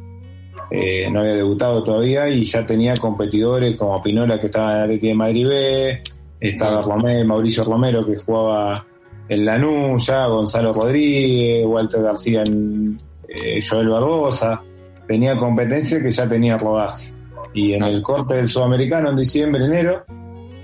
eh, 0.71 1.09
no 1.11 1.19
había 1.19 1.35
debutado 1.35 1.83
todavía, 1.83 2.29
y 2.29 2.43
ya 2.43 2.65
tenía 2.65 2.93
competidores 2.95 3.75
como 3.77 4.01
Pinola 4.01 4.39
que 4.39 4.47
estaba 4.47 4.71
en 4.71 4.77
el 4.77 4.83
Atleti 4.83 5.07
de 5.07 5.13
Madrid 5.13 5.47
B, 5.47 6.03
estaba 6.39 6.81
Romero, 6.81 7.25
Mauricio 7.25 7.63
Romero 7.63 8.05
que 8.05 8.17
jugaba 8.17 8.85
en 9.29 9.45
Lanús, 9.45 10.05
ya 10.05 10.27
Gonzalo 10.27 10.73
Rodríguez, 10.73 11.65
Walter 11.65 12.01
García 12.01 12.43
en 12.45 12.97
eh, 13.27 13.59
Joel 13.67 13.89
Barbosa, 13.89 14.61
tenía 15.07 15.37
competencia 15.37 16.01
que 16.01 16.11
ya 16.11 16.27
tenía 16.27 16.57
rodaje. 16.57 17.13
Y 17.53 17.73
en 17.73 17.83
el 17.83 18.01
corte 18.01 18.35
del 18.35 18.47
sudamericano 18.47 19.11
en 19.11 19.15
diciembre, 19.15 19.63
enero, 19.63 20.03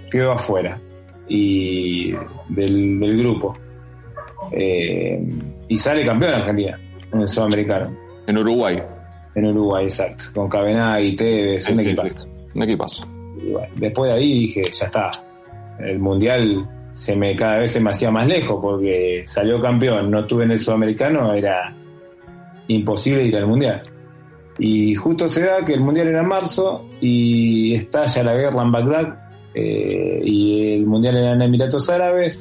quedó 0.10 0.32
afuera 0.32 0.80
y 1.28 2.12
del, 2.50 3.18
grupo. 3.18 3.56
Eh, 4.52 5.24
y 5.70 5.78
sale 5.78 6.06
campeón 6.06 6.34
Argentina 6.34 6.78
en 7.14 7.22
el 7.22 7.28
sudamericano. 7.28 7.96
En 8.28 8.38
Uruguay. 8.38 8.82
En 9.36 9.46
Uruguay, 9.46 9.86
exacto. 9.86 10.26
Con 10.34 10.50
Cabená 10.50 11.00
y 11.00 11.16
Tevez, 11.16 11.70
un 11.70 11.80
equipazo. 11.80 12.30
Un 12.54 12.64
equipazo. 12.64 13.04
después 13.76 14.12
de 14.12 14.18
ahí 14.18 14.40
dije, 14.42 14.64
ya 14.72 14.86
está. 14.86 15.10
El 15.80 16.00
mundial 16.00 16.68
se 16.92 17.16
me 17.16 17.36
cada 17.36 17.60
vez 17.60 17.72
se 17.72 17.80
me 17.80 17.92
hacía 17.92 18.12
más 18.12 18.28
lejos 18.28 18.60
porque 18.62 19.24
salió 19.26 19.62
campeón, 19.62 20.12
no 20.12 20.26
tuve 20.26 20.44
en 20.44 20.52
el 20.52 20.60
sudamericano, 20.60 21.34
era 21.34 21.74
imposible 22.68 23.24
ir 23.24 23.38
al 23.38 23.48
mundial. 23.48 23.82
Y 24.58 24.94
justo 24.96 25.30
se 25.30 25.46
da 25.46 25.64
que 25.64 25.74
el 25.74 25.80
mundial 25.80 26.08
era 26.10 26.22
en 26.22 26.28
marzo 26.28 26.86
y 27.00 27.76
estalla 27.76 28.24
la 28.24 28.34
guerra 28.34 28.62
en 28.62 28.72
Bagdad 28.72 29.20
eh, 29.54 30.22
y 30.24 30.74
el 30.74 30.86
mundial 30.86 31.16
era 31.16 31.34
en 31.34 31.42
Emiratos 31.42 31.90
Árabes. 31.90 32.38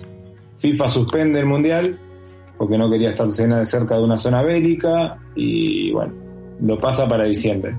FIFA 0.57 0.89
suspende 0.89 1.39
el 1.39 1.47
mundial 1.47 1.97
porque 2.59 2.77
no 2.77 2.91
quería 2.91 3.11
estar 3.11 3.31
cerca 3.33 3.97
de 3.97 4.03
una 4.03 4.19
zona 4.19 4.43
bélica 4.43 5.17
y 5.35 5.93
bueno, 5.93 6.13
lo 6.61 6.77
pasa 6.77 7.09
para 7.09 7.25
diciembre. 7.25 7.77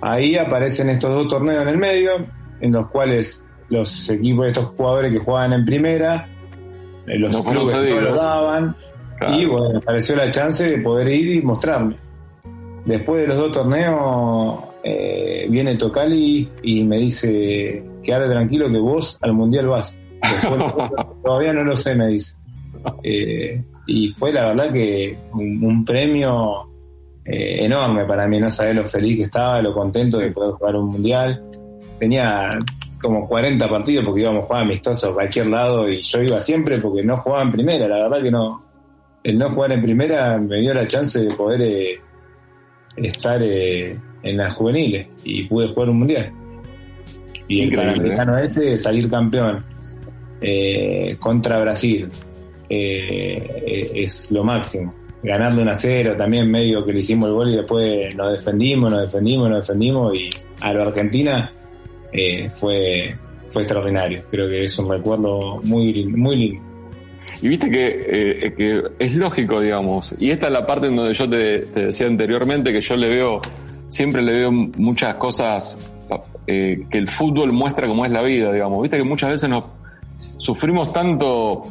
Ahí 0.00 0.36
aparecen 0.36 0.88
estos 0.88 1.14
dos 1.14 1.28
torneos 1.28 1.62
en 1.62 1.68
el 1.68 1.76
medio, 1.76 2.12
en 2.60 2.72
los 2.72 2.88
cuales 2.88 3.44
los 3.68 4.08
equipos 4.08 4.44
de 4.44 4.50
estos 4.52 4.66
jugadores 4.68 5.12
que 5.12 5.18
jugaban 5.18 5.52
en 5.52 5.64
primera, 5.64 6.26
eh, 7.06 7.18
los 7.18 7.36
clubes 7.42 7.74
no 7.74 8.00
lo 8.00 8.14
daban, 8.14 8.76
y 9.32 9.44
bueno, 9.44 9.78
apareció 9.78 10.16
la 10.16 10.30
chance 10.30 10.64
de 10.64 10.78
poder 10.78 11.08
ir 11.08 11.36
y 11.36 11.42
mostrarme 11.42 11.96
después 12.84 13.22
de 13.22 13.28
los 13.28 13.36
dos 13.36 13.52
torneos 13.52 14.60
eh, 14.82 15.46
viene 15.48 15.76
Tocali 15.76 16.48
y 16.62 16.84
me 16.84 16.98
dice, 16.98 17.82
quédate 18.02 18.30
tranquilo 18.30 18.70
que 18.70 18.78
vos 18.78 19.18
al 19.20 19.32
Mundial 19.32 19.68
vas. 19.68 19.96
todavía 21.24 21.52
no 21.52 21.64
lo 21.64 21.76
sé, 21.76 21.94
me 21.94 22.08
dice. 22.08 22.34
Eh, 23.02 23.62
y 23.86 24.08
fue 24.10 24.32
la 24.32 24.46
verdad 24.46 24.72
que 24.72 25.16
un, 25.32 25.84
premio 25.84 26.68
eh, 27.24 27.64
enorme 27.64 28.04
para 28.04 28.26
mí, 28.28 28.38
no 28.38 28.50
sabés 28.50 28.74
lo 28.74 28.84
feliz 28.84 29.16
que 29.16 29.22
estaba, 29.24 29.60
lo 29.62 29.72
contento 29.72 30.18
de 30.18 30.30
poder 30.30 30.52
jugar 30.52 30.76
un 30.76 30.88
Mundial. 30.88 31.42
Tenía 31.98 32.50
como 33.00 33.26
40 33.26 33.68
partidos 33.68 34.04
porque 34.04 34.20
íbamos 34.20 34.44
a 34.44 34.46
jugar 34.46 34.62
amistosos 34.62 35.10
a 35.10 35.14
cualquier 35.14 35.46
lado 35.46 35.88
y 35.88 36.02
yo 36.02 36.22
iba 36.22 36.40
siempre 36.40 36.78
porque 36.78 37.02
no 37.02 37.16
jugaba 37.16 37.42
en 37.42 37.52
primera, 37.52 37.88
la 37.88 38.08
verdad 38.08 38.22
que 38.22 38.30
no. 38.30 38.62
El 39.22 39.38
no 39.38 39.50
jugar 39.50 39.72
en 39.72 39.82
primera 39.82 40.38
me 40.38 40.60
dio 40.60 40.72
la 40.72 40.86
chance 40.86 41.20
de 41.20 41.34
poder 41.34 42.00
estar 42.96 43.42
eh, 43.42 43.98
en 44.22 44.36
las 44.36 44.54
juveniles 44.54 45.08
y 45.24 45.44
pude 45.44 45.68
jugar 45.68 45.90
un 45.90 45.98
mundial. 45.98 46.32
Y 47.48 47.62
el 47.62 47.74
Panamericano 47.74 48.38
¿eh? 48.38 48.44
ese, 48.44 48.76
salir 48.76 49.10
campeón 49.10 49.64
eh, 50.40 51.16
contra 51.18 51.60
Brasil, 51.60 52.08
es 52.70 54.30
lo 54.30 54.44
máximo. 54.44 54.94
Ganando 55.22 55.60
un 55.60 55.68
a 55.68 55.74
cero, 55.74 56.14
también 56.16 56.50
medio 56.50 56.84
que 56.84 56.92
le 56.92 57.00
hicimos 57.00 57.28
el 57.28 57.34
gol 57.34 57.52
y 57.52 57.56
después 57.56 58.14
nos 58.14 58.32
defendimos, 58.32 58.90
nos 58.90 59.02
defendimos, 59.02 59.50
nos 59.50 59.66
defendimos 59.66 60.14
y 60.14 60.30
a 60.60 60.72
lo 60.72 60.82
Argentina 60.82 61.52
fue, 62.56 63.14
fue 63.50 63.62
extraordinario. 63.62 64.22
Creo 64.30 64.48
que 64.48 64.64
es 64.64 64.78
un 64.78 64.90
recuerdo 64.90 65.60
muy, 65.64 66.04
muy 66.06 66.36
lindo. 66.36 66.70
Y 67.42 67.48
viste 67.48 67.70
que, 67.70 68.06
eh, 68.08 68.54
que, 68.54 68.82
es 68.98 69.14
lógico, 69.14 69.60
digamos, 69.60 70.14
y 70.18 70.30
esta 70.30 70.48
es 70.48 70.52
la 70.52 70.66
parte 70.66 70.88
en 70.88 70.96
donde 70.96 71.14
yo 71.14 71.28
te, 71.28 71.66
decía 71.66 72.06
anteriormente 72.06 72.72
que 72.72 72.80
yo 72.80 72.96
le 72.96 73.08
veo, 73.08 73.40
siempre 73.88 74.22
le 74.22 74.32
veo 74.32 74.52
muchas 74.52 75.14
cosas 75.14 75.92
eh, 76.46 76.84
que 76.90 76.98
el 76.98 77.08
fútbol 77.08 77.52
muestra 77.52 77.88
como 77.88 78.04
es 78.04 78.10
la 78.10 78.22
vida, 78.22 78.52
digamos. 78.52 78.82
Viste 78.82 78.98
que 78.98 79.04
muchas 79.04 79.30
veces 79.30 79.48
nos 79.48 79.64
sufrimos 80.36 80.92
tanto 80.92 81.66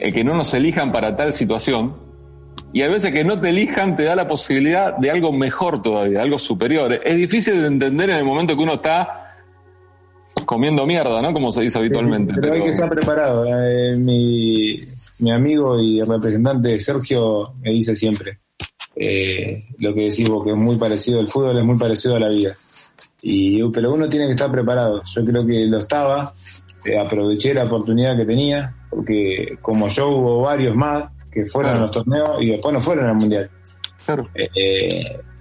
eh, 0.00 0.12
que 0.12 0.24
no 0.24 0.34
nos 0.34 0.54
elijan 0.54 0.90
para 0.92 1.16
tal 1.16 1.32
situación, 1.32 1.96
y 2.72 2.82
a 2.82 2.88
veces 2.88 3.12
que 3.12 3.24
no 3.24 3.40
te 3.40 3.50
elijan 3.50 3.96
te 3.96 4.04
da 4.04 4.14
la 4.14 4.26
posibilidad 4.26 4.96
de 4.96 5.10
algo 5.10 5.32
mejor 5.32 5.82
todavía, 5.82 6.22
algo 6.22 6.38
superior. 6.38 7.00
Es 7.04 7.16
difícil 7.16 7.60
de 7.60 7.66
entender 7.66 8.10
en 8.10 8.16
el 8.16 8.24
momento 8.24 8.56
que 8.56 8.62
uno 8.62 8.74
está 8.74 9.34
comiendo 10.46 10.86
mierda, 10.86 11.20
¿no? 11.20 11.32
Como 11.32 11.52
se 11.52 11.62
dice 11.62 11.78
habitualmente. 11.78 12.34
pero, 12.40 12.54
hay 12.54 12.62
que 12.62 12.70
estar 12.70 12.88
preparado. 12.88 13.44
Eh, 13.46 13.96
mi, 13.96 14.80
mi, 15.18 15.32
amigo 15.32 15.80
y 15.80 16.02
representante 16.02 16.78
Sergio 16.80 17.54
me 17.60 17.70
dice 17.70 17.94
siempre 17.94 18.38
eh, 18.96 19.64
lo 19.78 19.94
que 19.94 20.02
decís 20.02 20.28
vos, 20.28 20.44
que 20.44 20.50
es 20.50 20.56
muy 20.56 20.76
parecido, 20.76 21.20
el 21.20 21.28
fútbol 21.28 21.58
es 21.58 21.64
muy 21.64 21.78
parecido 21.78 22.16
a 22.16 22.20
la 22.20 22.28
vida. 22.28 22.56
Y, 23.22 23.62
pero 23.70 23.92
uno 23.92 24.08
tiene 24.08 24.26
que 24.26 24.32
estar 24.32 24.50
preparado. 24.50 25.02
Yo 25.04 25.24
creo 25.24 25.46
que 25.46 25.66
lo 25.66 25.78
estaba, 25.78 26.32
eh, 26.84 26.98
aproveché 26.98 27.54
la 27.54 27.64
oportunidad 27.64 28.16
que 28.16 28.24
tenía, 28.24 28.74
porque 28.90 29.58
como 29.62 29.88
yo 29.88 30.08
hubo 30.08 30.42
varios 30.42 30.76
más 30.76 31.10
que 31.30 31.46
fueron 31.46 31.76
a 31.76 31.80
los 31.80 31.90
torneos 31.90 32.42
y 32.42 32.50
después 32.50 32.74
no 32.74 32.80
fueron 32.80 33.06
al 33.06 33.14
mundial. 33.14 33.48
Claro. 34.04 34.28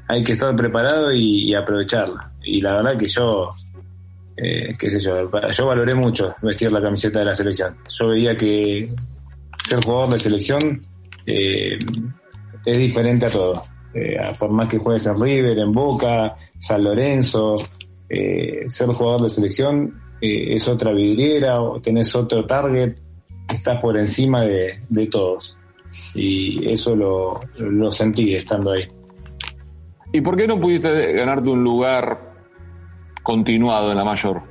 hay 0.08 0.24
que 0.24 0.34
estar 0.34 0.56
preparado 0.56 1.12
y, 1.12 1.50
y 1.50 1.56
aprovecharla. 1.56 2.32
Y 2.44 2.62
la 2.62 2.78
verdad 2.78 2.98
que 2.98 3.08
yo 3.08 3.50
eh, 4.42 4.74
qué 4.80 4.90
sé 4.90 5.00
yo, 5.02 5.30
yo 5.52 5.66
valoré 5.66 5.94
mucho 5.94 6.34
vestir 6.42 6.72
la 6.72 6.82
camiseta 6.82 7.20
de 7.20 7.26
la 7.26 7.36
selección. 7.36 7.76
Yo 7.90 8.08
veía 8.08 8.38
que 8.38 8.90
ser 9.66 9.84
jugador 9.84 10.14
de 10.14 10.18
selección 10.18 10.82
eh, 11.26 11.78
es 12.66 12.80
diferente 12.80 13.26
a 13.26 13.30
todo. 13.30 13.64
Eh, 13.94 14.18
por 14.38 14.52
más 14.52 14.70
que 14.70 14.78
juegues 14.78 15.06
en 15.08 15.22
River, 15.22 15.60
en 15.60 15.72
Boca, 15.74 16.36
San 16.58 16.84
Lorenzo, 16.84 17.56
ser 18.08 18.88
jugador 18.88 19.24
de 19.24 19.30
selección 19.30 20.02
es 20.22 20.68
otra 20.68 20.92
vidriera, 20.94 21.62
o 21.62 21.82
tenés 21.82 22.16
otro 22.16 22.46
target, 22.46 22.96
estás 23.56 23.82
por 23.82 23.98
encima 23.98 24.44
de, 24.44 25.08
todos. 25.12 25.58
Y 26.14 26.70
eso 26.70 26.96
lo, 26.96 27.42
lo 27.58 27.92
sentí 27.92 28.36
estando 28.36 28.72
ahí. 28.72 28.88
¿Y 30.12 30.22
por 30.22 30.36
qué 30.36 30.48
no 30.48 30.60
pudiste 30.60 31.14
ganarte 31.14 31.50
un 31.50 31.64
lugar 31.64 32.34
continuado 33.24 33.92
en 33.92 33.98
la 33.98 34.04
mayor? 34.04 34.42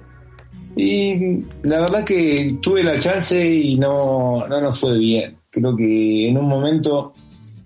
Y 0.76 1.42
la 1.62 1.80
verdad 1.80 2.04
que 2.04 2.56
tuve 2.62 2.84
la 2.84 3.00
chance 3.00 3.52
y 3.52 3.76
no, 3.76 4.46
no 4.46 4.60
nos 4.60 4.78
fue 4.78 4.96
bien. 4.96 5.36
Creo 5.50 5.74
que 5.74 6.28
en 6.28 6.38
un 6.38 6.48
momento 6.48 7.12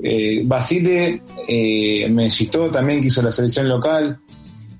eh, 0.02 0.42
Basile 0.44 1.22
eh, 1.46 2.08
me 2.08 2.30
citó 2.30 2.70
también 2.70 3.00
que 3.00 3.08
hizo 3.08 3.20
la 3.20 3.30
selección 3.30 3.68
local. 3.68 4.18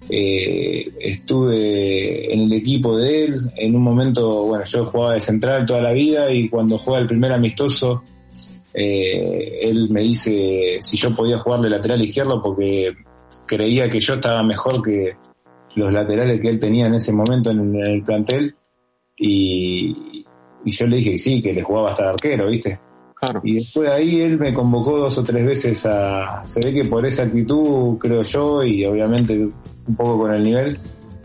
Eh, 0.08 0.92
estuve 1.00 2.32
en 2.32 2.40
el 2.40 2.52
equipo 2.52 2.96
de 2.96 3.24
él. 3.24 3.36
En 3.56 3.76
un 3.76 3.82
momento, 3.82 4.44
bueno, 4.44 4.64
yo 4.64 4.84
jugaba 4.84 5.14
de 5.14 5.20
central 5.20 5.66
toda 5.66 5.80
la 5.80 5.92
vida 5.92 6.32
y 6.32 6.48
cuando 6.48 6.78
juega 6.78 7.00
el 7.00 7.06
primer 7.06 7.32
amistoso, 7.32 8.02
eh, 8.74 9.60
él 9.62 9.88
me 9.90 10.02
dice 10.02 10.78
si 10.80 10.96
yo 10.96 11.14
podía 11.14 11.38
jugar 11.38 11.60
de 11.60 11.70
lateral 11.70 12.02
izquierdo 12.02 12.40
porque 12.40 12.90
creía 13.46 13.88
que 13.88 14.00
yo 14.00 14.14
estaba 14.14 14.42
mejor 14.42 14.82
que 14.82 15.12
los 15.74 15.92
laterales 15.92 16.40
que 16.40 16.48
él 16.48 16.58
tenía 16.58 16.86
en 16.86 16.94
ese 16.94 17.12
momento 17.12 17.50
en, 17.50 17.74
el 17.76 18.02
plantel. 18.02 18.54
Y, 19.16 20.24
yo 20.64 20.86
le 20.86 20.96
dije 20.96 21.12
que 21.12 21.18
sí, 21.18 21.40
que 21.40 21.52
le 21.52 21.62
jugaba 21.62 21.90
hasta 21.90 22.08
arquero, 22.08 22.48
¿viste? 22.48 22.78
Claro. 23.24 23.40
Y 23.44 23.54
después 23.54 23.88
de 23.88 23.94
ahí 23.94 24.20
él 24.20 24.36
me 24.36 24.52
convocó 24.52 24.98
dos 24.98 25.16
o 25.16 25.22
tres 25.22 25.46
veces 25.46 25.86
a... 25.86 26.42
Se 26.44 26.58
ve 26.58 26.74
que 26.74 26.84
por 26.86 27.06
esa 27.06 27.22
actitud, 27.22 27.96
creo 27.98 28.22
yo, 28.22 28.64
y 28.64 28.84
obviamente 28.84 29.38
un 29.38 29.96
poco 29.96 30.18
con 30.18 30.34
el 30.34 30.42
nivel, 30.42 30.76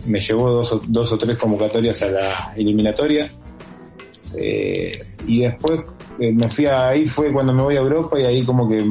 me 0.06 0.20
llevó 0.20 0.52
dos 0.52 0.74
o, 0.74 0.82
dos 0.88 1.12
o 1.12 1.18
tres 1.18 1.38
convocatorias 1.38 2.00
a 2.04 2.10
la 2.10 2.54
eliminatoria. 2.56 3.32
Eh, 4.36 4.92
y 5.26 5.40
después 5.42 5.80
eh, 6.20 6.32
me 6.32 6.48
fui 6.50 6.68
a, 6.68 6.90
ahí 6.90 7.08
fue 7.08 7.34
cuando 7.34 7.52
me 7.52 7.64
voy 7.64 7.78
a 7.78 7.80
Europa 7.80 8.20
y 8.20 8.26
ahí 8.26 8.44
como 8.46 8.70
que 8.70 8.86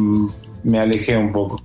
me 0.65 0.81
alejé 0.81 1.17
un 1.17 1.31
poco 1.31 1.63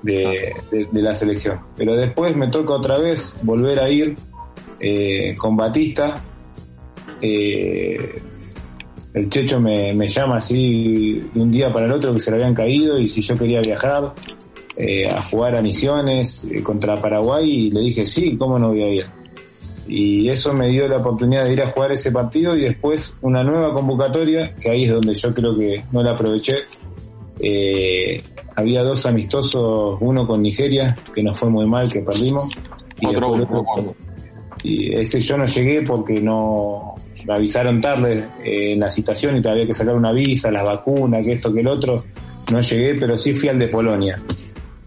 de, 0.00 0.54
de- 0.70 0.88
de 0.92 1.02
la 1.02 1.12
selección. 1.12 1.58
Pero 1.76 1.96
después 1.96 2.36
me 2.36 2.46
toca 2.48 2.72
otra 2.74 2.98
vez 2.98 3.34
volver 3.42 3.80
a 3.80 3.90
ir 3.90 4.16
eh, 4.78 5.34
con 5.36 5.56
Batista. 5.56 6.22
Eh, 7.20 8.14
el 9.14 9.28
Checho 9.30 9.60
me, 9.60 9.94
me 9.94 10.06
llama 10.08 10.36
así 10.38 11.22
de 11.32 11.40
un 11.40 11.48
día 11.48 11.72
para 11.72 11.86
el 11.86 11.92
otro 11.92 12.12
que 12.12 12.20
se 12.20 12.30
le 12.30 12.36
habían 12.38 12.54
caído 12.54 12.98
y 12.98 13.08
si 13.08 13.20
yo 13.22 13.36
quería 13.38 13.60
viajar 13.60 14.12
eh, 14.76 15.08
a 15.08 15.22
jugar 15.22 15.54
a 15.56 15.62
Misiones 15.62 16.44
eh, 16.50 16.62
contra 16.62 16.96
Paraguay 16.96 17.48
y 17.48 17.70
le 17.70 17.80
dije 17.80 18.06
sí, 18.06 18.36
¿cómo 18.36 18.58
no 18.58 18.68
voy 18.70 18.82
a 18.82 18.88
ir? 18.88 19.06
Y 19.86 20.28
eso 20.30 20.52
me 20.54 20.68
dio 20.68 20.88
la 20.88 20.96
oportunidad 20.96 21.44
de 21.44 21.52
ir 21.52 21.62
a 21.62 21.66
jugar 21.68 21.92
ese 21.92 22.10
partido 22.10 22.56
y 22.56 22.62
después 22.62 23.16
una 23.20 23.44
nueva 23.44 23.72
convocatoria, 23.74 24.54
que 24.56 24.70
ahí 24.70 24.84
es 24.84 24.90
donde 24.92 25.14
yo 25.14 25.32
creo 25.34 25.56
que 25.56 25.82
no 25.92 26.02
la 26.02 26.12
aproveché. 26.12 26.56
Eh, 27.40 28.22
había 28.56 28.82
dos 28.82 29.04
amistosos, 29.06 29.98
uno 30.00 30.26
con 30.26 30.42
Nigeria, 30.42 30.96
que 31.14 31.22
nos 31.22 31.38
fue 31.38 31.50
muy 31.50 31.66
mal, 31.66 31.92
que 31.92 32.00
perdimos. 32.00 32.48
Y 33.00 33.06
Otro, 33.06 33.34
después 33.36 33.62
el 33.76 33.80
otro- 33.82 33.94
y 34.62 34.94
ese 34.94 35.20
yo 35.20 35.36
no 35.36 35.44
llegué 35.44 35.82
porque 35.82 36.14
no 36.20 36.93
me 37.26 37.34
avisaron 37.34 37.80
tarde 37.80 38.24
eh, 38.42 38.72
en 38.72 38.80
la 38.80 38.90
citación 38.90 39.36
y 39.36 39.40
todavía 39.40 39.62
había 39.62 39.72
que 39.72 39.78
sacar 39.78 39.94
una 39.94 40.12
visa, 40.12 40.50
la 40.50 40.62
vacuna, 40.62 41.20
que 41.20 41.32
esto, 41.32 41.52
que 41.52 41.60
el 41.60 41.68
otro. 41.68 42.04
No 42.50 42.60
llegué, 42.60 42.94
pero 42.94 43.16
sí 43.16 43.32
fui 43.32 43.48
al 43.48 43.58
de 43.58 43.68
Polonia. 43.68 44.20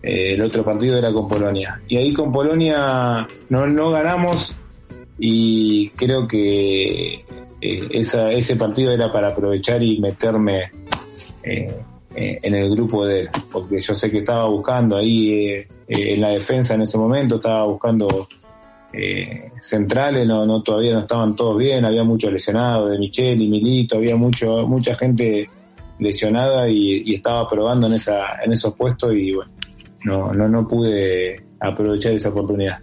Eh, 0.03 0.33
el 0.33 0.41
otro 0.41 0.63
partido 0.63 0.97
era 0.97 1.11
con 1.11 1.27
Polonia. 1.27 1.81
Y 1.87 1.97
ahí 1.97 2.13
con 2.13 2.31
Polonia 2.31 3.27
no, 3.49 3.67
no 3.67 3.91
ganamos 3.91 4.55
y 5.19 5.89
creo 5.89 6.27
que 6.27 7.15
eh, 7.61 7.87
esa, 7.91 8.31
ese 8.31 8.55
partido 8.55 8.91
era 8.91 9.11
para 9.11 9.29
aprovechar 9.29 9.81
y 9.81 9.99
meterme 9.99 10.71
en 11.43 12.55
el 12.55 12.69
grupo 12.71 13.05
de 13.05 13.21
él, 13.21 13.29
porque 13.49 13.79
yo 13.79 13.95
sé 13.95 14.11
que 14.11 14.17
estaba 14.17 14.49
buscando 14.49 14.97
ahí 14.97 15.65
en 15.87 16.19
la 16.19 16.29
defensa 16.29 16.73
en 16.73 16.81
ese 16.81 16.97
momento, 16.97 17.35
estaba 17.37 17.63
buscando 17.63 18.27
eh, 18.93 19.51
centrales, 19.61 20.25
no, 20.25 20.45
no 20.45 20.63
todavía 20.63 20.93
no 20.93 20.99
estaban 20.99 21.35
todos 21.35 21.57
bien, 21.57 21.85
había 21.85 22.03
muchos 22.03 22.31
lesionados, 22.31 22.91
de 22.91 22.97
Micheli, 22.97 23.47
Milito, 23.47 23.97
había 23.97 24.15
mucho, 24.15 24.67
mucha 24.67 24.95
gente 24.95 25.49
lesionada 25.99 26.69
y, 26.69 27.03
y 27.05 27.15
estaba 27.15 27.47
probando 27.47 27.87
en 27.87 27.93
esa, 27.93 28.41
en 28.43 28.53
esos 28.53 28.75
puestos 28.75 29.13
y 29.13 29.33
bueno, 29.33 29.51
no, 30.05 30.33
no, 30.33 30.47
no 30.47 30.67
pude 30.67 31.43
aprovechar 31.59 32.13
esa 32.13 32.29
oportunidad. 32.29 32.79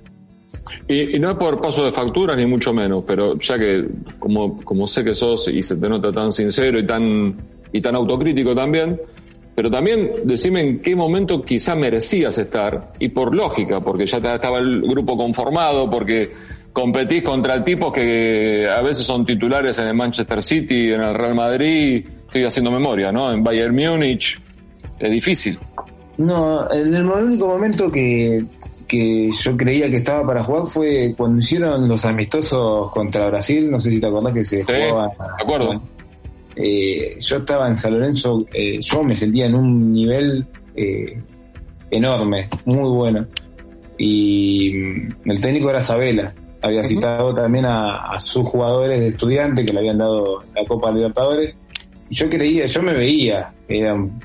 Y, 0.89 1.17
y 1.17 1.19
no 1.19 1.31
es 1.31 1.37
por 1.37 1.61
paso 1.61 1.85
de 1.85 1.91
factura 1.91 2.35
ni 2.35 2.47
mucho 2.47 2.73
menos, 2.73 3.05
pero 3.07 3.39
ya 3.39 3.59
que 3.59 3.87
como, 4.19 4.63
como 4.63 4.87
sé 4.87 5.05
que 5.05 5.15
sos 5.15 5.49
y 5.49 5.63
se 5.63 5.77
te 5.77 5.89
nota 5.89 6.11
tan 6.11 6.33
sincero 6.33 6.79
y 6.79 6.87
tan, 6.87 7.37
y 7.73 7.81
tan 7.81 7.95
autocrítico 7.95 8.55
también, 8.55 9.01
pero 9.55 9.71
también 9.71 10.11
decime 10.25 10.61
en 10.61 10.81
qué 10.81 10.97
momento 10.97 11.43
quizá 11.43 11.75
merecías 11.75 12.37
estar, 12.39 12.93
y 12.99 13.09
por 13.09 13.35
lógica, 13.35 13.81
porque 13.81 14.07
ya 14.07 14.19
estaba 14.19 14.59
el 14.59 14.83
grupo 14.83 15.17
conformado, 15.17 15.89
porque 15.89 16.33
competís 16.73 17.23
contra 17.23 17.63
tipos 17.65 17.93
que 17.93 18.69
a 18.69 18.83
veces 18.83 19.05
son 19.05 19.25
titulares 19.25 19.79
en 19.79 19.87
el 19.87 19.95
Manchester 19.95 20.43
City, 20.43 20.93
en 20.93 21.03
el 21.03 21.15
Real 21.15 21.35
Madrid, 21.35 22.05
estoy 22.27 22.45
haciendo 22.45 22.71
memoria, 22.71 23.13
¿no? 23.13 23.33
En 23.33 23.45
Bayern 23.45 23.75
Múnich, 23.75 24.41
es 24.99 25.11
difícil. 25.11 25.59
No, 26.17 26.71
en 26.73 26.95
el 26.95 27.05
único 27.07 27.47
momento 27.47 27.91
que, 27.91 28.45
que 28.89 29.31
yo 29.31 29.57
creía 29.57 29.89
que 29.89 29.97
estaba 29.97 30.27
para 30.27 30.43
jugar 30.43 30.67
fue 30.67 31.15
cuando 31.17 31.39
hicieron 31.39 31.89
los 31.89 32.05
amistosos 32.05 32.91
contra 32.91 33.27
Brasil, 33.29 33.71
no 33.71 33.79
sé 33.79 33.91
si 33.93 34.01
te 34.01 34.07
acordás 34.07 34.33
que 34.35 34.45
se 34.45 34.65
Sí, 34.65 34.73
jugaba. 34.91 35.09
de 35.09 35.43
acuerdo. 35.43 35.67
bueno, 35.67 35.83
eh, 36.57 37.17
yo 37.19 37.37
estaba 37.37 37.69
en 37.69 37.77
San 37.77 37.95
Lorenzo, 37.95 38.47
eh, 38.53 38.79
yo 38.81 39.03
me 39.03 39.15
sentía 39.15 39.47
en 39.47 39.55
un 39.55 39.91
nivel 39.91 40.47
eh, 40.77 41.21
enorme, 41.91 42.49
muy 42.65 42.89
bueno. 42.91 43.27
Y 43.99 44.73
mm, 44.73 45.31
el 45.31 45.41
técnico 45.41 45.71
era 45.71 45.81
Sabela, 45.81 46.35
había 46.63 46.83
citado 46.83 47.35
también 47.35 47.67
a, 47.67 48.15
a 48.15 48.21
sus 48.21 48.47
jugadores 48.47 49.01
de 49.01 49.09
estudiante 49.09 49.65
que 49.65 49.73
le 49.73 49.81
habían 49.81 49.99
dado 49.99 50.43
la 50.55 50.65
Copa 50.67 50.91
Libertadores. 50.91 51.55
Y 52.09 52.15
yo 52.15 52.29
creía, 52.29 52.67
yo 52.67 52.83
me 52.83 52.93
veía, 52.95 53.53
eran 53.69 54.21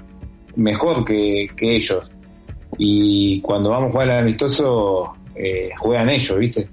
mejor 0.55 1.03
que, 1.03 1.49
que 1.55 1.75
ellos. 1.75 2.09
Y 2.77 3.41
cuando 3.41 3.71
vamos 3.71 3.89
a 3.89 3.91
jugar 3.91 4.11
al 4.11 4.19
amistoso, 4.19 5.13
eh, 5.35 5.69
juegan 5.77 6.09
ellos, 6.09 6.37
¿viste? 6.37 6.69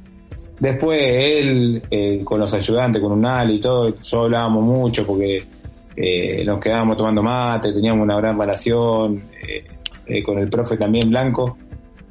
Después 0.58 1.00
él, 1.02 1.82
eh, 1.90 2.22
con 2.24 2.40
los 2.40 2.52
ayudantes, 2.54 3.02
con 3.02 3.12
Unal 3.12 3.50
y 3.50 3.60
todo, 3.60 3.94
yo 4.00 4.22
hablábamos 4.22 4.64
mucho 4.64 5.06
porque 5.06 5.44
eh, 5.96 6.42
nos 6.44 6.60
quedábamos 6.60 6.96
tomando 6.96 7.22
mate, 7.22 7.72
teníamos 7.72 8.04
una 8.04 8.16
gran 8.16 8.38
relación, 8.38 9.22
eh, 9.42 9.64
eh, 10.06 10.22
con 10.22 10.38
el 10.38 10.48
profe 10.48 10.76
también 10.76 11.10
Blanco. 11.10 11.58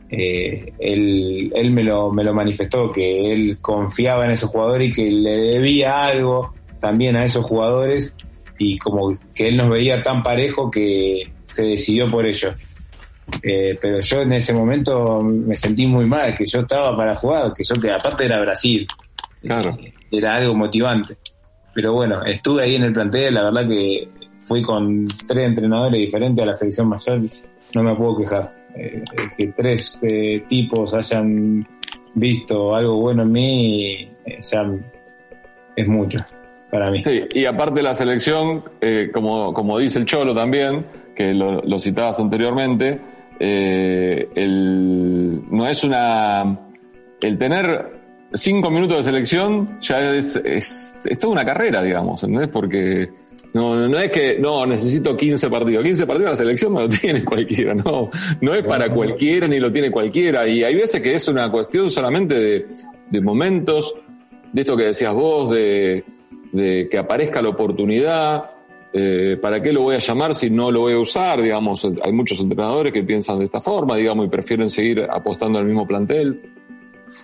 Eh, 0.09 0.73
él 0.77 1.51
él 1.55 1.71
me, 1.71 1.83
lo, 1.83 2.11
me 2.11 2.23
lo 2.23 2.33
manifestó, 2.33 2.91
que 2.91 3.31
él 3.31 3.57
confiaba 3.61 4.25
en 4.25 4.31
esos 4.31 4.49
jugadores 4.49 4.89
y 4.89 4.93
que 4.93 5.09
le 5.09 5.37
debía 5.37 6.05
algo 6.05 6.53
también 6.79 7.15
a 7.15 7.25
esos 7.25 7.45
jugadores 7.45 8.13
y 8.59 8.77
como 8.77 9.13
que 9.33 9.47
él 9.47 9.57
nos 9.57 9.69
veía 9.69 10.01
tan 10.01 10.21
parejo 10.23 10.69
que 10.69 11.31
se 11.47 11.63
decidió 11.63 12.09
por 12.09 12.25
ellos. 12.25 12.53
Eh, 13.41 13.77
pero 13.81 13.99
yo 13.99 14.21
en 14.21 14.33
ese 14.33 14.53
momento 14.53 15.21
me 15.21 15.55
sentí 15.55 15.85
muy 15.85 16.05
mal, 16.05 16.35
que 16.35 16.45
yo 16.45 16.59
estaba 16.59 16.95
para 16.95 17.15
jugar, 17.15 17.53
que 17.53 17.63
yo 17.63 17.75
que 17.75 17.91
aparte 17.91 18.25
era 18.25 18.39
Brasil, 18.39 18.87
Claro. 19.41 19.77
Eh, 19.81 19.93
era 20.11 20.35
algo 20.35 20.55
motivante. 20.55 21.17
Pero 21.73 21.93
bueno, 21.93 22.23
estuve 22.23 22.63
ahí 22.63 22.75
en 22.75 22.83
el 22.83 22.93
plantel, 22.93 23.33
la 23.33 23.43
verdad 23.43 23.67
que 23.67 24.07
fui 24.47 24.61
con 24.61 25.05
tres 25.27 25.45
entrenadores 25.45 25.99
diferentes 25.99 26.41
a 26.41 26.47
la 26.47 26.53
selección 26.53 26.87
mayor, 26.87 27.21
no 27.73 27.83
me 27.83 27.95
puedo 27.95 28.17
quejar. 28.17 28.53
Eh, 28.75 29.03
eh, 29.17 29.31
que 29.37 29.47
tres 29.47 29.99
eh, 30.03 30.43
tipos 30.47 30.93
hayan 30.93 31.67
visto 32.13 32.75
algo 32.75 32.97
bueno 32.97 33.23
en 33.23 33.31
mí, 33.31 34.11
ya 34.41 34.71
es 35.75 35.87
mucho 35.87 36.19
para 36.75 36.91
mí. 36.91 37.01
Sí, 37.01 37.23
y 37.33 37.45
aparte 37.45 37.81
la 37.81 37.93
selección, 37.93 38.63
eh, 38.81 39.09
como, 39.13 39.53
como 39.53 39.79
dice 39.79 39.97
el 39.99 40.05
Cholo 40.05 40.35
también, 40.35 40.85
que 41.15 41.33
lo, 41.33 41.61
lo 41.61 41.79
citabas 41.79 42.19
anteriormente, 42.19 42.99
eh, 43.39 44.27
el, 44.35 45.41
no 45.49 45.67
es 45.67 45.83
una... 45.83 46.59
El 47.21 47.37
tener 47.37 47.93
cinco 48.33 48.69
minutos 48.69 48.97
de 48.97 49.03
selección 49.03 49.79
ya 49.79 50.15
es, 50.15 50.35
es, 50.35 50.97
es 51.05 51.17
toda 51.17 51.33
una 51.33 51.45
carrera, 51.45 51.81
digamos, 51.81 52.21
¿entendés? 52.23 52.49
Porque 52.49 53.09
no, 53.53 53.87
no, 53.87 53.97
es 53.97 54.11
que, 54.11 54.37
no, 54.37 54.65
necesito 54.65 55.15
15 55.15 55.49
partidos. 55.49 55.81
15 55.81 56.05
partidos 56.05 56.31
la 56.31 56.35
selección 56.35 56.73
no 56.73 56.81
lo 56.81 56.89
tiene 56.89 57.23
cualquiera, 57.25 57.73
no. 57.73 58.09
No 58.41 58.53
es 58.53 58.63
para 58.63 58.89
cualquiera 58.89 59.47
ni 59.47 59.61
lo 59.61 59.71
tiene 59.71 59.89
cualquiera. 59.89 60.45
Y 60.45 60.61
hay 60.61 60.75
veces 60.75 61.01
que 61.01 61.13
es 61.13 61.25
una 61.29 61.49
cuestión 61.49 61.89
solamente 61.89 62.37
de, 62.37 62.67
de 63.09 63.21
momentos, 63.21 63.95
de 64.51 64.61
esto 64.61 64.75
que 64.75 64.87
decías 64.87 65.13
vos, 65.13 65.53
de, 65.53 66.03
de 66.55 66.87
que 66.89 66.97
aparezca 66.97 67.41
la 67.41 67.49
oportunidad, 67.49 68.51
eh, 68.93 69.37
¿para 69.41 69.61
qué 69.61 69.73
lo 69.73 69.81
voy 69.81 69.95
a 69.95 69.99
llamar 69.99 70.33
si 70.33 70.49
no 70.49 70.71
lo 70.71 70.81
voy 70.81 70.93
a 70.93 70.99
usar? 70.99 71.41
Digamos, 71.41 71.85
hay 72.01 72.13
muchos 72.13 72.39
entrenadores 72.39 72.93
que 72.93 73.03
piensan 73.03 73.39
de 73.39 73.45
esta 73.45 73.59
forma, 73.59 73.97
digamos, 73.97 74.25
y 74.25 74.29
prefieren 74.29 74.69
seguir 74.69 75.05
apostando 75.09 75.59
al 75.59 75.65
mismo 75.65 75.85
plantel. 75.85 76.41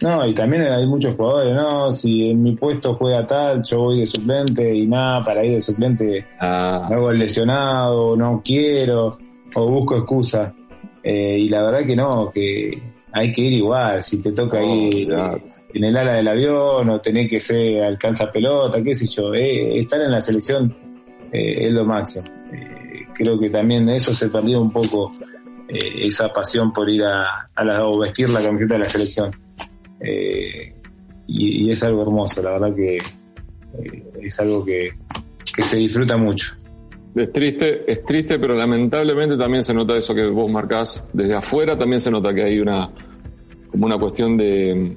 No, 0.01 0.25
y 0.27 0.33
también 0.33 0.63
hay 0.63 0.85
muchos 0.85 1.15
jugadores, 1.15 1.53
no, 1.55 1.91
si 1.91 2.31
en 2.31 2.43
mi 2.43 2.55
puesto 2.55 2.95
juega 2.95 3.25
tal, 3.25 3.61
yo 3.63 3.79
voy 3.79 3.99
de 3.99 4.05
suplente 4.05 4.73
y 4.73 4.87
nada, 4.87 5.23
para 5.23 5.43
ir 5.43 5.53
de 5.55 5.61
suplente 5.61 6.25
Ah, 6.39 6.87
hago 6.89 7.11
el 7.11 7.19
lesionado, 7.19 8.15
no 8.15 8.41
quiero, 8.43 9.17
o 9.55 9.67
busco 9.67 9.97
excusa. 9.97 10.53
Eh, 11.03 11.37
y 11.39 11.47
la 11.49 11.63
verdad 11.63 11.85
que 11.85 11.95
no, 11.95 12.31
que 12.31 12.81
hay 13.13 13.31
que 13.31 13.41
ir 13.41 13.53
igual, 13.53 14.01
si 14.03 14.21
te 14.21 14.31
toca 14.31 14.63
ir 14.63 15.11
en 15.73 15.83
el 15.83 15.97
ala 15.97 16.13
del 16.13 16.27
avión 16.27 16.89
o 16.89 17.01
tenés 17.01 17.29
que 17.29 17.39
ser 17.39 17.83
alcanza 17.83 18.31
pelota, 18.31 18.81
qué 18.81 18.93
sé 18.95 19.05
yo, 19.05 19.33
eh, 19.33 19.77
estar 19.77 20.01
en 20.01 20.11
la 20.11 20.21
selección 20.21 20.75
eh, 21.31 21.67
es 21.67 21.71
lo 21.71 21.85
máximo. 21.85 22.25
Eh, 22.53 23.07
creo 23.13 23.39
que 23.39 23.49
también 23.49 23.87
eso 23.89 24.13
se 24.13 24.29
perdió 24.29 24.61
un 24.61 24.71
poco, 24.71 25.11
eh, 25.67 26.05
esa 26.07 26.31
pasión 26.31 26.71
por 26.71 26.89
ir 26.89 27.03
a, 27.03 27.49
a 27.53 27.63
la, 27.63 27.85
o 27.85 27.99
vestir 27.99 28.29
la 28.29 28.41
camiseta 28.41 28.75
de 28.75 28.79
la 28.79 28.89
selección. 28.89 29.31
Eh, 29.99 30.73
y, 31.27 31.65
y, 31.65 31.71
es 31.71 31.83
algo 31.83 32.01
hermoso, 32.01 32.41
la 32.41 32.51
verdad 32.51 32.75
que 32.75 32.97
es 34.21 34.39
algo 34.39 34.65
que, 34.65 34.91
que 35.55 35.63
se 35.63 35.77
disfruta 35.77 36.17
mucho. 36.17 36.55
Es 37.13 37.31
triste, 37.33 37.91
es 37.91 38.05
triste, 38.05 38.39
pero 38.39 38.55
lamentablemente 38.55 39.35
también 39.35 39.63
se 39.63 39.73
nota 39.73 39.97
eso 39.97 40.15
que 40.15 40.27
vos 40.27 40.49
marcás 40.49 41.05
desde 41.11 41.35
afuera, 41.35 41.77
también 41.77 41.99
se 41.99 42.09
nota 42.09 42.33
que 42.33 42.43
hay 42.43 42.59
una 42.59 42.89
como 43.69 43.85
una 43.85 43.97
cuestión 43.97 44.37
de, 44.37 44.95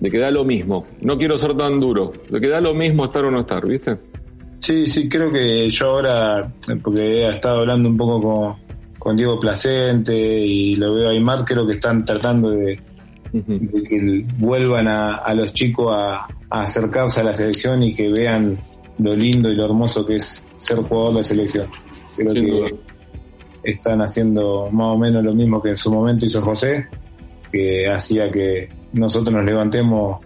de 0.00 0.10
que 0.10 0.18
da 0.18 0.30
lo 0.30 0.44
mismo. 0.44 0.86
No 1.00 1.16
quiero 1.16 1.38
ser 1.38 1.56
tan 1.56 1.80
duro, 1.80 2.12
de 2.28 2.40
que 2.40 2.48
da 2.48 2.60
lo 2.60 2.74
mismo 2.74 3.04
estar 3.04 3.24
o 3.24 3.30
no 3.30 3.40
estar, 3.40 3.66
¿viste? 3.66 3.96
Sí, 4.58 4.86
sí, 4.86 5.08
creo 5.08 5.32
que 5.32 5.68
yo 5.68 5.86
ahora, 5.86 6.52
porque 6.82 7.24
he 7.24 7.28
estado 7.28 7.60
hablando 7.60 7.88
un 7.88 7.96
poco 7.96 8.20
con, 8.20 8.56
con 8.98 9.16
Diego 9.16 9.38
Placente 9.38 10.14
y 10.14 10.74
lo 10.74 10.94
veo 10.94 11.08
a 11.08 11.12
Aymar, 11.12 11.44
creo 11.44 11.66
que 11.66 11.74
están 11.74 12.04
tratando 12.04 12.50
de, 12.50 12.80
de 13.32 13.82
que 13.82 14.26
vuelvan 14.38 14.88
a, 14.88 15.18
a 15.18 15.34
los 15.34 15.52
chicos 15.52 15.92
a, 15.96 16.26
a, 16.50 16.62
acercarse 16.62 17.20
a 17.20 17.24
la 17.24 17.32
selección 17.32 17.82
y 17.82 17.94
que 17.94 18.10
vean 18.10 18.58
lo 18.98 19.14
lindo 19.14 19.48
y 19.50 19.54
lo 19.54 19.64
hermoso 19.64 20.04
que 20.04 20.16
es 20.16 20.42
ser 20.58 20.78
jugador 20.78 21.16
de 21.16 21.24
selección. 21.24 21.66
Creo 22.16 22.30
Sin 22.30 22.42
que 22.42 22.48
duda. 22.50 22.68
están 23.62 24.02
haciendo 24.02 24.68
más 24.70 24.88
o 24.90 24.98
menos 24.98 25.24
lo 25.24 25.32
mismo 25.32 25.62
que 25.62 25.70
en 25.70 25.76
su 25.76 25.90
momento 25.92 26.26
hizo 26.26 26.42
José, 26.42 26.86
que 27.50 27.88
hacía 27.88 28.30
que 28.30 28.68
nosotros 28.92 29.34
nos 29.34 29.44
levantemos 29.44 30.20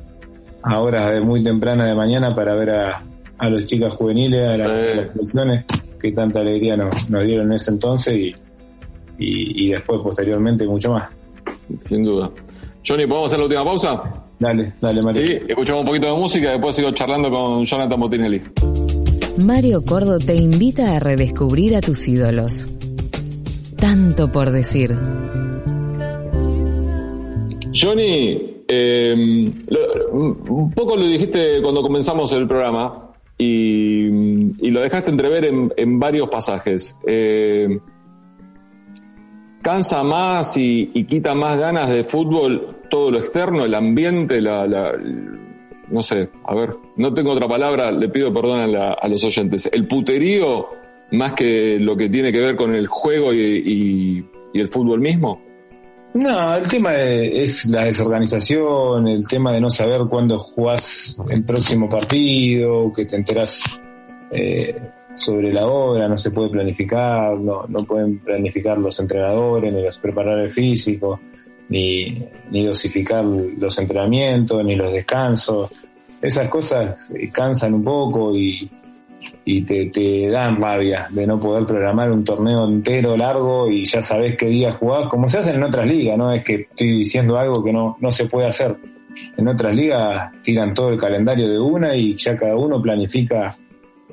a 0.63 0.81
horas 0.81 1.13
de 1.13 1.21
muy 1.21 1.43
temprana 1.43 1.87
de 1.87 1.95
mañana 1.95 2.35
para 2.35 2.55
ver 2.55 2.71
a, 2.71 3.03
a 3.39 3.51
los 3.51 3.67
chicas 3.67 3.93
juveniles, 3.95 4.49
a, 4.49 4.57
la, 4.57 4.65
sí. 4.65 4.71
a 4.71 4.95
las 4.97 5.13
selecciones, 5.13 5.65
que 6.01 6.13
tanta 6.13 6.41
alegría 6.41 6.77
nos, 6.77 7.09
nos, 7.11 7.25
dieron 7.25 7.47
en 7.47 7.53
ese 7.53 7.71
entonces 7.73 8.15
y, 8.15 8.29
y, 9.19 9.67
y 9.67 9.71
después, 9.71 10.01
posteriormente, 10.03 10.67
mucho 10.67 10.93
más. 10.93 11.11
Sin 11.79 12.05
duda. 12.05 12.31
Johnny, 12.87 13.07
¿podemos 13.07 13.27
hacer 13.27 13.39
la 13.39 13.45
última 13.45 13.65
pausa? 13.65 14.03
Dale, 14.39 14.73
dale, 14.81 15.03
Mario. 15.03 15.27
Sí, 15.27 15.39
escuchamos 15.49 15.81
un 15.83 15.87
poquito 15.87 16.07
de 16.13 16.19
música 16.19 16.49
y 16.49 16.53
después 16.53 16.75
sigo 16.75 16.91
charlando 16.93 17.31
con 17.31 17.65
Jonathan 17.65 18.01
Botinelli. 18.01 18.43
Mario 19.39 19.85
Cordo 19.85 20.19
te 20.19 20.35
invita 20.35 20.97
a 20.97 21.01
redescubrir 21.01 21.75
a 21.75 21.81
tus 21.81 22.07
ídolos. 22.07 22.69
Tanto 23.77 24.31
por 24.31 24.51
decir. 24.51 24.97
Johnny, 27.75 28.63
eh, 28.69 29.15
un 30.13 30.73
poco 30.75 30.97
lo 30.97 31.07
dijiste 31.07 31.63
cuando 31.63 31.83
comenzamos 31.83 32.33
el 32.33 32.47
programa 32.47 33.13
y, 33.39 34.71
lo 34.71 34.81
dejaste 34.81 35.11
entrever 35.11 35.45
en, 35.45 35.99
varios 35.99 36.29
pasajes. 36.29 36.99
Eh, 37.07 37.79
cansa 39.63 40.03
más 40.03 40.57
y, 40.57 40.89
quita 41.09 41.35
más 41.35 41.59
ganas 41.59 41.89
de 41.89 42.05
fútbol 42.05 42.77
todo 42.91 43.11
lo 43.11 43.19
externo, 43.19 43.65
el 43.65 43.75
ambiente, 43.75 44.41
la, 44.43 44.93
no 45.93 46.03
sé, 46.03 46.31
a 46.45 46.55
ver, 46.55 46.75
no 46.97 47.13
tengo 47.15 47.31
otra 47.31 47.47
palabra, 47.47 47.93
le 47.93 48.09
pido 48.09 48.33
perdón 48.33 48.61
a, 48.61 48.67
la, 48.67 48.93
a 48.95 49.09
los 49.09 49.23
oyentes. 49.23 49.69
El 49.73 49.87
puterío 49.87 50.71
más 51.13 51.35
que 51.35 51.79
lo 51.79 51.97
que 51.97 52.09
tiene 52.09 52.33
que 52.33 52.41
ver 52.41 52.57
con 52.57 52.75
el 52.75 52.87
juego 52.87 53.33
y, 53.33 54.27
y, 54.55 54.59
el 54.59 54.69
fútbol 54.69 55.01
mismo. 55.01 55.41
No, 56.15 56.57
el 56.57 56.69
tema 56.69 56.95
es 56.95 57.67
la 57.67 57.85
desorganización, 57.85 59.09
el 59.09 59.27
tema 59.27 59.53
de 59.53 59.61
no 59.61 59.71
saber 59.71 60.03
cuándo 60.11 60.39
jugás 60.39 61.17
el 61.29 61.45
próximo 61.45 61.89
partido, 61.89 62.93
que 62.93 63.07
te 63.07 63.17
enterás 63.17 63.63
eh, 64.31 64.79
sobre 65.15 65.53
la 65.53 65.67
hora, 65.67 66.09
no 66.09 66.19
se 66.19 66.31
puede 66.31 66.51
planificar, 66.51 67.39
no, 67.39 67.67
pueden 67.87 68.19
planificar 68.19 68.79
los 68.79 68.99
entrenadores, 69.01 69.73
ni 69.73 69.83
los 69.83 69.99
preparadores 69.99 70.53
físicos, 70.53 71.19
ni, 71.69 72.27
ni 72.51 72.67
dosificar 72.67 73.25
los 73.25 73.79
entrenamientos, 73.79 74.65
ni 74.65 74.77
los 74.77 74.93
descansos. 74.93 75.71
Esas 76.21 76.49
cosas 76.49 77.11
cansan 77.33 77.75
un 77.75 77.85
poco 77.85 78.37
y, 78.37 78.71
y 79.45 79.63
te, 79.63 79.87
te, 79.87 80.29
dan 80.29 80.57
rabia 80.57 81.07
de 81.11 81.27
no 81.27 81.39
poder 81.39 81.67
programar 81.67 82.11
un 82.11 82.25
torneo 82.25 82.67
entero 82.67 83.17
largo 83.17 83.69
y 83.71 83.85
ya 83.85 84.03
sabes 84.03 84.37
qué 84.37 84.47
día 84.47 84.73
jugás, 84.73 85.09
como 85.09 85.29
se 85.29 85.39
hace 85.39 85.51
en 85.51 85.63
otras 85.63 85.87
ligas, 85.87 86.17
no 86.17 86.33
es 86.33 86.45
que 86.45 86.55
estoy 86.71 86.99
diciendo 86.99 87.39
algo 87.39 87.63
que 87.63 87.73
no, 87.73 87.97
no 88.01 88.11
se 88.11 88.27
puede 88.27 88.49
hacer. 88.49 88.77
En 89.37 89.49
otras 89.49 89.75
ligas 89.75 90.33
tiran 90.43 90.73
todo 90.73 90.91
el 90.91 90.99
calendario 90.99 91.49
de 91.49 91.59
una 91.59 91.95
y 91.95 92.17
ya 92.17 92.37
cada 92.37 92.57
uno 92.57 92.81
planifica 92.81 93.55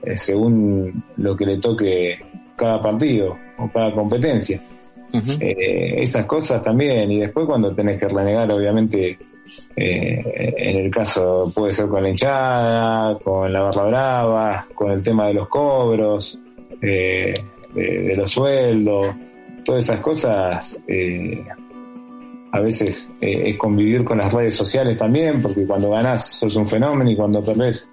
eh, 0.03 0.17
según 0.17 1.03
lo 1.17 1.35
que 1.35 1.45
le 1.45 1.57
toque 1.57 2.19
cada 2.55 2.81
partido 2.81 3.37
o 3.57 3.69
cada 3.69 3.93
competencia. 3.93 4.61
Eh, 5.13 6.01
esas 6.01 6.25
cosas 6.25 6.61
también, 6.61 7.11
y 7.11 7.19
después 7.19 7.45
cuando 7.45 7.73
tenés 7.73 7.99
que 7.99 8.07
renegar, 8.07 8.51
obviamente, 8.51 9.17
eh, 9.75 10.53
en 10.57 10.77
el 10.77 10.91
caso 10.91 11.51
puede 11.53 11.73
ser 11.73 11.87
con 11.87 12.03
la 12.03 12.09
hinchada, 12.09 13.17
con 13.19 13.51
la 13.51 13.61
barra 13.61 13.83
brava, 13.85 14.67
con 14.75 14.91
el 14.91 15.01
tema 15.01 15.27
de 15.27 15.33
los 15.33 15.47
cobros, 15.47 16.39
eh, 16.81 17.33
de, 17.73 18.15
los 18.15 18.31
sueldos, 18.31 19.07
todas 19.65 19.83
esas 19.83 19.99
cosas. 19.99 20.79
A 22.51 22.59
veces 22.61 23.11
es 23.21 23.57
convivir 23.57 24.03
con 24.03 24.17
las 24.17 24.33
redes 24.33 24.55
sociales 24.55 24.97
también, 24.97 25.41
porque 25.41 25.65
cuando 25.65 25.91
ganás 25.91 26.39
sos 26.39 26.55
un 26.55 26.67
fenómeno 26.67 27.09
y 27.09 27.15
cuando 27.15 27.43
perdés 27.43 27.89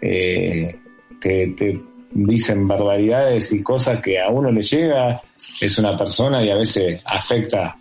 te, 0.00 0.78
te 1.20 1.80
dicen 2.14 2.66
barbaridades 2.68 3.52
y 3.52 3.62
cosas 3.62 4.00
que 4.00 4.20
a 4.20 4.28
uno 4.28 4.50
le 4.50 4.62
llega, 4.62 5.20
es 5.60 5.78
una 5.78 5.96
persona 5.96 6.44
y 6.44 6.50
a 6.50 6.56
veces 6.56 7.04
afecta 7.06 7.76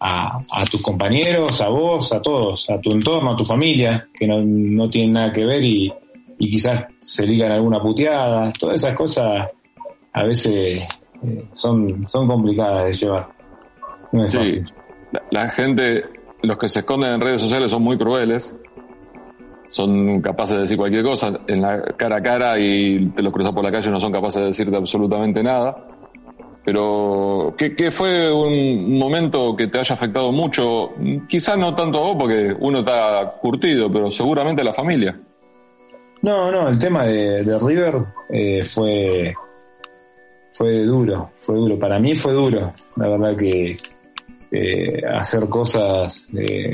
a, 0.00 0.40
a, 0.50 0.64
tus 0.64 0.82
compañeros, 0.82 1.60
a 1.60 1.68
vos, 1.68 2.12
a 2.12 2.22
todos, 2.22 2.68
a 2.70 2.80
tu 2.80 2.90
entorno, 2.90 3.32
a 3.32 3.36
tu 3.36 3.44
familia, 3.44 4.08
que 4.14 4.26
no, 4.26 4.40
no 4.42 4.88
tienen 4.88 5.14
nada 5.14 5.32
que 5.32 5.44
ver 5.44 5.64
y, 5.64 5.92
y 6.38 6.50
quizás 6.50 6.84
se 7.00 7.26
ligan 7.26 7.52
alguna 7.52 7.80
puteada. 7.80 8.52
Todas 8.52 8.80
esas 8.80 8.94
cosas 8.94 9.48
a 10.12 10.22
veces 10.24 10.88
eh, 11.22 11.44
son, 11.52 12.06
son 12.08 12.26
complicadas 12.26 12.84
de 12.84 12.92
llevar. 12.92 13.28
No 14.12 14.24
es 14.24 14.32
sí, 14.32 14.60
la, 15.12 15.22
la 15.30 15.50
gente, 15.50 16.04
los 16.42 16.58
que 16.58 16.68
se 16.68 16.80
esconden 16.80 17.12
en 17.12 17.20
redes 17.20 17.40
sociales 17.40 17.70
son 17.70 17.82
muy 17.82 17.98
crueles 17.98 18.56
son 19.68 20.20
capaces 20.20 20.56
de 20.56 20.60
decir 20.62 20.76
cualquier 20.76 21.04
cosa 21.04 21.40
en 21.46 21.62
la 21.62 21.82
cara 21.96 22.16
a 22.16 22.22
cara 22.22 22.58
y 22.58 23.06
te 23.14 23.22
los 23.22 23.32
cruzas 23.32 23.54
por 23.54 23.62
la 23.62 23.70
calle 23.70 23.90
no 23.90 24.00
son 24.00 24.10
capaces 24.10 24.40
de 24.40 24.48
decirte 24.48 24.76
absolutamente 24.76 25.42
nada. 25.42 25.86
Pero, 26.64 27.54
¿qué, 27.56 27.74
¿qué, 27.74 27.90
fue 27.90 28.30
un 28.30 28.98
momento 28.98 29.56
que 29.56 29.68
te 29.68 29.78
haya 29.78 29.94
afectado 29.94 30.32
mucho? 30.32 30.90
Quizás 31.26 31.56
no 31.58 31.74
tanto 31.74 31.98
a 31.98 32.02
vos, 32.02 32.16
porque 32.18 32.54
uno 32.60 32.80
está 32.80 33.36
curtido, 33.40 33.90
pero 33.90 34.10
seguramente 34.10 34.60
a 34.60 34.66
la 34.66 34.74
familia. 34.74 35.18
No, 36.20 36.50
no, 36.50 36.68
el 36.68 36.78
tema 36.78 37.04
de, 37.04 37.42
de 37.42 37.58
River 37.58 38.04
eh, 38.28 38.64
fue, 38.66 39.32
fue 40.52 40.84
duro, 40.84 41.30
fue 41.38 41.54
duro. 41.54 41.78
Para 41.78 41.98
mí 41.98 42.14
fue 42.14 42.32
duro. 42.32 42.74
La 42.96 43.08
verdad 43.08 43.36
que 43.36 43.76
eh, 44.50 45.06
hacer 45.06 45.48
cosas 45.48 46.28
eh, 46.36 46.70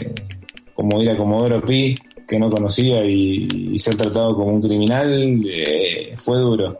como 0.74 1.00
ir 1.02 1.10
a 1.10 1.16
Comodoro 1.16 1.62
Pi, 1.62 1.94
que 2.26 2.38
no 2.38 2.50
conocía 2.50 3.04
y, 3.04 3.78
ser 3.78 3.96
tratado 3.96 4.34
como 4.34 4.52
un 4.54 4.62
criminal, 4.62 5.42
eh, 5.46 6.12
fue 6.16 6.38
duro. 6.38 6.78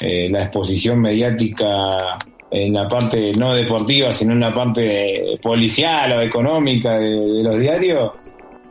Eh, 0.00 0.28
la 0.30 0.44
exposición 0.44 1.00
mediática 1.00 2.18
en 2.50 2.74
la 2.74 2.86
parte 2.88 3.32
no 3.34 3.54
deportiva, 3.54 4.12
sino 4.12 4.32
en 4.32 4.40
la 4.40 4.52
parte 4.52 5.38
policial 5.42 6.12
o 6.12 6.20
económica 6.20 6.98
de, 6.98 7.42
los 7.42 7.58
diarios, 7.58 8.12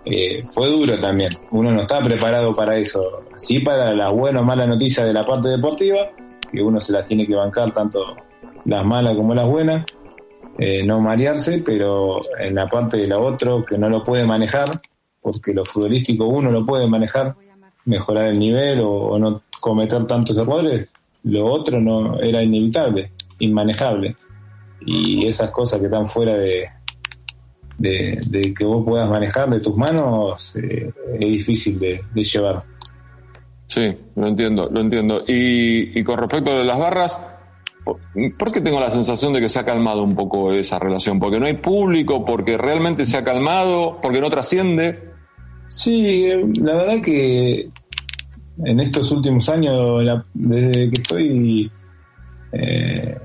eh, 0.06 0.44
fue 0.52 0.70
duro 0.70 1.00
también. 1.00 1.32
Uno 1.52 1.72
no 1.72 1.82
está 1.82 2.02
preparado 2.02 2.52
para 2.54 2.78
eso. 2.78 3.24
Sí 3.38 3.60
para 3.60 3.94
la 3.94 4.10
buena 4.10 4.42
o 4.42 4.44
mala 4.44 4.68
noticia 4.68 5.06
de 5.06 5.14
la 5.14 5.26
parte 5.26 5.50
deportiva, 5.50 6.10
que 6.52 6.62
uno 6.62 6.80
se 6.80 6.94
las 6.94 7.06
tiene 7.06 7.26
que 7.26 7.36
bancar 7.36 7.72
tanto 7.74 8.16
las 8.66 8.86
malas 8.86 9.16
como 9.16 9.34
las 9.34 9.50
buenas, 9.50 9.86
no 10.86 11.02
marearse, 11.02 11.58
pero 11.66 12.20
en 12.40 12.56
la 12.56 12.68
parte 12.70 12.98
de 12.98 13.08
la 13.08 13.18
otro 13.18 13.66
que 13.66 13.78
no 13.78 13.90
lo 13.90 14.04
puede 14.04 14.26
manejar, 14.26 14.82
porque 15.24 15.54
lo 15.54 15.66
futbolístico 15.66 16.28
uno 16.28 16.52
lo 16.52 16.66
puede 16.66 16.86
manejar, 16.86 17.36
mejorar 17.86 18.28
el 18.28 18.38
nivel 18.38 18.82
o, 18.84 19.18
no 19.18 19.42
cometer 19.60 20.06
tantos 20.06 20.38
errores, 20.38 20.90
lo 21.24 21.46
otro 21.46 21.80
no 21.80 22.20
era 22.20 22.44
inevitable 22.44 23.12
inmanejable. 23.40 24.16
Y 24.86 25.26
esas 25.26 25.52
cosas 25.52 25.80
que 25.80 25.86
están 25.86 26.08
fuera 26.08 26.36
de, 26.36 26.70
de, 27.78 28.54
que 28.58 28.66
vos 28.66 28.84
puedas 28.86 29.10
manejar 29.10 29.50
de 29.50 29.60
tus 29.60 29.76
manos 29.76 30.56
eh, 30.56 30.92
es 31.14 31.20
difícil 31.20 31.80
de, 31.80 32.02
de, 32.14 32.24
llevar. 32.24 32.64
Sí, 33.68 33.96
lo 34.16 34.28
entiendo, 34.28 34.70
lo 34.70 34.82
entiendo. 34.82 35.24
Y, 35.28 35.98
y 35.98 36.04
con 36.04 36.20
respecto 36.20 36.58
de 36.58 36.66
las 36.66 36.78
barras, 36.78 37.22
¿por 38.38 38.52
qué 38.52 38.62
tengo 38.62 38.80
la 38.80 38.90
sensación 38.90 39.34
de 39.34 39.40
que 39.40 39.50
se 39.50 39.60
ha 39.60 39.66
calmado 39.66 40.04
un 40.04 40.16
poco 40.16 40.52
esa 40.52 40.80
relación? 40.80 41.20
¿Porque 41.20 41.40
no 41.40 41.46
hay 41.46 41.54
público? 41.54 42.26
¿Porque 42.26 42.58
realmente 42.58 43.06
se 43.06 43.18
ha 43.18 43.24
calmado? 43.24 44.00
¿Porque 44.02 44.20
no 44.20 44.30
trasciende? 44.30 45.13
Sí, 45.76 46.28
la 46.62 46.74
verdad 46.76 47.02
que 47.02 47.70
en 48.64 48.80
estos 48.80 49.12
últimos 49.12 49.50
años, 49.50 50.04
la, 50.04 50.26
desde 50.34 50.90
que 50.90 51.02
estoy 51.02 51.72
Eh, 52.56 53.18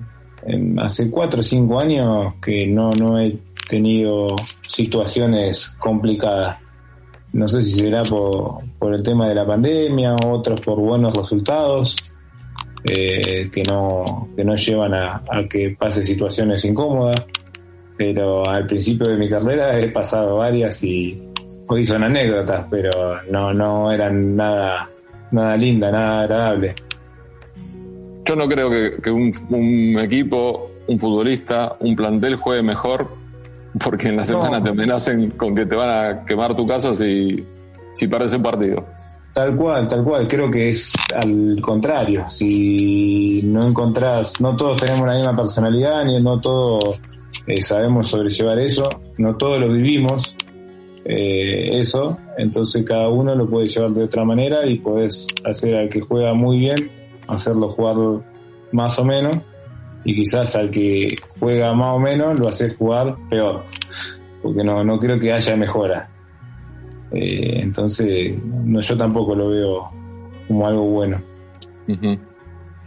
hace 0.78 1.10
cuatro 1.10 1.40
o 1.40 1.42
cinco 1.42 1.78
años 1.78 2.34
que 2.40 2.66
no, 2.66 2.88
no 2.92 3.20
he 3.20 3.36
tenido 3.68 4.34
situaciones 4.62 5.68
complicadas. 5.78 6.56
No 7.34 7.46
sé 7.46 7.62
si 7.62 7.76
será 7.76 8.02
por, 8.04 8.60
por 8.78 8.94
el 8.94 9.02
tema 9.02 9.28
de 9.28 9.34
la 9.34 9.46
pandemia, 9.46 10.16
otros 10.24 10.62
por 10.62 10.80
buenos 10.80 11.14
resultados, 11.14 11.94
eh, 12.90 13.50
que, 13.52 13.62
no, 13.64 14.30
que 14.34 14.44
no 14.44 14.54
llevan 14.54 14.94
a, 14.94 15.22
que 15.50 15.76
pase 15.78 16.02
situaciones 16.02 16.64
incómodas. 16.64 17.22
Pero 17.98 18.48
al 18.48 18.64
principio 18.64 19.08
de 19.08 19.18
mi 19.18 19.28
carrera 19.28 19.78
he 19.78 19.90
pasado 19.90 20.36
varias 20.36 20.82
y 20.84 21.20
hoy 21.68 21.84
son 21.84 22.02
anécdotas, 22.04 22.66
pero 22.70 22.90
no, 23.30 23.52
no 23.52 23.92
eran 23.92 24.34
nada, 24.36 24.90
nada 25.30 25.56
linda, 25.56 25.90
nada 25.92 26.20
agradable. 26.22 26.74
Yo 28.24 28.36
no 28.36 28.48
creo 28.48 28.70
que, 29.00 29.10
un, 29.10 29.32
un, 29.50 29.98
equipo, 30.00 30.70
un 30.86 30.98
futbolista, 30.98 31.76
un 31.80 31.94
plantel 31.94 32.36
juegue 32.36 32.62
mejor 32.62 33.08
porque 33.82 34.08
en 34.08 34.16
la 34.16 34.24
semana 34.24 34.62
te 34.62 34.70
amenacen 34.70 35.30
con 35.32 35.54
que 35.54 35.66
te 35.66 35.76
van 35.76 35.88
a 35.88 36.24
quemar 36.24 36.54
tu 36.54 36.66
casa 36.66 36.92
si, 36.92 37.44
si 37.94 38.08
pierdes 38.08 38.32
el 38.32 38.42
partido. 38.42 38.84
Tal 39.32 39.54
cual, 39.54 39.86
tal 39.86 40.02
cual. 40.02 40.26
Creo 40.26 40.50
que 40.50 40.70
es 40.70 40.92
al 41.14 41.60
contrario. 41.60 42.26
Si 42.28 43.42
no 43.44 43.68
encontrás, 43.68 44.40
no 44.40 44.56
todos 44.56 44.80
tenemos 44.80 45.06
la 45.06 45.14
misma 45.14 45.36
personalidad, 45.36 46.04
ni 46.04 46.20
no 46.20 46.40
todos 46.40 47.00
eh, 47.46 47.62
sabemos 47.62 48.08
sobrellevar 48.08 48.58
eso, 48.58 48.88
no 49.18 49.36
todos 49.36 49.60
lo 49.60 49.68
vivimos, 49.68 50.34
eh, 51.04 51.78
eso. 51.78 52.18
Entonces 52.36 52.84
cada 52.84 53.08
uno 53.08 53.34
lo 53.34 53.48
puede 53.48 53.66
llevar 53.66 53.90
de 53.90 54.04
otra 54.04 54.24
manera 54.24 54.66
y 54.66 54.78
puedes 54.78 55.26
hacer 55.44 55.74
al 55.74 55.88
que 55.88 56.00
juega 56.00 56.34
muy 56.34 56.58
bien, 56.58 56.90
hacerlo 57.26 57.70
jugar 57.70 57.96
más 58.72 58.98
o 58.98 59.04
menos 59.04 59.38
y 60.04 60.14
quizás 60.14 60.54
al 60.56 60.70
que 60.70 61.16
juega 61.38 61.72
más 61.74 61.96
o 61.96 61.98
menos 61.98 62.38
lo 62.38 62.48
hace 62.48 62.70
jugar 62.70 63.14
peor, 63.28 63.64
porque 64.42 64.64
no, 64.64 64.82
no 64.84 64.98
creo 64.98 65.18
que 65.18 65.32
haya 65.32 65.56
mejora. 65.56 66.08
Eh, 67.12 67.60
entonces, 67.60 68.38
no, 68.42 68.80
yo 68.80 68.96
tampoco 68.96 69.34
lo 69.34 69.50
veo 69.50 69.88
como 70.46 70.66
algo 70.66 70.82
bueno. 70.84 71.20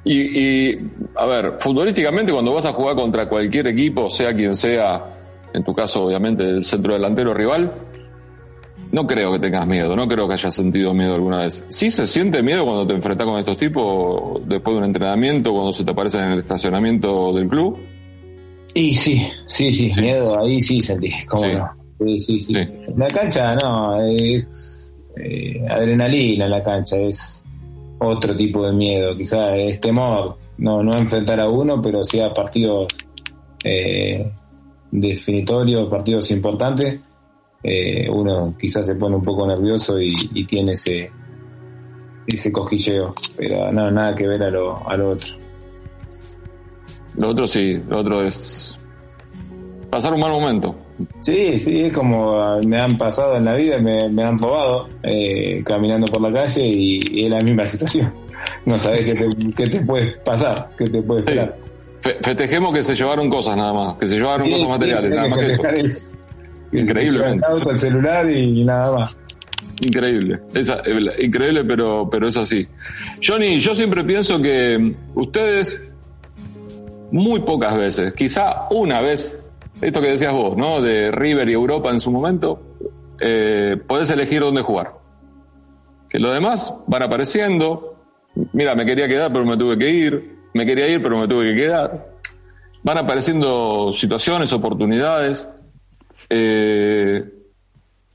y, 0.04 0.76
a 1.16 1.26
ver, 1.26 1.56
futbolísticamente 1.60 2.32
cuando 2.32 2.54
vas 2.54 2.66
a 2.66 2.74
jugar 2.74 2.96
contra 2.96 3.28
cualquier 3.28 3.68
equipo, 3.68 4.10
sea 4.10 4.34
quien 4.34 4.56
sea, 4.56 5.18
en 5.54 5.64
tu 5.64 5.74
caso 5.74 6.06
obviamente 6.06 6.44
el 6.44 6.64
centro 6.64 6.94
delantero 6.94 7.34
rival, 7.34 7.72
no 8.92 9.08
creo 9.08 9.32
que 9.32 9.40
tengas 9.40 9.66
miedo, 9.66 9.96
no 9.96 10.08
creo 10.08 10.28
que 10.28 10.34
hayas 10.34 10.54
sentido 10.54 10.94
miedo 10.94 11.16
alguna 11.16 11.40
vez. 11.40 11.66
¿Sí 11.70 11.90
se 11.90 12.06
siente 12.06 12.44
miedo 12.44 12.66
cuando 12.66 12.86
te 12.86 12.94
enfrentas 12.94 13.26
con 13.26 13.38
estos 13.38 13.58
tipos 13.58 14.42
después 14.48 14.76
de 14.76 14.80
un 14.80 14.86
entrenamiento, 14.86 15.54
cuando 15.54 15.72
se 15.72 15.84
te 15.84 15.92
aparecen 15.92 16.22
en 16.22 16.32
el 16.34 16.40
estacionamiento 16.40 17.34
del 17.34 17.48
club? 17.48 17.80
Y 18.74 18.94
sí, 18.94 19.28
sí, 19.48 19.72
sí, 19.74 19.92
miedo, 19.96 20.40
ahí 20.40 20.62
sí 20.62 20.82
sentí, 20.82 21.12
¿cómo 21.28 21.48
no? 21.48 21.70
Sí, 22.00 22.20
sí, 22.20 22.42
sí. 22.42 22.54
La 22.98 23.08
cancha 23.08 23.56
no, 23.56 24.02
es 24.02 24.96
eh, 25.18 25.66
adrenalina 25.70 26.46
en 26.46 26.52
la 26.52 26.64
cancha, 26.64 26.98
es 26.98 27.44
otro 28.00 28.36
tipo 28.36 28.66
de 28.66 28.74
miedo, 28.74 29.16
quizás 29.16 29.54
es 29.56 29.80
temor, 29.80 30.38
no, 30.58 30.84
no 30.84 30.98
enfrentar 30.98 31.40
a 31.40 31.48
uno, 31.48 31.82
pero 31.82 32.04
sí 32.04 32.20
a 32.20 32.34
partidos 32.34 32.88
eh, 33.64 34.32
definitorios, 34.92 35.90
partidos 35.90 36.32
importantes 36.32 37.00
eh, 37.64 38.10
uno 38.10 38.56
quizás 38.60 38.88
se 38.88 38.96
pone 38.96 39.16
un 39.16 39.24
poco 39.24 39.46
nervioso 39.46 40.00
y, 40.00 40.14
tiene 40.46 40.74
ese 40.74 41.12
ese 42.28 42.52
cosquilleo, 42.52 43.14
pero 43.36 43.72
no, 43.72 43.92
nada 43.92 44.16
que 44.16 44.28
ver 44.28 44.44
a 44.44 44.50
lo, 44.50 44.88
a 44.88 44.96
lo 44.96 45.12
otro. 45.12 45.36
Lo 47.18 47.30
otro 47.30 47.48
sí, 47.48 47.82
lo 47.90 48.00
otro 48.00 48.24
es 48.24 48.80
pasar 49.90 50.14
un 50.14 50.22
mal 50.22 50.32
momento. 50.32 50.76
Sí, 51.20 51.58
sí, 51.60 51.82
es 51.82 51.94
como 51.94 52.60
me 52.62 52.80
han 52.80 52.98
pasado 52.98 53.36
en 53.36 53.46
la 53.46 53.56
vida, 53.56 53.80
me, 53.80 54.08
me 54.10 54.24
han 54.24 54.38
robado 54.38 54.88
eh, 55.04 55.62
caminando 55.66 56.08
por 56.08 56.22
la 56.22 56.32
calle 56.32 56.66
y, 56.66 57.26
es 57.26 57.30
la 57.30 57.42
misma 57.42 57.66
situación. 57.68 58.14
No 58.66 58.78
sabes 58.78 59.06
qué 59.06 59.16
te, 59.16 59.54
qué 59.56 59.68
te 59.68 59.82
puede 59.82 60.12
pasar, 60.24 60.70
qué 60.78 60.88
te 60.88 61.02
puede 61.02 61.22
esperar. 61.22 61.58
festejemos 62.02 62.74
que 62.74 62.84
se 62.84 62.96
llevaron 62.96 63.30
cosas 63.30 63.58
nada 63.58 63.74
más, 63.74 63.98
que 63.98 64.08
se 64.08 64.16
llevaron 64.16 64.50
cosas 64.50 64.70
materiales, 64.70 65.12
nada 65.12 65.28
más 65.28 65.40
que 65.40 65.82
eso. 65.82 66.12
Increíble. 66.72 67.40
El 67.70 67.80
celular 67.80 68.30
y 68.30 68.64
nada 68.64 68.96
más. 68.96 69.18
Increíble, 69.84 70.40
increíble, 71.20 71.66
pero, 71.66 72.08
pero 72.10 72.28
es 72.28 72.38
así. 72.38 72.68
Johnny, 73.26 73.58
yo 73.58 73.74
siempre 73.74 74.04
pienso 74.04 74.40
que 74.40 74.96
ustedes, 75.16 75.92
muy 77.12 77.40
pocas 77.40 77.76
veces, 77.76 78.14
quizá 78.14 78.66
una 78.70 79.02
vez, 79.02 79.50
esto 79.82 80.00
que 80.00 80.12
decías 80.12 80.34
vos, 80.34 80.56
¿no? 80.56 80.82
De 80.82 81.10
River 81.10 81.50
y 81.50 81.54
Europa 81.54 81.90
en 81.90 82.00
su 82.00 82.12
momento, 82.12 82.62
eh, 83.20 83.76
podés 83.88 84.12
elegir 84.12 84.42
dónde 84.42 84.62
jugar. 84.62 84.94
Que 86.08 86.20
lo 86.20 86.32
demás 86.32 86.84
van 86.86 87.02
apareciendo. 87.02 87.96
Mira, 88.54 88.76
me 88.76 88.86
quería 88.86 89.08
quedar, 89.08 89.34
pero 89.34 89.46
me 89.46 89.58
tuve 89.58 89.80
que 89.80 89.90
ir. 89.90 90.36
Me 90.54 90.66
quería 90.66 90.88
ir, 90.90 91.02
pero 91.02 91.18
me 91.18 91.28
tuve 91.28 91.56
que 91.56 91.56
quedar. 91.56 92.12
Van 92.84 92.98
apareciendo 93.00 93.92
situaciones, 93.94 94.54
oportunidades. 94.54 95.48
Eh, 96.34 97.22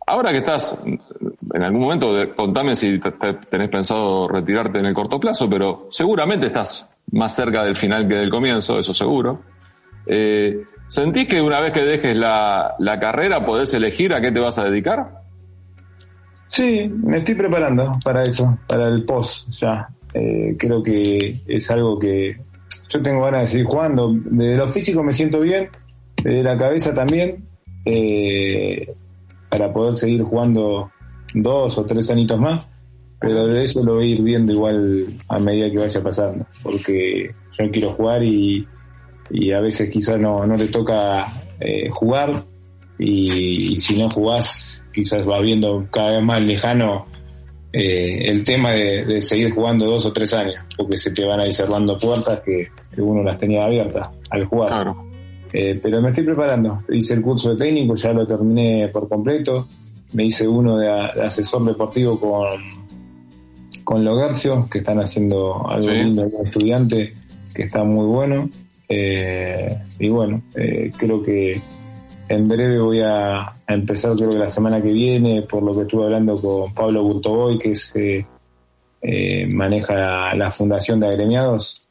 ahora 0.06 0.32
que 0.32 0.38
estás, 0.38 0.82
en 0.86 1.62
algún 1.62 1.82
momento, 1.82 2.14
contame 2.34 2.74
si 2.74 2.98
tenés 2.98 3.68
pensado 3.68 4.26
retirarte 4.26 4.78
en 4.78 4.86
el 4.86 4.94
corto 4.94 5.20
plazo, 5.20 5.50
pero 5.50 5.88
seguramente 5.90 6.46
estás 6.46 6.88
más 7.12 7.36
cerca 7.36 7.62
del 7.62 7.76
final 7.76 8.08
que 8.08 8.14
del 8.14 8.30
comienzo, 8.30 8.78
eso 8.78 8.94
seguro. 8.94 9.42
Eh, 10.06 10.62
¿Sentís 10.86 11.26
que 11.28 11.42
una 11.42 11.60
vez 11.60 11.72
que 11.72 11.84
dejes 11.84 12.16
la, 12.16 12.74
carrera 12.98 13.44
podés 13.44 13.74
elegir 13.74 14.14
a 14.14 14.20
qué 14.22 14.32
te 14.32 14.40
vas 14.40 14.58
a 14.58 14.64
dedicar? 14.64 15.20
Sí, 16.48 16.88
me 16.88 17.18
estoy 17.18 17.34
preparando 17.34 17.98
para 18.02 18.22
eso, 18.22 18.58
para 18.66 18.88
el 18.88 19.04
post 19.04 19.50
ya. 19.50 19.88
Eh, 20.14 20.56
creo 20.58 20.82
que 20.82 21.42
es 21.46 21.70
algo 21.70 21.98
que 21.98 22.40
yo 22.88 23.02
tengo 23.02 23.22
ganas 23.24 23.42
de 23.42 23.46
seguir 23.48 23.66
jugando. 23.66 24.14
Desde 24.14 24.56
lo 24.56 24.68
físico 24.70 25.02
me 25.02 25.12
siento 25.12 25.40
bien, 25.40 25.68
desde 26.22 26.42
la 26.42 26.56
cabeza 26.56 26.94
también 26.94 27.45
eh, 27.86 28.92
para 29.48 29.72
poder 29.72 29.94
seguir 29.94 30.22
jugando 30.22 30.90
dos 31.32 31.78
o 31.78 31.84
tres 31.84 32.10
añitos 32.10 32.38
más, 32.40 32.66
pero 33.20 33.46
de 33.46 33.62
eso 33.62 33.82
lo 33.84 33.94
voy 33.94 34.10
a 34.12 34.14
ir 34.16 34.22
viendo 34.22 34.52
igual 34.52 35.06
a 35.28 35.38
medida 35.38 35.70
que 35.70 35.78
vaya 35.78 36.02
pasando, 36.02 36.46
porque 36.62 37.30
yo 37.52 37.70
quiero 37.70 37.92
jugar 37.92 38.22
y, 38.22 38.66
a 39.54 39.60
veces 39.60 39.88
quizás 39.88 40.18
no, 40.18 40.46
no 40.46 40.56
te 40.56 40.68
toca 40.68 41.26
eh, 41.60 41.88
jugar 41.90 42.44
y, 42.98 43.76
si 43.78 44.00
no 44.00 44.10
jugás 44.10 44.84
quizás 44.92 45.28
va 45.28 45.40
viendo 45.40 45.86
cada 45.90 46.12
vez 46.12 46.24
más 46.24 46.42
lejano 46.42 47.06
eh, 47.72 48.30
el 48.30 48.42
tema 48.44 48.72
de, 48.72 49.20
seguir 49.20 49.52
jugando 49.52 49.86
dos 49.86 50.06
o 50.06 50.12
tres 50.12 50.32
años, 50.32 50.56
porque 50.76 50.96
se 50.96 51.12
te 51.12 51.24
van 51.24 51.40
a 51.40 51.52
cerrando 51.52 51.98
puertas 51.98 52.40
que, 52.40 52.68
que 52.92 53.00
uno 53.00 53.22
las 53.22 53.38
tenía 53.38 53.64
abiertas 53.64 54.10
al 54.30 54.44
jugar. 54.46 54.68
Claro. 54.70 55.05
Eh, 55.58 55.80
pero 55.82 56.02
me 56.02 56.10
estoy 56.10 56.22
preparando. 56.22 56.80
Hice 56.90 57.14
el 57.14 57.22
curso 57.22 57.54
de 57.54 57.64
técnico, 57.64 57.94
ya 57.94 58.12
lo 58.12 58.26
terminé 58.26 58.88
por 58.88 59.08
completo. 59.08 59.66
Me 60.12 60.26
hice 60.26 60.46
uno 60.46 60.76
de, 60.76 60.90
asesor 60.90 61.64
deportivo 61.64 62.20
con, 62.20 62.60
con 63.82 64.04
Logercio, 64.04 64.68
que 64.70 64.80
están 64.80 65.00
haciendo 65.00 65.66
algo 65.66 65.90
lindo, 65.90 66.26
un 66.30 66.46
estudiante 66.46 67.14
que 67.54 67.62
está 67.62 67.84
muy 67.84 68.04
bueno. 68.04 68.50
Eh, 68.86 69.78
y 69.98 70.10
bueno, 70.10 70.42
eh, 70.54 70.92
creo 70.94 71.22
que 71.22 71.58
en 72.28 72.48
breve 72.48 72.78
voy 72.78 73.00
a, 73.00 73.54
empezar, 73.66 74.14
creo 74.14 74.28
que 74.28 74.38
la 74.38 74.48
semana 74.48 74.82
que 74.82 74.92
viene, 74.92 75.40
por 75.40 75.62
lo 75.62 75.74
que 75.74 75.82
estuve 75.82 76.04
hablando 76.04 76.38
con 76.38 76.74
Pablo 76.74 77.02
Burtoboy, 77.02 77.58
que 77.58 77.70
es, 77.70 77.94
maneja 79.54 80.34
la 80.34 80.50
Fundación 80.50 81.00
de 81.00 81.06
Agremiados 81.06 81.85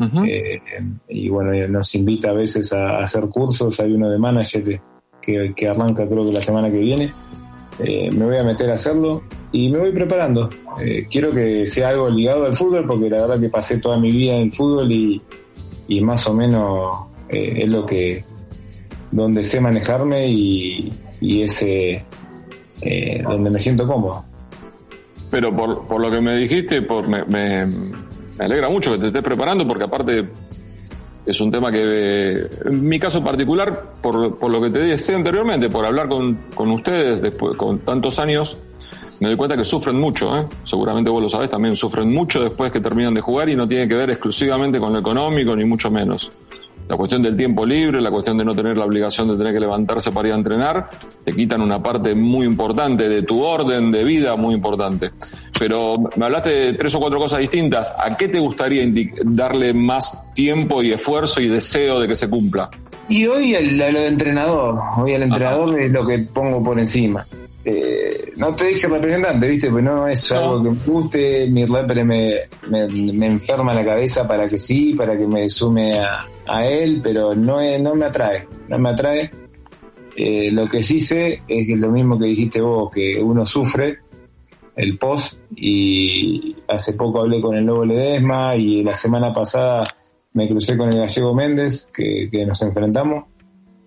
eh, 0.00 0.60
y 1.08 1.28
bueno, 1.28 1.52
nos 1.68 1.94
invita 1.94 2.30
a 2.30 2.32
veces 2.32 2.72
a, 2.72 2.98
hacer 3.00 3.28
cursos. 3.28 3.78
Hay 3.80 3.92
uno 3.92 4.08
de 4.08 4.18
manager 4.18 4.80
que, 5.20 5.52
que, 5.54 5.68
arranca 5.68 6.06
creo 6.06 6.22
que 6.22 6.32
la 6.32 6.42
semana 6.42 6.70
que 6.70 6.78
viene. 6.78 7.12
Eh, 7.80 8.10
me 8.10 8.24
voy 8.24 8.36
a 8.36 8.42
meter 8.42 8.70
a 8.70 8.74
hacerlo 8.74 9.22
y 9.52 9.68
me 9.70 9.78
voy 9.78 9.92
preparando. 9.92 10.48
Eh, 10.80 11.06
quiero 11.08 11.30
que 11.30 11.64
sea 11.64 11.90
algo 11.90 12.08
ligado 12.08 12.44
al 12.44 12.54
fútbol 12.54 12.84
porque 12.86 13.08
la 13.08 13.20
verdad 13.20 13.40
que 13.40 13.48
pasé 13.48 13.78
toda 13.78 13.98
mi 13.98 14.10
vida 14.10 14.34
en 14.34 14.50
fútbol 14.50 14.90
y, 14.90 15.22
y 15.86 16.00
más 16.00 16.26
o 16.26 16.34
menos 16.34 17.06
es 17.28 17.68
lo 17.68 17.84
que 17.84 18.24
donde 19.12 19.44
sé 19.44 19.60
manejarme 19.60 20.28
y, 20.28 20.92
y 21.20 21.42
ese 21.42 22.04
donde 23.22 23.50
me 23.50 23.60
siento 23.60 23.86
cómodo. 23.86 24.24
Pero 25.30 25.54
por, 25.54 25.86
por 25.86 26.00
lo 26.00 26.10
que 26.10 26.20
me 26.20 26.36
dijiste, 26.36 26.82
por 26.82 27.06
me, 27.06 27.24
me 27.26 27.66
alegra 28.44 28.68
mucho 28.68 28.92
que 28.92 28.98
te 28.98 29.06
estés 29.08 29.22
preparando 29.22 29.66
porque 29.66 29.84
aparte 29.84 30.28
es 31.26 31.40
un 31.40 31.50
tema 31.50 31.70
que, 31.70 32.46
en 32.64 32.88
mi 32.88 32.98
caso 32.98 33.22
particular, 33.22 33.94
por, 34.00 34.38
por 34.38 34.50
lo 34.50 34.62
que 34.62 34.70
te 34.70 34.78
decía 34.78 35.16
anteriormente, 35.16 35.68
por 35.68 35.84
hablar 35.84 36.08
con, 36.08 36.34
con 36.54 36.70
ustedes 36.70 37.20
después, 37.20 37.56
con 37.56 37.80
tantos 37.80 38.18
años, 38.18 38.56
me 39.20 39.28
doy 39.28 39.36
cuenta 39.36 39.56
que 39.56 39.64
sufren 39.64 40.00
mucho, 40.00 40.36
¿eh? 40.38 40.46
seguramente 40.62 41.10
vos 41.10 41.20
lo 41.20 41.28
sabés, 41.28 41.50
también 41.50 41.76
sufren 41.76 42.10
mucho 42.10 42.42
después 42.42 42.72
que 42.72 42.80
terminan 42.80 43.12
de 43.12 43.20
jugar 43.20 43.48
y 43.48 43.56
no 43.56 43.68
tiene 43.68 43.88
que 43.88 43.94
ver 43.94 44.10
exclusivamente 44.10 44.78
con 44.78 44.92
lo 44.92 45.00
económico, 45.00 45.54
ni 45.54 45.64
mucho 45.64 45.90
menos. 45.90 46.30
La 46.88 46.96
cuestión 46.96 47.22
del 47.22 47.36
tiempo 47.36 47.66
libre, 47.66 48.00
la 48.00 48.10
cuestión 48.10 48.38
de 48.38 48.44
no 48.44 48.54
tener 48.54 48.76
la 48.78 48.86
obligación 48.86 49.28
de 49.28 49.36
tener 49.36 49.52
que 49.52 49.60
levantarse 49.60 50.10
para 50.10 50.28
ir 50.28 50.34
a 50.34 50.36
entrenar, 50.38 50.88
te 51.22 51.32
quitan 51.32 51.60
una 51.60 51.82
parte 51.82 52.14
muy 52.14 52.46
importante 52.46 53.08
de 53.08 53.22
tu 53.22 53.42
orden 53.42 53.90
de 53.90 54.04
vida, 54.04 54.36
muy 54.36 54.54
importante. 54.54 55.10
Pero 55.58 55.96
me 56.16 56.24
hablaste 56.24 56.50
de 56.50 56.72
tres 56.74 56.94
o 56.94 57.00
cuatro 57.00 57.18
cosas 57.18 57.40
distintas. 57.40 57.92
¿A 57.98 58.16
qué 58.16 58.28
te 58.28 58.38
gustaría 58.38 58.84
darle 59.24 59.74
más 59.74 60.32
tiempo 60.32 60.82
y 60.82 60.92
esfuerzo 60.92 61.40
y 61.40 61.48
deseo 61.48 62.00
de 62.00 62.08
que 62.08 62.16
se 62.16 62.28
cumpla? 62.28 62.70
Y 63.08 63.26
hoy 63.26 63.54
el, 63.54 63.78
lo 63.78 64.00
de 64.00 64.06
entrenador, 64.06 64.74
hoy 64.96 65.12
el 65.12 65.22
entrenador 65.22 65.78
es 65.78 65.90
lo 65.90 66.06
que 66.06 66.18
pongo 66.18 66.62
por 66.62 66.78
encima. 66.78 67.26
Eh, 67.70 68.32
no 68.36 68.54
te 68.54 68.68
dije 68.68 68.88
representante, 68.88 69.46
¿viste? 69.46 69.70
Pues 69.70 69.84
no 69.84 70.08
es 70.08 70.32
algo 70.32 70.62
que 70.62 70.70
me 70.70 70.76
guste, 70.86 71.46
mi 71.48 71.66
repre 71.66 72.02
me, 72.02 72.48
me, 72.70 73.26
enferma 73.26 73.74
la 73.74 73.84
cabeza 73.84 74.26
para 74.26 74.48
que 74.48 74.58
sí, 74.58 74.94
para 74.94 75.18
que 75.18 75.26
me 75.26 75.50
sume 75.50 75.98
a, 75.98 76.66
él, 76.66 77.00
pero 77.02 77.34
no, 77.34 77.58
no 77.78 77.94
me 77.94 78.06
atrae, 78.06 78.48
no 78.68 78.78
me 78.78 78.88
atrae. 78.88 79.30
Eh, 80.16 80.50
lo 80.50 80.66
que 80.66 80.82
sí 80.82 80.98
sé 80.98 81.42
es 81.46 81.66
que 81.66 81.76
lo 81.76 81.90
mismo 81.90 82.18
que 82.18 82.24
dijiste 82.24 82.60
vos, 82.60 82.90
que 82.90 83.22
uno 83.22 83.44
sufre 83.44 83.98
el 84.74 84.96
post 84.96 85.38
y 85.54 86.56
hace 86.68 86.94
poco 86.94 87.20
hablé 87.20 87.40
con 87.42 87.54
el 87.54 87.66
Lobo 87.66 87.84
Ledesma 87.84 88.56
y 88.56 88.82
la 88.82 88.94
semana 88.94 89.30
pasada 89.30 89.84
me 90.32 90.48
crucé 90.48 90.76
con 90.76 90.88
el 90.88 91.00
Gallego 91.00 91.34
Méndez, 91.34 91.86
que, 91.92 92.28
que 92.30 92.46
nos 92.46 92.62
enfrentamos 92.62 93.24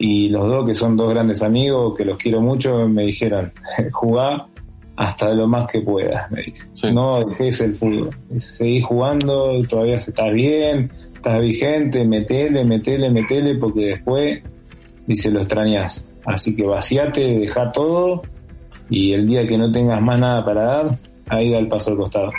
y 0.04 0.30
los 0.30 0.48
dos, 0.48 0.66
que 0.66 0.74
son 0.74 0.98
dos 0.98 1.12
grandes 1.12 1.44
amigos, 1.44 1.96
que 1.96 2.04
los 2.04 2.18
quiero 2.18 2.42
mucho, 2.42 2.88
me 2.88 3.04
dijeron, 3.04 3.54
jugá 3.92 4.48
hasta 4.96 5.30
lo 5.30 5.48
más 5.48 5.72
que 5.72 5.82
puedas, 5.82 6.30
me 6.32 6.42
dice. 6.42 6.92
No 6.92 7.24
dejes 7.24 7.62
el 7.62 7.74
fútbol. 7.74 8.10
Seguí 8.36 8.82
jugando, 8.82 9.52
todavía 9.70 9.98
estás 9.98 10.34
bien, 10.34 10.90
estás 11.14 11.40
vigente, 11.40 12.04
metele, 12.04 12.66
metele, 12.66 13.12
metele, 13.12 13.56
porque 13.56 13.86
después, 13.86 14.42
dice, 15.06 15.30
lo 15.30 15.40
extrañas. 15.40 16.04
Así 16.26 16.56
que 16.56 16.64
vaciate, 16.64 17.38
deja 17.38 17.72
todo 17.72 18.24
y 18.90 19.14
el 19.14 19.28
día 19.28 19.46
que 19.46 19.58
no 19.58 19.72
tengas 19.72 20.02
más 20.02 20.18
nada 20.18 20.44
para 20.44 20.64
dar, 20.64 20.98
ahí 21.30 21.52
da 21.52 21.60
el 21.60 21.68
paso 21.68 21.92
al 21.92 21.98
costado. 21.98 22.32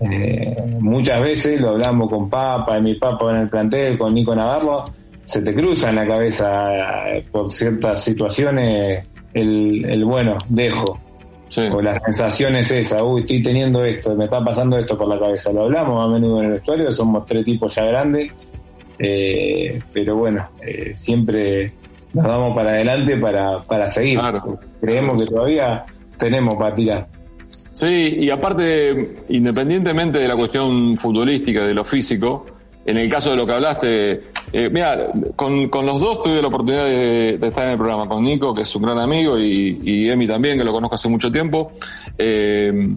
Eh, 0.00 0.54
muchas 0.80 1.22
veces 1.22 1.58
lo 1.58 1.70
hablamos 1.70 2.10
con 2.10 2.28
Papa, 2.28 2.78
y 2.78 2.82
mi 2.82 2.94
Papa 2.96 3.30
en 3.30 3.36
el 3.38 3.48
plantel, 3.48 3.96
con 3.96 4.12
Nico 4.12 4.34
Navarro, 4.34 4.84
se 5.26 5.42
te 5.42 5.52
cruza 5.52 5.90
en 5.90 5.96
la 5.96 6.06
cabeza 6.06 6.64
eh, 7.08 7.26
por 7.30 7.50
ciertas 7.50 8.02
situaciones 8.02 9.06
el, 9.34 9.84
el 9.84 10.04
bueno, 10.04 10.38
dejo. 10.48 11.00
O 11.72 11.80
la 11.80 11.92
sensación 11.92 12.56
es 12.56 12.70
esa, 12.70 13.02
uy, 13.04 13.20
estoy 13.20 13.40
teniendo 13.40 13.84
esto, 13.84 14.14
me 14.16 14.24
está 14.24 14.44
pasando 14.44 14.76
esto 14.78 14.98
por 14.98 15.08
la 15.08 15.18
cabeza. 15.18 15.52
Lo 15.52 15.62
hablamos 15.62 16.06
a 16.06 16.10
menudo 16.10 16.40
en 16.40 16.46
el 16.46 16.52
vestuario, 16.52 16.90
somos 16.90 17.24
tres 17.24 17.44
tipos 17.44 17.74
ya 17.74 17.84
grandes, 17.84 18.32
eh, 18.98 19.80
pero 19.92 20.16
bueno, 20.16 20.48
eh, 20.60 20.92
siempre 20.94 21.72
nos 22.12 22.24
damos 22.24 22.54
para 22.54 22.70
adelante 22.70 23.16
para, 23.16 23.62
para 23.62 23.88
seguir. 23.88 24.20
Creemos 24.80 25.22
que 25.22 25.30
todavía 25.30 25.84
tenemos 26.18 26.56
para 26.56 26.74
tirar. 26.74 27.06
Sí, 27.72 28.10
y 28.12 28.28
aparte, 28.28 29.24
independientemente 29.28 30.18
de 30.18 30.28
la 30.28 30.36
cuestión 30.36 30.96
futbolística, 30.96 31.62
de 31.62 31.74
lo 31.74 31.84
físico, 31.84 32.44
en 32.86 32.96
el 32.96 33.08
caso 33.10 33.30
de 33.30 33.36
lo 33.36 33.46
que 33.46 33.52
hablaste, 33.52 34.22
eh, 34.52 34.70
mira, 34.70 35.08
con, 35.34 35.68
con, 35.68 35.84
los 35.84 36.00
dos 36.00 36.22
tuve 36.22 36.40
la 36.40 36.48
oportunidad 36.48 36.84
de, 36.84 37.34
estar 37.34 37.64
en 37.64 37.72
el 37.72 37.76
programa, 37.76 38.08
con 38.08 38.22
Nico, 38.22 38.54
que 38.54 38.62
es 38.62 38.76
un 38.76 38.82
gran 38.82 38.98
amigo, 38.98 39.38
y, 39.38 39.78
y 39.82 40.08
Emi 40.08 40.28
también, 40.28 40.56
que 40.56 40.64
lo 40.64 40.72
conozco 40.72 40.94
hace 40.94 41.08
mucho 41.08 41.30
tiempo. 41.32 41.72
Eh, 42.16 42.94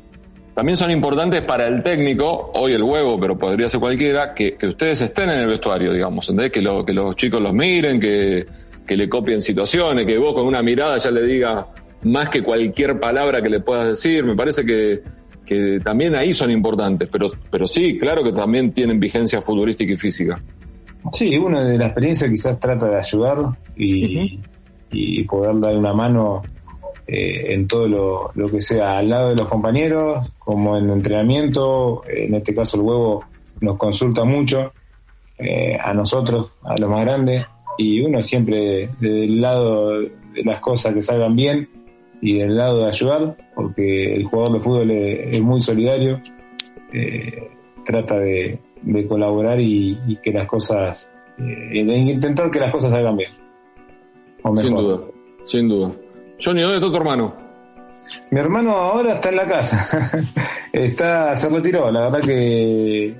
también 0.53 0.77
son 0.77 0.91
importantes 0.91 1.41
para 1.41 1.65
el 1.67 1.81
técnico, 1.81 2.51
hoy 2.53 2.73
el 2.73 2.83
huevo, 2.83 3.19
pero 3.19 3.39
podría 3.39 3.67
ser 3.67 3.79
cualquiera, 3.79 4.33
que, 4.33 4.55
que 4.55 4.67
ustedes 4.67 5.01
estén 5.01 5.29
en 5.31 5.39
el 5.39 5.47
vestuario, 5.47 5.91
digamos, 5.91 6.29
¿entendés? 6.29 6.51
Que, 6.51 6.61
lo, 6.61 6.85
que 6.85 6.93
los 6.93 7.15
chicos 7.15 7.41
los 7.41 7.53
miren, 7.53 7.99
que, 7.99 8.45
que 8.85 8.95
le 8.95 9.09
copien 9.09 9.41
situaciones, 9.41 10.05
que 10.05 10.17
vos 10.17 10.33
con 10.35 10.45
una 10.45 10.61
mirada 10.61 10.97
ya 10.97 11.09
le 11.09 11.23
digas 11.23 11.65
más 12.03 12.29
que 12.29 12.43
cualquier 12.43 12.99
palabra 12.99 13.41
que 13.41 13.49
le 13.49 13.59
puedas 13.59 13.87
decir. 13.87 14.23
Me 14.23 14.35
parece 14.35 14.65
que, 14.65 15.01
que 15.50 15.80
también 15.84 16.14
ahí 16.14 16.32
son 16.32 16.52
importantes, 16.52 17.10
pero, 17.12 17.28
pero 17.50 17.66
sí, 17.66 17.97
claro 17.97 18.24
que 18.24 18.32
también 18.32 18.72
tienen 18.72 19.00
vigencia 19.00 19.41
futbolística 19.41 19.91
y 19.91 19.95
física. 19.95 20.39
Sí, 21.12 21.39
uno 21.39 21.64
de 21.64 21.76
la 21.76 21.86
experiencia 21.86 22.30
quizás 22.30 22.60
trata 22.60 22.88
de 22.88 22.97
ayudar 22.97 23.38
y, 23.76 24.39
y 24.91 25.24
poder 25.24 25.60
dar 25.60 25.76
una 25.76 25.91
mano 25.91 26.43
eh, 27.08 27.56
en 27.56 27.68
todo 27.68 27.88
lo, 27.88 28.32
lo, 28.36 28.52
que 28.52 28.62
sea 28.62 29.00
al 29.00 29.10
lado 29.10 29.30
de 29.30 29.38
los 29.38 29.47
compañeros, 29.47 30.32
como 30.38 30.78
en 30.78 30.91
entrenamiento, 30.91 32.04
en 32.08 32.36
este 32.36 32.54
caso 32.54 32.78
el 32.78 32.84
huevo 32.84 33.24
nos 33.60 33.76
consulta 33.78 34.26
mucho 34.26 34.72
eh, 35.39 35.80
a 35.84 35.95
nosotros, 35.95 36.52
a 36.64 36.80
los 36.80 36.88
más 36.91 37.02
grandes, 37.02 37.47
y 37.80 38.02
uno 38.02 38.22
siempre 38.22 38.89
del 39.00 39.41
lado 39.41 40.00
de 40.00 40.43
las 40.45 40.60
cosas 40.60 40.93
que 40.93 41.02
salgan 41.02 41.36
bien, 41.36 41.68
y 42.22 42.39
del 42.39 42.57
lado 42.57 42.80
de 42.80 42.88
ayudar, 42.88 43.36
porque 43.55 44.15
el 44.15 44.26
jugador 44.26 44.53
de 44.53 44.61
fútbol 44.61 44.91
es, 44.91 45.41
muy 45.41 45.59
solidario, 45.59 46.22
eh, 46.93 47.49
trata 47.86 48.17
de, 48.17 48.59
colaborar 49.07 49.59
y, 49.59 50.17
que 50.22 50.32
las 50.32 50.47
cosas, 50.47 51.09
eh, 51.38 51.84
de 51.84 51.95
intentar 51.95 52.49
que 52.51 52.59
las 52.59 52.72
cosas 52.72 52.91
salgan 52.91 53.17
bien. 53.17 53.32
Sin 54.55 54.74
duda, 54.74 54.99
sin 55.43 55.67
duda. 55.67 55.91
Johnny, 56.43 56.61
¿dónde 56.61 56.78
está 56.78 56.89
tu 56.89 56.95
hermano? 56.95 57.49
Mi 58.32 58.39
hermano 58.39 58.72
ahora 58.72 59.13
está 59.13 59.30
en 59.30 59.36
la 59.36 59.47
casa. 59.47 60.24
está, 60.74 61.36
se 61.36 61.49
retiró. 61.49 61.91
La 61.91 62.01
verdad 62.01 62.22
que 62.22 63.15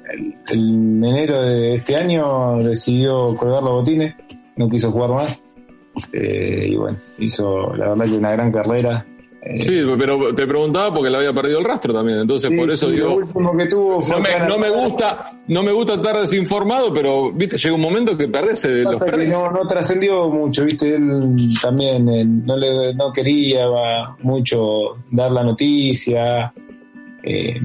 en 0.50 1.04
enero 1.04 1.42
de 1.42 1.76
este 1.76 1.96
año 1.96 2.58
decidió 2.58 3.36
colgar 3.36 3.62
los 3.64 3.72
botines. 3.72 4.16
No 4.56 4.70
quiso 4.70 4.92
jugar 4.92 5.12
más. 5.12 5.42
Eh, 6.12 6.68
y 6.72 6.76
bueno, 6.76 6.98
hizo 7.18 7.76
la 7.76 7.90
verdad 7.90 8.06
que 8.06 8.18
una 8.18 8.32
gran 8.32 8.52
carrera. 8.52 9.06
Eh, 9.42 9.58
sí, 9.58 9.82
pero 9.98 10.36
te 10.36 10.46
preguntaba 10.46 10.94
porque 10.94 11.10
le 11.10 11.18
había 11.18 11.32
perdido 11.32 11.60
el 11.60 11.66
rastro 11.66 11.94
también, 11.94 12.20
entonces 12.20 12.52
por 12.58 12.70
eso 12.70 12.90
digo. 12.90 13.22
no, 13.36 13.54
me, 13.54 14.70
gusta, 14.70 15.32
no 15.48 15.64
me 15.64 15.72
gusta 15.72 15.94
estar 15.94 16.18
desinformado, 16.18 16.92
pero 16.94 17.32
viste, 17.32 17.58
llega 17.58 17.74
un 17.74 17.82
momento 17.82 18.18
que 18.18 18.28
perdés 18.28 18.64
de 18.64 18.84
los 18.84 19.00
No, 19.00 19.52
no 19.52 19.66
trascendió 19.66 20.30
mucho, 20.30 20.66
viste, 20.66 20.96
él 20.96 21.38
también 21.62 22.10
eh, 22.10 22.26
no, 22.26 22.58
le, 22.58 22.94
no 22.96 23.14
quería 23.14 23.66
mucho 24.20 24.98
dar 25.10 25.32
la 25.32 25.44
noticia, 25.44 26.54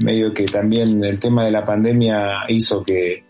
medio 0.01 0.33
que 0.33 0.45
también 0.45 1.03
el 1.03 1.19
tema 1.19 1.43
de 1.43 1.51
la 1.51 1.65
pandemia 1.65 2.45
hizo 2.47 2.83
que 2.83 3.25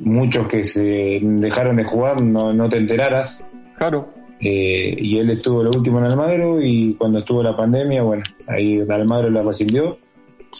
muchos 0.00 0.48
que 0.48 0.64
se 0.64 1.20
dejaron 1.22 1.76
de 1.76 1.84
jugar 1.84 2.20
no, 2.22 2.52
no 2.52 2.68
te 2.68 2.78
enteraras. 2.78 3.44
Claro. 3.76 4.08
Eh, 4.40 4.96
y 4.98 5.18
él 5.18 5.30
estuvo 5.30 5.62
lo 5.62 5.70
último 5.70 5.98
en 5.98 6.06
Almagro 6.06 6.62
y 6.62 6.94
cuando 6.94 7.18
estuvo 7.18 7.42
la 7.42 7.56
pandemia, 7.56 8.02
bueno, 8.02 8.22
ahí 8.46 8.80
Almagro 8.88 9.30
la 9.30 9.42
rescindió 9.42 9.98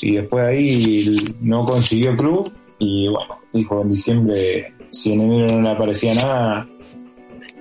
y 0.02 0.16
después 0.16 0.44
ahí 0.44 1.16
no 1.40 1.64
consiguió 1.64 2.14
club 2.14 2.52
y 2.78 3.08
bueno, 3.08 3.38
dijo 3.52 3.80
en 3.80 3.88
diciembre, 3.88 4.74
si 4.90 5.14
en 5.14 5.22
enero 5.22 5.56
no 5.56 5.62
le 5.62 5.70
aparecía 5.70 6.14
nada, 6.14 6.68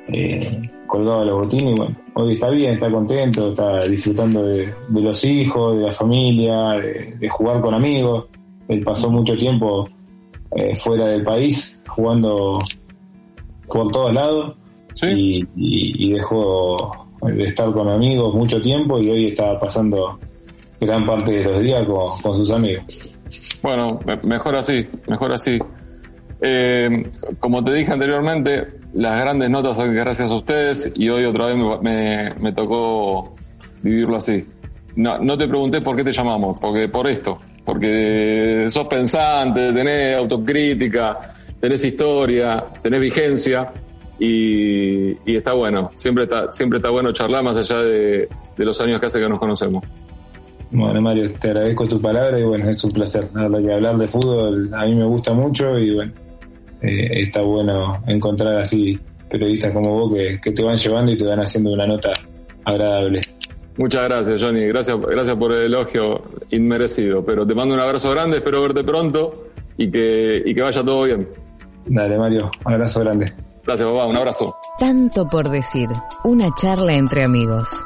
eh, 0.09 0.69
colgaba 0.87 1.23
los 1.23 1.39
botines 1.39 1.73
y 1.73 1.77
bueno, 1.77 1.95
hoy 2.15 2.33
está 2.33 2.49
bien, 2.49 2.73
está 2.73 2.91
contento, 2.91 3.49
está 3.49 3.85
disfrutando 3.85 4.43
de, 4.43 4.73
los 4.89 5.23
hijos, 5.23 5.77
de 5.77 5.83
la 5.83 5.91
familia, 5.93 6.71
de, 6.71 7.15
de, 7.17 7.29
jugar 7.29 7.61
con 7.61 7.73
amigos. 7.73 8.25
Él 8.67 8.83
pasó 8.83 9.09
mucho 9.09 9.37
tiempo 9.37 9.89
eh, 10.55 10.75
fuera 10.75 11.07
del 11.07 11.23
país, 11.23 11.79
jugando 11.87 12.59
por 13.67 13.91
todos 13.91 14.13
lados. 14.13 14.55
Y, 15.01 16.13
dejó 16.13 17.07
de 17.21 17.45
estar 17.45 17.71
con 17.71 17.87
amigos 17.87 18.33
mucho 18.33 18.59
tiempo 18.59 18.99
y 18.99 19.09
hoy 19.09 19.25
está 19.27 19.57
pasando 19.57 20.19
gran 20.81 21.05
parte 21.05 21.31
de 21.31 21.43
los 21.43 21.63
días 21.63 21.85
con, 22.21 22.33
sus 22.33 22.51
amigos. 22.51 22.83
Bueno, 23.61 23.87
mejor 24.25 24.55
así, 24.57 24.87
mejor 25.07 25.31
así. 25.31 25.59
Eh, 26.41 26.89
como 27.39 27.63
te 27.63 27.73
dije 27.73 27.93
anteriormente, 27.93 28.79
las 28.93 29.19
grandes 29.19 29.49
notas 29.49 29.77
son 29.77 29.93
gracias 29.93 30.31
a 30.31 30.35
ustedes 30.35 30.91
y 30.95 31.09
hoy 31.09 31.25
otra 31.25 31.47
vez 31.47 31.57
me, 31.81 32.29
me, 32.39 32.51
tocó 32.51 33.35
vivirlo 33.81 34.17
así. 34.17 34.45
No, 34.95 35.19
no 35.19 35.37
te 35.37 35.47
pregunté 35.47 35.81
por 35.81 35.95
qué 35.95 36.03
te 36.03 36.11
llamamos, 36.11 36.59
porque 36.59 36.89
por 36.89 37.07
esto, 37.07 37.39
porque 37.69 38.65
sos 38.67 38.87
pensante, 38.87 39.71
tenés 39.71 40.15
autocrítica, 40.15 41.35
tenés 41.61 41.85
historia, 41.85 42.65
tenés 42.81 42.99
vigencia 42.99 43.71
y, 44.17 45.11
está 45.31 45.53
bueno. 45.53 45.91
Siempre 45.93 46.23
está, 46.23 46.51
siempre 46.51 46.77
está 46.77 46.89
bueno 46.89 47.11
charlar 47.11 47.43
más 47.43 47.57
allá 47.57 47.77
de, 47.83 48.27
los 48.57 48.81
años 48.81 48.99
que 48.99 49.05
hace 49.05 49.19
que 49.19 49.29
nos 49.29 49.37
conocemos. 49.37 49.83
Bueno, 50.71 50.99
Mario, 50.99 51.31
te 51.33 51.51
agradezco 51.51 51.87
tu 51.87 52.01
palabra 52.01 52.39
y 52.39 52.43
bueno, 52.43 52.67
es 52.67 52.83
un 52.83 52.91
placer. 52.91 53.29
hablar 53.35 53.97
de 53.97 54.07
fútbol 54.07 54.73
a 54.73 54.85
mí 54.85 54.95
me 54.95 55.05
gusta 55.05 55.31
mucho 55.33 55.77
y 55.77 55.93
bueno, 55.93 56.11
eh, 56.81 57.21
está 57.21 57.41
bueno 57.41 58.01
encontrar 58.07 58.57
así 58.57 58.99
periodistas 59.29 59.71
como 59.73 59.91
vos 59.91 60.15
que, 60.15 60.39
que 60.41 60.51
te 60.51 60.63
van 60.63 60.75
llevando 60.75 61.11
y 61.11 61.17
te 61.17 61.23
van 61.23 61.39
haciendo 61.39 61.71
una 61.71 61.85
nota 61.85 62.13
agradable. 62.65 63.21
Muchas 63.79 64.09
gracias, 64.09 64.43
Johnny. 64.43 64.67
Gracias, 64.67 64.99
gracias 64.99 65.37
por 65.37 65.53
el 65.53 65.67
elogio 65.67 66.21
inmerecido. 66.49 67.23
Pero 67.23 67.47
te 67.47 67.55
mando 67.55 67.75
un 67.75 67.79
abrazo 67.79 68.11
grande, 68.11 68.39
espero 68.39 68.61
verte 68.61 68.83
pronto 68.83 69.45
y 69.77 69.89
que, 69.89 70.43
y 70.45 70.53
que 70.53 70.61
vaya 70.61 70.83
todo 70.83 71.03
bien. 71.03 71.29
Dale, 71.85 72.17
Mario. 72.17 72.51
Un 72.65 72.73
abrazo 72.73 72.99
grande. 72.99 73.33
Gracias, 73.65 73.89
papá. 73.89 74.05
Un 74.05 74.17
abrazo. 74.17 74.53
Tanto 74.77 75.25
por 75.29 75.47
decir. 75.49 75.87
Una 76.25 76.49
charla 76.55 76.93
entre 76.93 77.23
amigos. 77.23 77.85